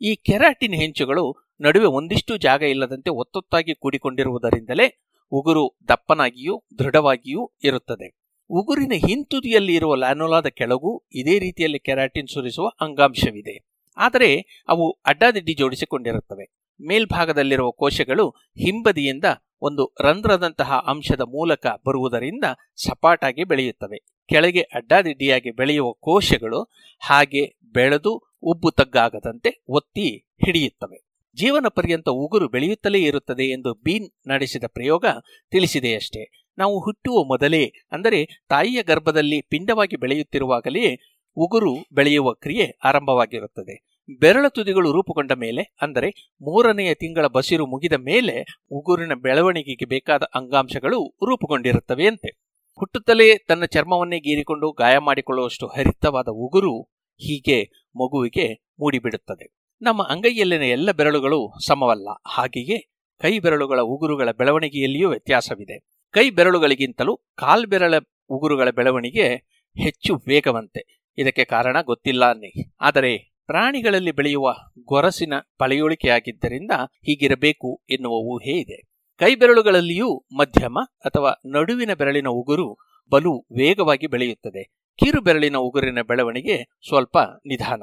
[0.00, 8.16] ಈ ಕೆರಾಟಿನ್ ಹೆಂಚುಗಳು ನಡುವೆ ಒಂದಿಷ್ಟು ಜಾಗ ಇಲ್ಲದಂತೆ ಒತ್ತೊತ್ತಾಗಿ ಕೂಡಿಕೊಂಡಿರುವುದರಿಂದಲೇ ಉಗುರು ದಪ್ಪನಾಗಿಯೂ ದೃಢವಾಗಿಯೂ ಇರುತ್ತದೆ.
[8.50, 13.66] ಉಗುರಿನ ಹಿಂತುದಿಯಲ್ಲಿ ಇರುವ ಲ್ಯಾನೋಲಾದ ಕೆಳಗೂ ಇದೇ ರೀತಿಯಲ್ಲಿ ಕೆರಾಟಿನ್ ಸುರಿಸುವ ಅಂಗಾಂಶವಿದೆ.
[13.96, 16.55] ಆದರೆ ಅವು ಅಡ್ಡಾದಿಡ್ಡಿ ಜೋಡಿಸಿಕೊಂಡಿರುತ್ತವೆ.
[16.82, 19.24] ಮೇಲ್ಭಾಗದಲ್ಲಿರುವ ಕೋಶಗಳು ಹಿಂಬದಿಯಿಂದ
[19.60, 22.44] ಒಂದು ರಂಧ್ರದಂತಹ ಅಂಶದ ಮೂಲಕ ಬರುವುದರಿಂದ
[22.76, 24.04] ಸಪಾಟಾಗಿ ಬೆಳೆಯುತ್ತವೆ.
[24.28, 26.62] ಕೆಳಗೆ ಅಡ್ಡಾದಿಡ್ಡಿಯಾಗಿ ಬೆಳೆಯುವ ಕೋಶಗಳು
[27.00, 31.06] ಹಾಗೆ ಬೆಳೆದು ಉಬ್ಬು ತಗ್ಗಾಗದಂತೆ ಒತ್ತಿ ಹಿಡಿಯುತ್ತವೆ.
[31.34, 35.04] ಜೀವನ ಪರ್ಯಂತ ಉಗುರು ಬೆಳೆಯುತ್ತಲೇ ಇರುತ್ತದೆ ಎಂದು ಬೀನ್ ನಡೆಸಿದ ಪ್ರಯೋಗ
[35.50, 36.52] ತಿಳಿಸಿದೆಯಷ್ಟೇ.
[36.58, 40.98] ನಾವು ಹುಟ್ಟುವ ಮೊದಲೇ, ಅಂದರೆ ತಾಯಿಯ ಗರ್ಭದಲ್ಲಿ ಪಿಂಡವಾಗಿ ಬೆಳೆಯುತ್ತಿರುವಾಗಲೇ
[41.36, 43.95] ಉಗುರು ಬೆಳೆಯುವ ಕ್ರಿಯೆ ಆರಂಭವಾಗಿರುತ್ತದೆ.
[44.08, 52.46] ಬೆರಳ ತುದಿಗಳು ರೂಪುಗೊಂಡ ಮೇಲೆ, ಅಂದರೆ ಮೂರನೆಯ ತಿಂಗಳ ಬಸಿರು ಮುಗಿದ ಮೇಲೆ ಉಗುರಿನ ಬೆಳವಣಿಗೆಗೆ ಬೇಕಾದ ಅಂಗಾಂಶಗಳು ರೂಪುಗೊಂಡಿರುತ್ತವೆಯಂತೆ
[52.78, 56.82] ಹುಟ್ಟುತ್ತಲೇ ತನ್ನ ಚರ್ಮವನ್ನೇ ಗೀರಿಕೊಂಡು ಗಾಯ ಮಾಡಿಕೊಳ್ಳುವಷ್ಟು ಹರಿತವಾದ ಉಗುರು
[57.18, 57.62] ಹೀಗೆ
[57.96, 59.54] ಮಗುವಿಗೆ ಮೂಡಿಬಿಡುತ್ತದೆ.
[59.82, 62.08] ನಮ್ಮ ಅಂಗೈಯಲ್ಲಿನ ಎಲ್ಲ ಬೆರಳುಗಳು ಸಮವಲ್ಲ.
[62.26, 65.78] ಹಾಗೆಯೇ ಕೈ ಬೆರಳುಗಳ ಉಗುರುಗಳ ಬೆಳವಣಿಗೆಯಲ್ಲಿಯೂ ವ್ಯತ್ಯಾಸವಿದೆ.
[66.10, 67.94] ಕೈ ಬೆರಳುಗಳಿಗಿಂತಲೂ ಕಾಲ್ಬೆರಳ
[68.28, 69.34] ಉಗುರುಗಳ ಬೆಳವಣಿಗೆ
[69.82, 71.12] ಹೆಚ್ಚು ವೇಗವಂತೆ.
[71.18, 72.74] ಇದಕ್ಕೆ ಕಾರಣ ಗೊತ್ತಿಲ್ಲ ಅನ್ನಿ.
[72.80, 74.54] ಆದರೆ ಪ್ರಾಣಿಗಳಲ್ಲಿ ಬೆಳೆಯುವ
[74.84, 78.82] ಗೊರಸಿನ ಪಳೆಯುಳಿಕೆಯಾಗಿದ್ದರಿಂದ ಹೀಗಿರಬೇಕು ಎನ್ನುವ ಊಹೆ ಇದೆ.
[79.18, 82.76] ಕೈಬೆರಳುಗಳಲ್ಲಿಯೂ ಮಧ್ಯಮ ಅಥವಾ ನಡುವಿನ ಬೆರಳಿನ ಉಗುರು
[83.10, 84.64] ಬಲು ವೇಗವಾಗಿ ಬೆಳೆಯುತ್ತದೆ.
[84.98, 87.82] ಕಿರು ಬೆರಳಿನ ಉಗುರಿನ ಬೆಳವಣಿಗೆ ಸ್ವಲ್ಪ ನಿಧಾನ.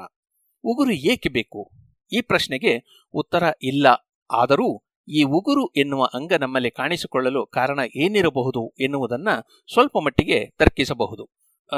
[0.64, 1.72] ಉಗುರು ಏಕೆ ಬೇಕು?
[2.14, 3.88] ಈ ಪ್ರಶ್ನೆಗೆ ಉತ್ತರ ಇಲ್ಲ.
[4.31, 9.30] ಆದರೂ ಈ ಉಗುರು ಎನ್ನುವ ಅಂಗ ನಮ್ಮಲ್ಲಿ ಕಾಣಿಸಿಕೊಳ್ಳಲು ಕಾರಣ ಏನಿರಬಹುದು ಎನ್ನುವುದನ್ನ
[9.73, 11.30] ಸ್ವಲ್ಪ ಮಟ್ಟಿಗೆ ತರ್ಕಿಸಬಹುದು.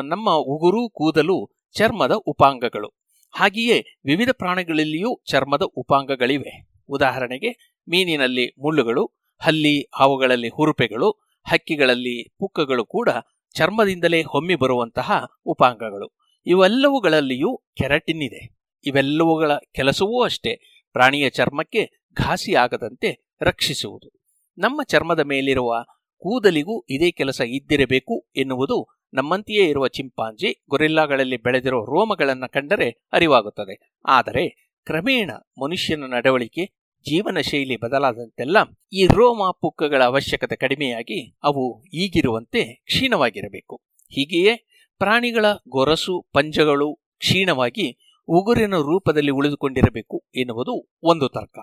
[0.04, 3.05] ನಮ್ಮ ಉಗುರು, ಕೂದಲು ಚರ್ಮದ ಉಪಾಂಗಗಳು.
[3.30, 6.68] ಹಾಗೆಯೇ ವಿವಿಧ ಪ್ರಾಣಿಗಳಲ್ಲಿಯೂ ಚರ್ಮದ ಉಪಾಂಗಗಳಿವೆ.
[6.90, 9.06] ಉದಾಹರಣೆಗೆ, ಮೀನಿನಲ್ಲಿ ಮುಳ್ಳುಗಳು,
[9.42, 11.12] ಹಲ್ಲಿ, ಹಾವುಗಳಲ್ಲಿ ಹುರುಪೆಗಳು,
[11.48, 13.10] ಹಕ್ಕಿಗಳಲ್ಲಿ ಪುಕ್ಕಗಳು ಕೂಡ
[13.56, 16.18] ಚರ್ಮದಿಂದಲೇ ಹೊಮ್ಮಿ ಬರುವಂತಹ ಉಪಾಂಗಗಳು.
[16.46, 18.56] ಇವೆಲ್ಲವುಗಳಲ್ಲಿಯೂ ಕೆರಟಿನ್ ಇದೆ.
[18.86, 24.12] ಇವೆಲ್ಲವುಗಳ ಕೆಲಸವೂ ಅಷ್ಟೇ, ಪ್ರಾಣಿಯ ಚರ್ಮಕ್ಕೆ ಘಾಸಿಯಾಗದಂತೆ ರಕ್ಷಿಸುವುದು.
[24.58, 25.84] ನಮ್ಮ ಚರ್ಮದ ಮೇಲಿರುವ
[26.18, 34.00] ಕೂದಲಿಗೂ ಇದೇ ಕೆಲಸ ಇದ್ದಿರಬೇಕು ಎನ್ನುವುದು ನಮ್ಮಂತೆಯೇ ಇರುವ ಚಿಂಪಾಂಜಿ ಗೊರಿಲ್ಲಾಗಳಲ್ಲಿ ಬೆಳೆದಿರುವ ರೋಮಗಳನ್ನು ಕಂಡರೆ ಅರಿವಾಗುತ್ತದೆ.
[34.06, 36.66] ಆದರೆ ಕ್ರಮೇಣ ಮನುಷ್ಯನ ನಡವಳಿಕೆ,
[37.06, 38.58] ಜೀವನ ಶೈಲಿ ಬದಲಾದಂತೆಲ್ಲ
[38.94, 43.82] ಈ ರೋಮ ಪುಕ್ಕಗಳ ಅವಶ್ಯಕತೆ ಕಡಿಮೆಯಾಗಿ ಅವು ಈಗಿರುವಂತೆ ಕ್ಷೀಣವಾಗಿರಬೇಕು.
[44.10, 44.68] ಹೀಗೆಯೇ
[44.98, 51.60] ಪ್ರಾಣಿಗಳ ಗೊರಸು, ಪಂಜಗಳು ಕ್ಷೀಣವಾಗಿ ಉಗುರಿನ ರೂಪದಲ್ಲಿ ಉಳಿದುಕೊಂಡಿರಬೇಕು ಎನ್ನುವುದು ಒಂದು ತರ್ಕ.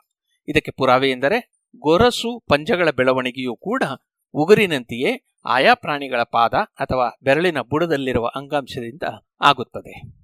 [0.49, 3.83] ಇದಕ್ಕೆ ಪುರಾವೆ ಎಂದರೆ ಗೊರಸು, ಪಂಜಗಳ ಬೆಳವಣಿಗೆಯೂ ಕೂಡ
[4.35, 9.03] ಉಗುರಿನಂತೆಯೇ ಆಯಾ ಪ್ರಾಣಿಗಳ ಪಾದ ಅಥವಾ ಬೆರಳಿನ ಬುಡದಲ್ಲಿರುವ ಅಂಗಾಂಶದಿಂದ
[9.41, 10.23] ಆಗುತ್ತದೆ.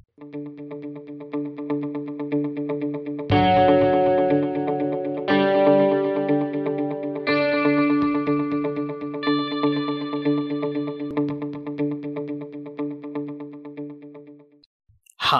[15.16, 15.34] ಹ,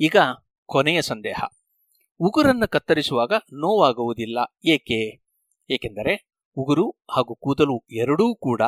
[0.00, 0.16] ಈಗ
[0.66, 1.44] ಕೊನೆಯ ಸಂದೇಹ.
[2.20, 4.38] ಉಗುರನ್ನು ಕತ್ತರಿಸುವಾಗ ನೋವಾಗುವುದಿಲ್ಲ.
[4.64, 5.22] ಏಕೆ?
[5.70, 8.62] ಏಕೆಂದರೆ ಉಗುರು ಹಾಗೂ ಕೂದಲು ಎರಡೂ ಕೂಡ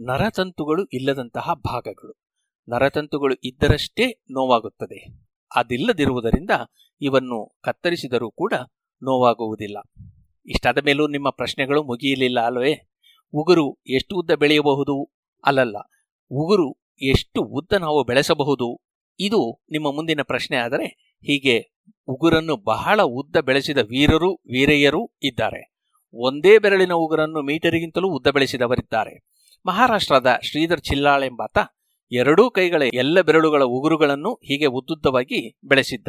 [0.00, 2.14] ನರತಂತುಗಳು ಇಲ್ಲದಂತಹ ಭಾಗಗಳು.
[2.68, 5.06] ನರತಂತುಗಳು ಇದ್ದರಷ್ಟೇ ನೋವಾಗುತ್ತದೆ.
[5.56, 6.50] ಅದಿಲ್ಲದಿರುವುದರಿಂದ
[7.00, 8.52] ಇವನ್ನು ಕತ್ತರಿಸಿದರೂ ಕೂಡ
[9.02, 9.76] ನೋವಾಗುವುದಿಲ್ಲ.
[10.46, 12.90] ಇಷ್ಟಾದ ಮೇಲೂ ನಿಮ್ಮ ಪ್ರಶ್ನೆಗಳು ಮುಗಿಯಲಿಲ್ಲ ಅಲ್ವೇ
[13.32, 15.12] ಉಗುರು ಎಷ್ಟು ಉದ್ದ ಬೆಳೆಯಬಹುದು?
[15.44, 15.76] ಅಲ್ಲಲ್ಲ,
[16.30, 18.80] ಉಗುರು ಎಷ್ಟು ಉದ್ದ ನಾವು ಬೆಳೆಸಬಹುದು?
[19.20, 21.72] ಇದು ನಿಮ್ಮ ಮುಂದಿನ ಪ್ರಶ್ನೆ ಆದರೆ ಹೀಗೆ
[22.08, 25.74] ಉಗುರನ್ನು ಬಹಳ ಉದ್ದ ಬೆಳೆಸಿದ ವೀರರು, ವೀರಯ್ಯರೂ ಇದ್ದಾರೆ.
[26.14, 29.30] ಒಂದೇ ಬೆರಳಿನ ಉಗುರನ್ನು ಮೀಟರಿಗಿಂತಲೂ ಉದ್ದ ಬೆಳೆಸಿದವರಿದ್ದಾರೆ.
[29.66, 31.58] ಮಹಾರಾಷ್ಟ್ರದ ಶ್ರೀಧರ್ ಚಿಲ್ಲಾಳ್ ಎಂಬಾತ
[32.12, 36.08] ಎರಡೂ ಕೈಗಳ ಎಲ್ಲ ಬೆರಳುಗಳ ಉಗುರುಗಳನ್ನು ಹೀಗೆ ಉದ್ದುದ್ದವಾಗಿ ಬೆಳೆಸಿದ್ದ.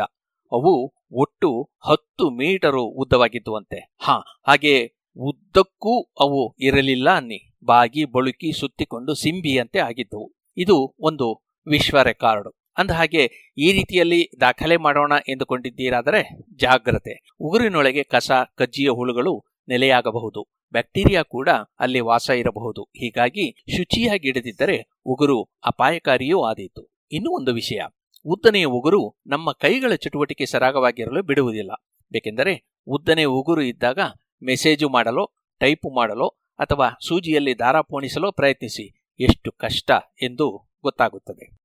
[0.51, 3.93] ಅವು ಒಟ್ಟು ಹತ್ತು ಮೀಟರು ಉದ್ದವಾಗಿದ್ದುವಂತೆ.
[3.99, 7.57] ಹಾ, ಹಾಗೆ ಉದ್ದಕ್ಕೂ ಅವು ಇರಲಿಲ್ಲ ಅನ್ನಿ.
[7.65, 10.33] ಬಾಗಿ ಬಳುಕಿ ಸುತ್ತಿಕೊಂಡು ಸಿಂಬಿಯಂತೆ ಆಗಿದ್ದವು.
[10.57, 12.53] ಇದು ಒಂದು ವಿಶ್ವ ರೆಕಾರ್ಡ್.
[12.77, 17.27] ಅಂದ ಹಾಗೆ ಈ ರೀತಿಯಲ್ಲಿ ದಾಖಲೆ ಮಾಡೋಣ ಎಂದುಕೊಂಡಿದ್ದೀರಾದರೆ ಜಾಗ್ರತೆ.
[17.39, 20.60] ಉಗುರಿನೊಳಗೆ ಕಸ, ಕಜ್ಜಿಯ ಹುಳುಗಳು ನೆಲೆಯಾಗಬಹುದು.
[20.71, 21.49] ಬ್ಯಾಕ್ಟೀರಿಯಾ ಕೂಡ
[21.79, 22.83] ಅಲ್ಲಿ ವಾಸ ಇರಬಹುದು.
[22.83, 26.91] ಹೀಗಾಗಿ ಶುಚಿಯಾಗಿಡದಿದ್ದರೆ ಉಗುರು ಅಪಾಯಕಾರಿಯೂ ಆದೀತು.
[27.11, 27.81] ಇನ್ನೂ ಒಂದು ವಿಷಯ.
[28.25, 31.71] ಉದ್ದನೆಯ ಉಗುರು ನಮ್ಮ ಕೈಗಳ ಚಟುವಟಿಕೆ ಸರಾಗವಾಗಿರಲು ಬಿಡುವುದಿಲ್ಲ.
[32.11, 33.99] ಬೇಕೆಂದರೆ ಉದ್ದನೆಯ ಉಗುರು ಇದ್ದಾಗ
[34.43, 36.27] ಮೆಸೇಜು ಮಾಡಲೋ, ಟೈಪು ಮಾಡಲೋ
[36.59, 39.03] ಅಥವಾ ಸೂಜಿಯಲ್ಲಿ ದಾರ ಪೋಣಿಸಲು ಪ್ರಯತ್ನಿಸಿ.
[39.19, 39.91] ಎಷ್ಟು ಕಷ್ಟ
[40.21, 41.61] ಎಂದು ಗೊತ್ತಾಗುತ್ತದೆ.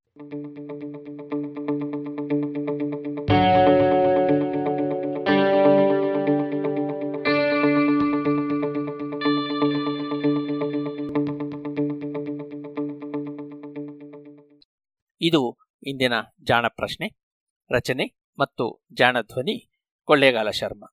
[15.21, 16.13] ಇದು ಇಂದಿನ
[16.43, 17.17] ಜಾಣ ಪ್ರಶ್ನೆ
[17.71, 18.05] ರಚನೆ
[18.39, 19.73] ಮತ್ತು ಜಾಣ ಧ್ವನಿ
[20.05, 20.85] ಕೊಳ್ಳೇಗಾಲ ಶರ್ಮ.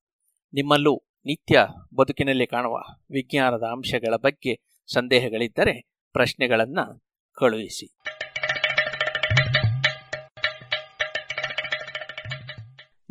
[0.54, 1.60] ನಿಮ್ಮಲ್ಲೂ ನಿತ್ಯ
[1.96, 2.78] ಬದುಕಿನಲ್ಲಿ ಕಾಣುವ
[3.12, 7.98] ವಿಜ್ಞಾನದ ಅಂಶಗಳ ಬಗ್ಗೆ ಸಂದೇಹಗಳಿದ್ದರೆ ಪ್ರಶ್ನೆಗಳನ್ನು ಕಳುಹಿಸಿ.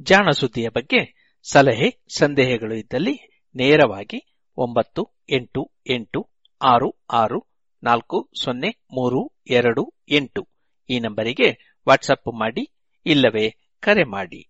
[0.00, 6.30] ಜಾಣ ಸುದ್ದಿಯ ಬಗ್ಗೆ ಸಲಹೆ, ಸಂದೇಹಗಳು ಇದ್ದಲ್ಲಿ ನೇರವಾಗಿ ಒಂಬತ್ತು, ಎಂಟು ಎಂಟು,
[6.62, 7.46] ಆರು ಆರು,
[7.82, 10.51] ನಾಲ್ಕು, ಸೊನ್ನೆ, ಮೂರು, ಎರಡು, ಎಂಟು.
[10.90, 12.70] ಈ ನಂಬರಿಗೆ ವಾಟ್ಸಪ್ ಮಾಡಿ
[13.06, 14.48] ಇಲ್ಲವೇ ಕರೆ ಮಾಡಿ.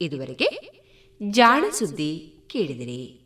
[0.00, 0.48] ಇದುವರೆಗೆ
[1.30, 3.22] ಜಾಣ ಸುದ್ದಿ ಕೇಳಿದಿರಿ.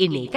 [0.00, 0.36] ಇನ್ನೀಗ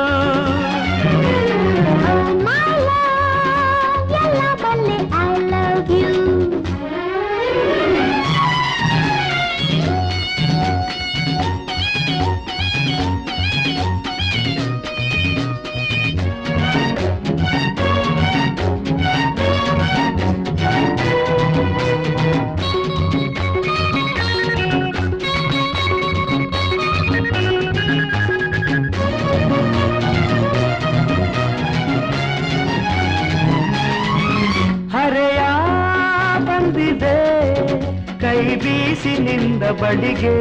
[39.73, 40.35] ಬಡಿಗೆ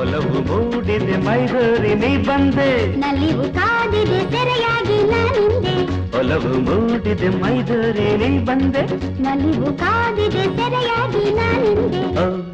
[0.00, 2.68] ಒಲವು ಮೂಡಿದೆ ಮೈದೂರಿ ನೀ ಬಂದೆ.
[3.02, 5.74] ನಲಿವು ಕಾದಿದೆ ಸೆರೆಯಾಗಿ ನಾನಿಂದೆ
[6.18, 8.82] ಒಲವು ಮೂಡಿದೆ ಮೈದೂರಿ ನೀ ಬಂದೆ.
[9.26, 12.02] ನಲಿವು ಕಾದಿದೆ ಸೆರೆಯಾಗಿ ನಾನಿಂದೆ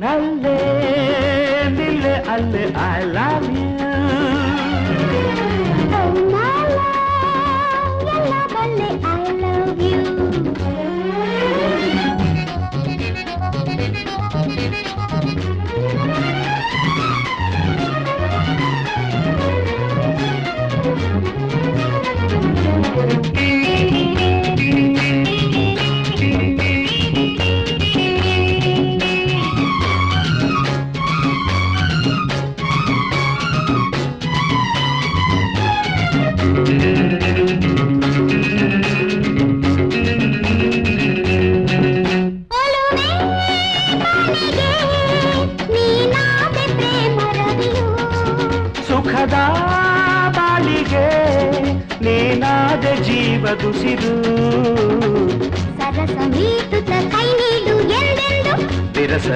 [0.02, 0.58] ನಲ್ಲೇ
[1.78, 3.66] ನಿಲ್ಲೆ ಅಲ್ಲೇ ಐ ಲವ್ ಯು.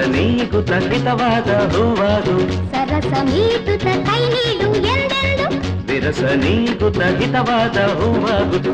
[0.06, 2.34] ನೀಗುತ್ತ ಹಿತವಾದ ಹೂವಾದು
[2.70, 5.48] ಸರಸ ಮೀಟುತ್ತ ಕೈ ನೀಡು ಎಂದೆಂದು
[5.88, 8.72] ವಿರಸ ನೀಗುತ್ತ ಹಿತವಾದ ಹೂವಾಗುದು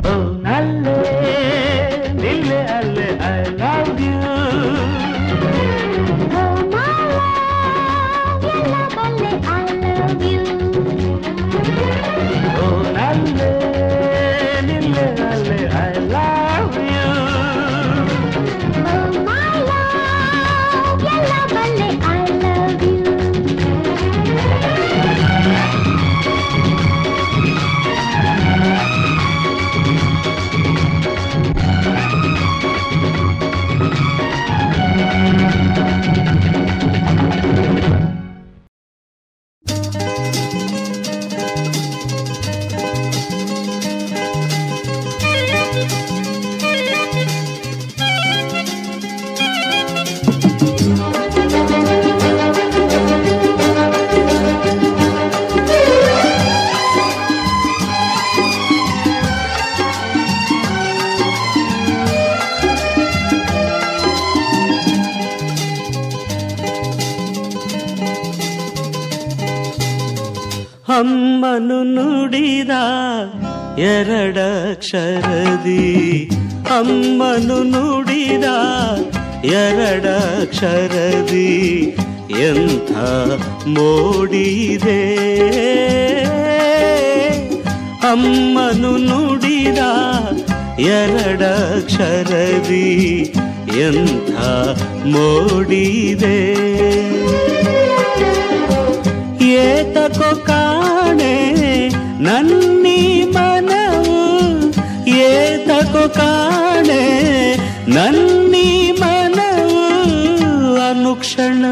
[106.08, 107.58] ಕಾಣೆ,
[107.90, 111.66] ನನ್ನಿ ಮನವು ಅನುಕ್ಷಣ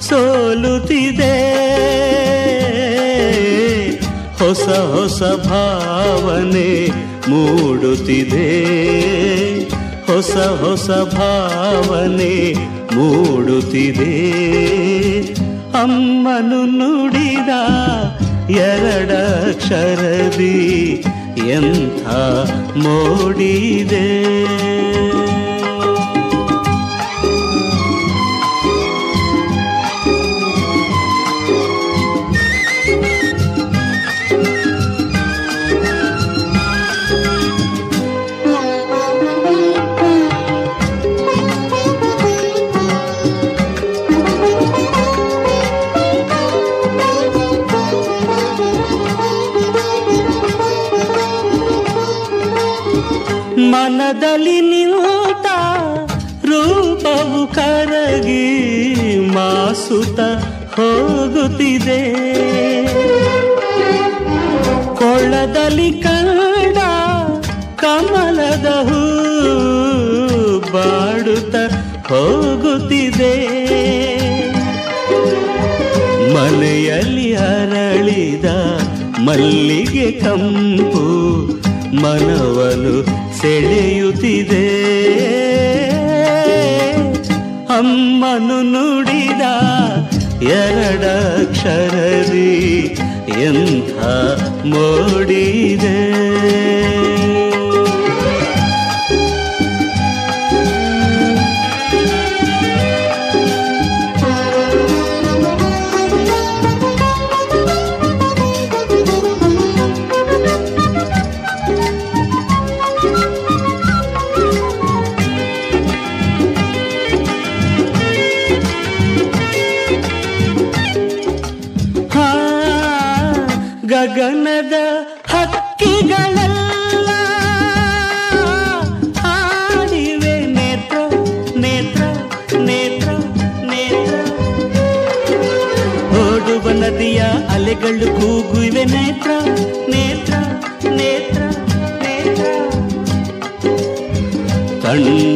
[0.00, 1.52] ಸೋಲುತ್ತಿದೆ.
[4.38, 6.88] ಹೊಸ ಹೊಸ ಭಾವನೆ
[7.30, 8.64] ಮೂಡುತ್ತಿದೆ.
[10.12, 12.54] ಹೊಸ ಹೊಸ ಭಾವನೆ
[12.94, 14.32] ಮೂಡುತ್ತಿದೆ.
[15.72, 17.48] ಅಮ್ಮನು ನುಡಿದ
[18.50, 19.52] ಎರಡಕ್ಷರದಿ
[21.38, 22.08] ಎಂಥ
[22.76, 24.06] ಮೋಡಿದೆ?
[54.12, 55.46] ಮನದಲ್ಲಿ ನಿಂತ
[56.44, 58.44] ರೂಪವು ಕರಗಿ
[59.34, 60.20] ಮಾಸುತ
[60.76, 62.00] ಹೋಗುತ್ತಿದೆ.
[64.94, 66.78] ಕೊಳ್ಳದಲ್ಲಿ ಕಂಡ
[67.80, 69.00] ಕಮಲದ ಹೂ
[70.72, 71.54] ಬಾಡುತ್ತ
[72.12, 73.34] ಹೋಗುತ್ತಿದೆ.
[76.34, 78.44] ಮನೆಯಲ್ಲಿ ಅರಳಿದ
[79.18, 81.04] ಮಲ್ಲಿಗೆ ಕಂಪು
[81.96, 84.66] ಮನವನು ಸೆಳೆಯುತ್ತಿದೆ.
[87.78, 89.42] ಅಮ್ಮನು ನುಡಿದ
[90.42, 91.34] ಎರಡಕ್ಷರದಿ
[93.28, 94.04] ಎಂಥ
[94.66, 95.98] ಮೋಡಿದೆ.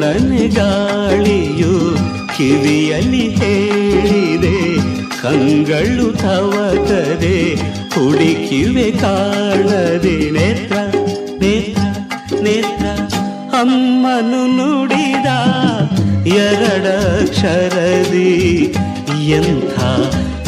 [0.06, 1.72] ತಣ್ಣನೆ ಗಾಳಿಯು
[2.36, 4.58] ಕಿವಿಯಲ್ಲಿ ಹೇಳಿದೆ
[5.22, 7.38] ಕಂಗಳು ತವತದೆ
[7.94, 10.76] ಹುಡುಕಿವೆ ಕಾಣದೆ, ನೇತ್ರ
[11.42, 11.82] ನೇತ್ರ
[12.42, 12.84] ನೇತ್ರ,
[13.60, 15.28] ಅಮ್ಮನು ನುಡಿದ
[16.38, 18.32] ಎರಡಕ್ಷರದಿ
[19.30, 19.76] ಎಂಥ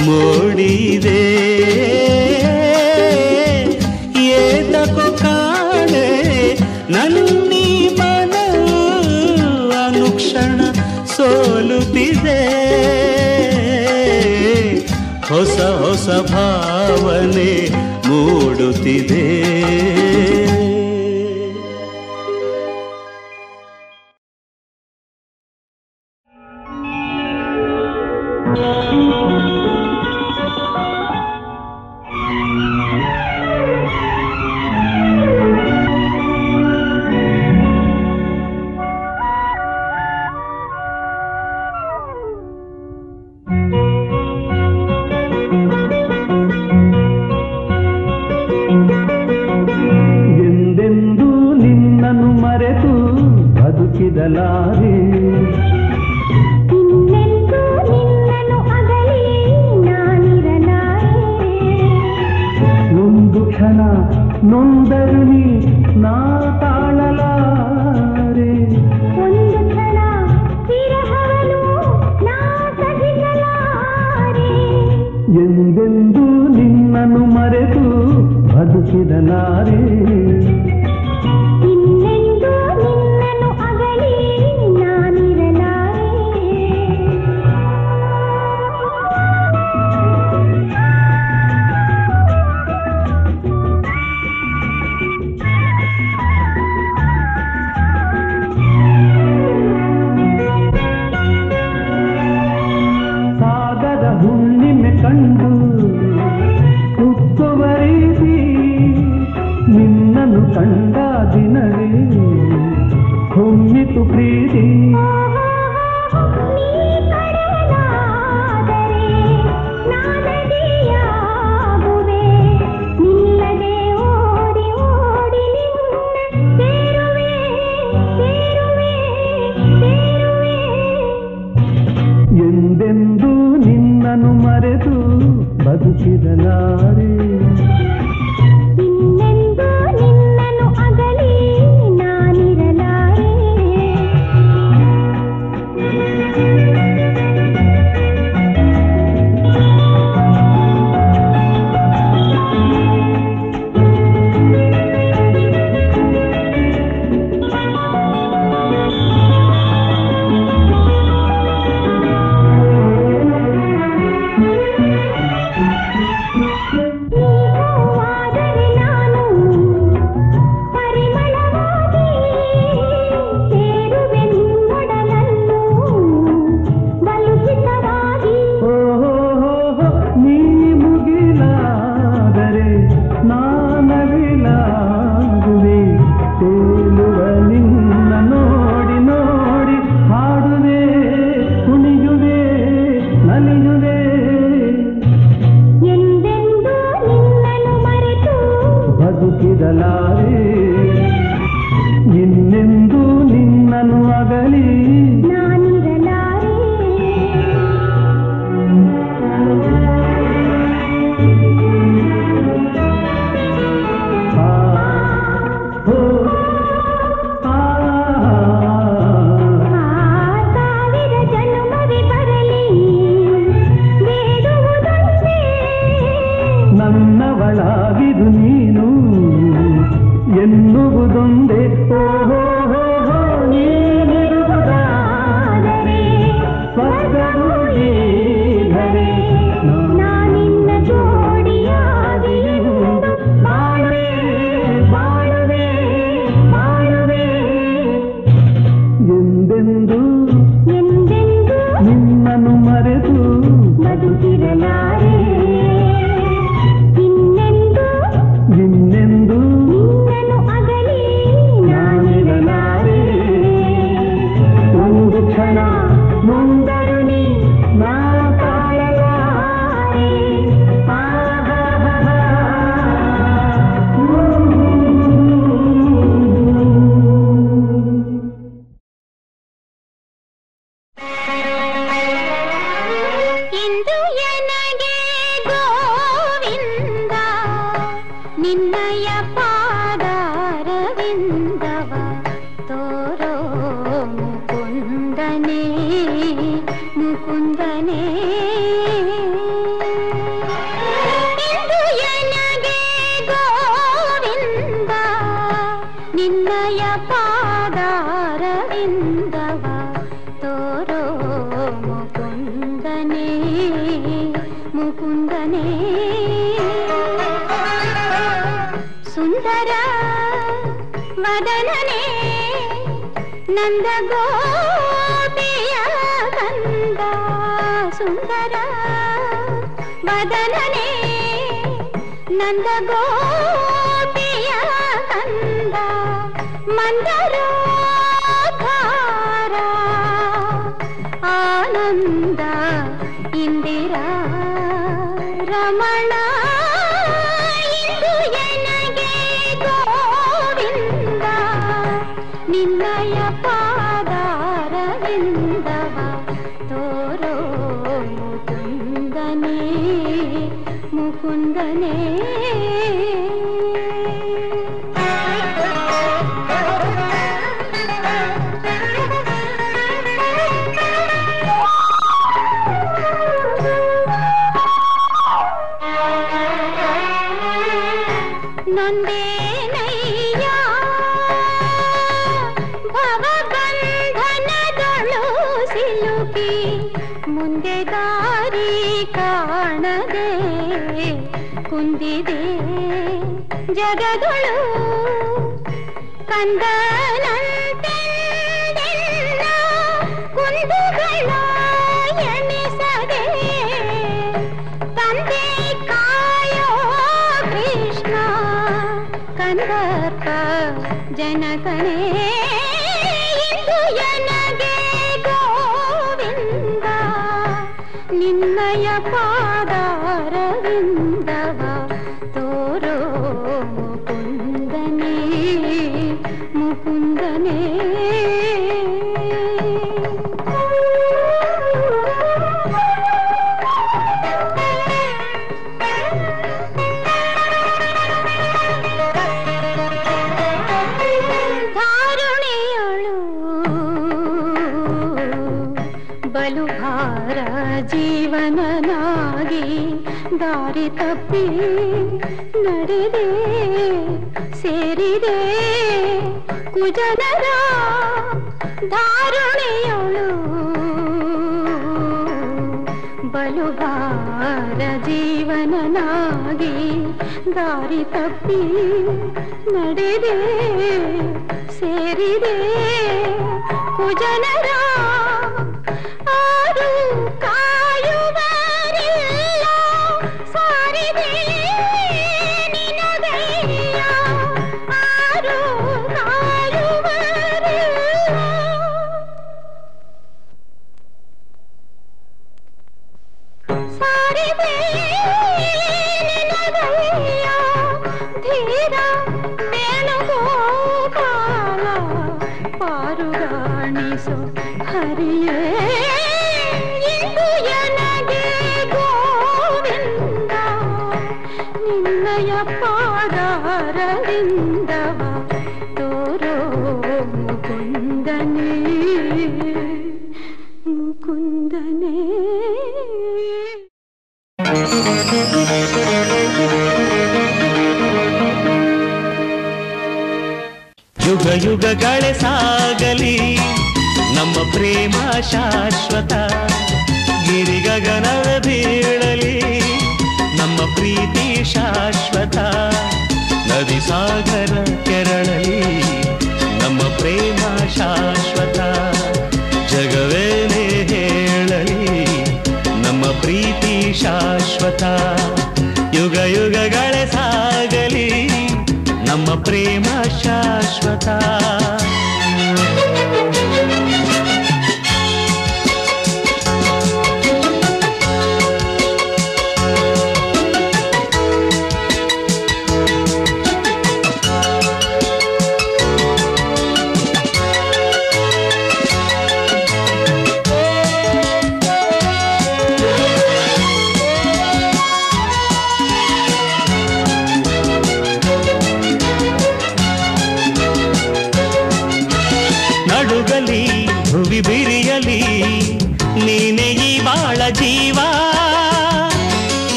[0.00, 1.22] ಮೋಡಿದೆ.
[15.28, 17.52] ಹೊಸ ಹೊಸ ಭಾವನೆ
[18.08, 19.24] ಮೂಡುತ್ತಿದೆ.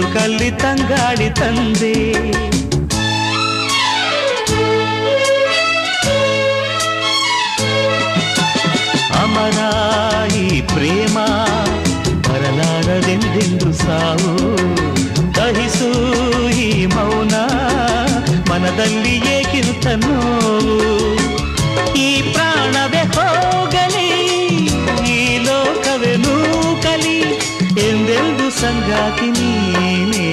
[0.00, 1.96] ಒಂದು ಕಲ್ಲಿ ತಂಗಾಳಿ ತಂದೆ.
[10.40, 11.18] ಈ ಪ್ರೇಮ
[12.26, 14.32] ಬರಲಾರದೆಂದೆಂದು ಸಾವು.
[15.36, 15.90] ದಹಿಸು
[16.64, 17.34] ಈ ಮೌನ
[18.50, 20.16] ಮನದಲ್ಲಿ ಏಕಿರುತ್ತನೋ
[22.06, 24.19] ಈ ಪ್ರಾಣವೇ ಹೋಗಲಿ.
[28.30, 30.32] ನನಗೂ ಸಂಗಾತಿ ನೀನೇ.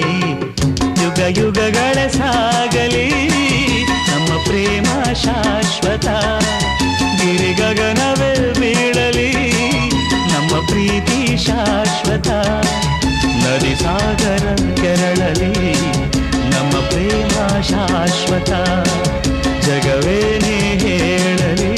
[1.04, 3.10] ಯುಗ ಯುಗಗಳ ಸಾಗಲಿ,
[4.08, 6.06] ನಮ್ಮ ಪ್ರೇಮ ಶಾಶ್ವತ.
[7.22, 9.32] ಗಿರಿ ಗಗನವೇ ಬೀಳಲಿ,
[10.10, 12.28] ನಮ್ಮ ಪ್ರೀತಿ ಶಾಶ್ವತ.
[13.44, 14.46] ನದಿ ಸಾಗರ
[14.82, 15.82] ಕೆರಳಲಿ,
[16.50, 18.50] ನಮ್ಮ ಪ್ರೇಮ ಶಾಶ್ವತ.
[19.66, 21.76] ಜಗವೇನೇ ಹೇಳಲಿ,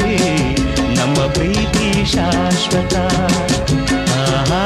[0.96, 2.96] ನಮ್ಮ ಪ್ರೀತಿ ಶಾಶ್ವತ.
[4.14, 4.66] ಆಹಾ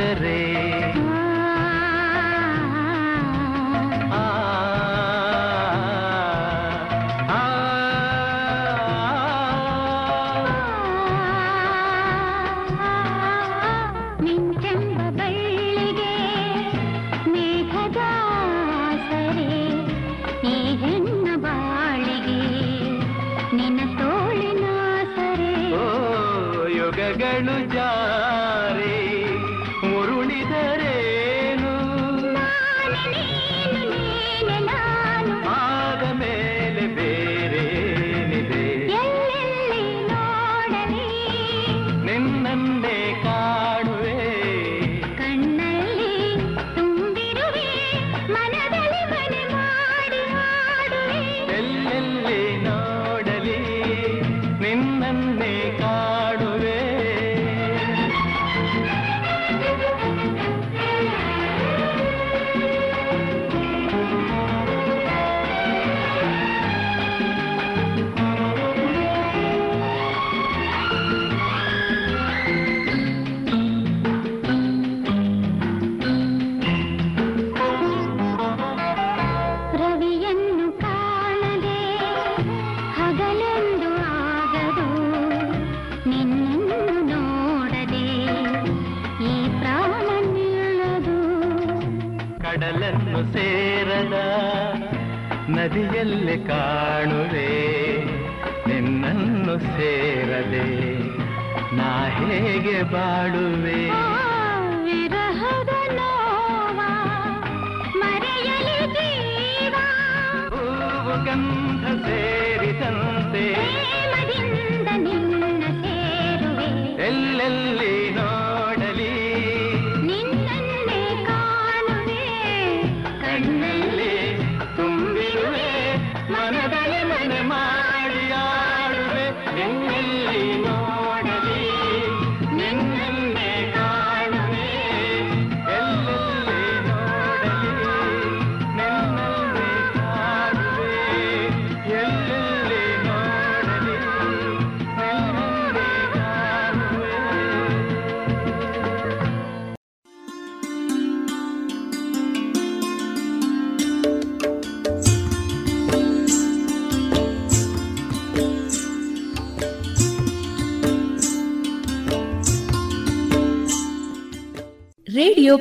[0.00, 0.39] तेरे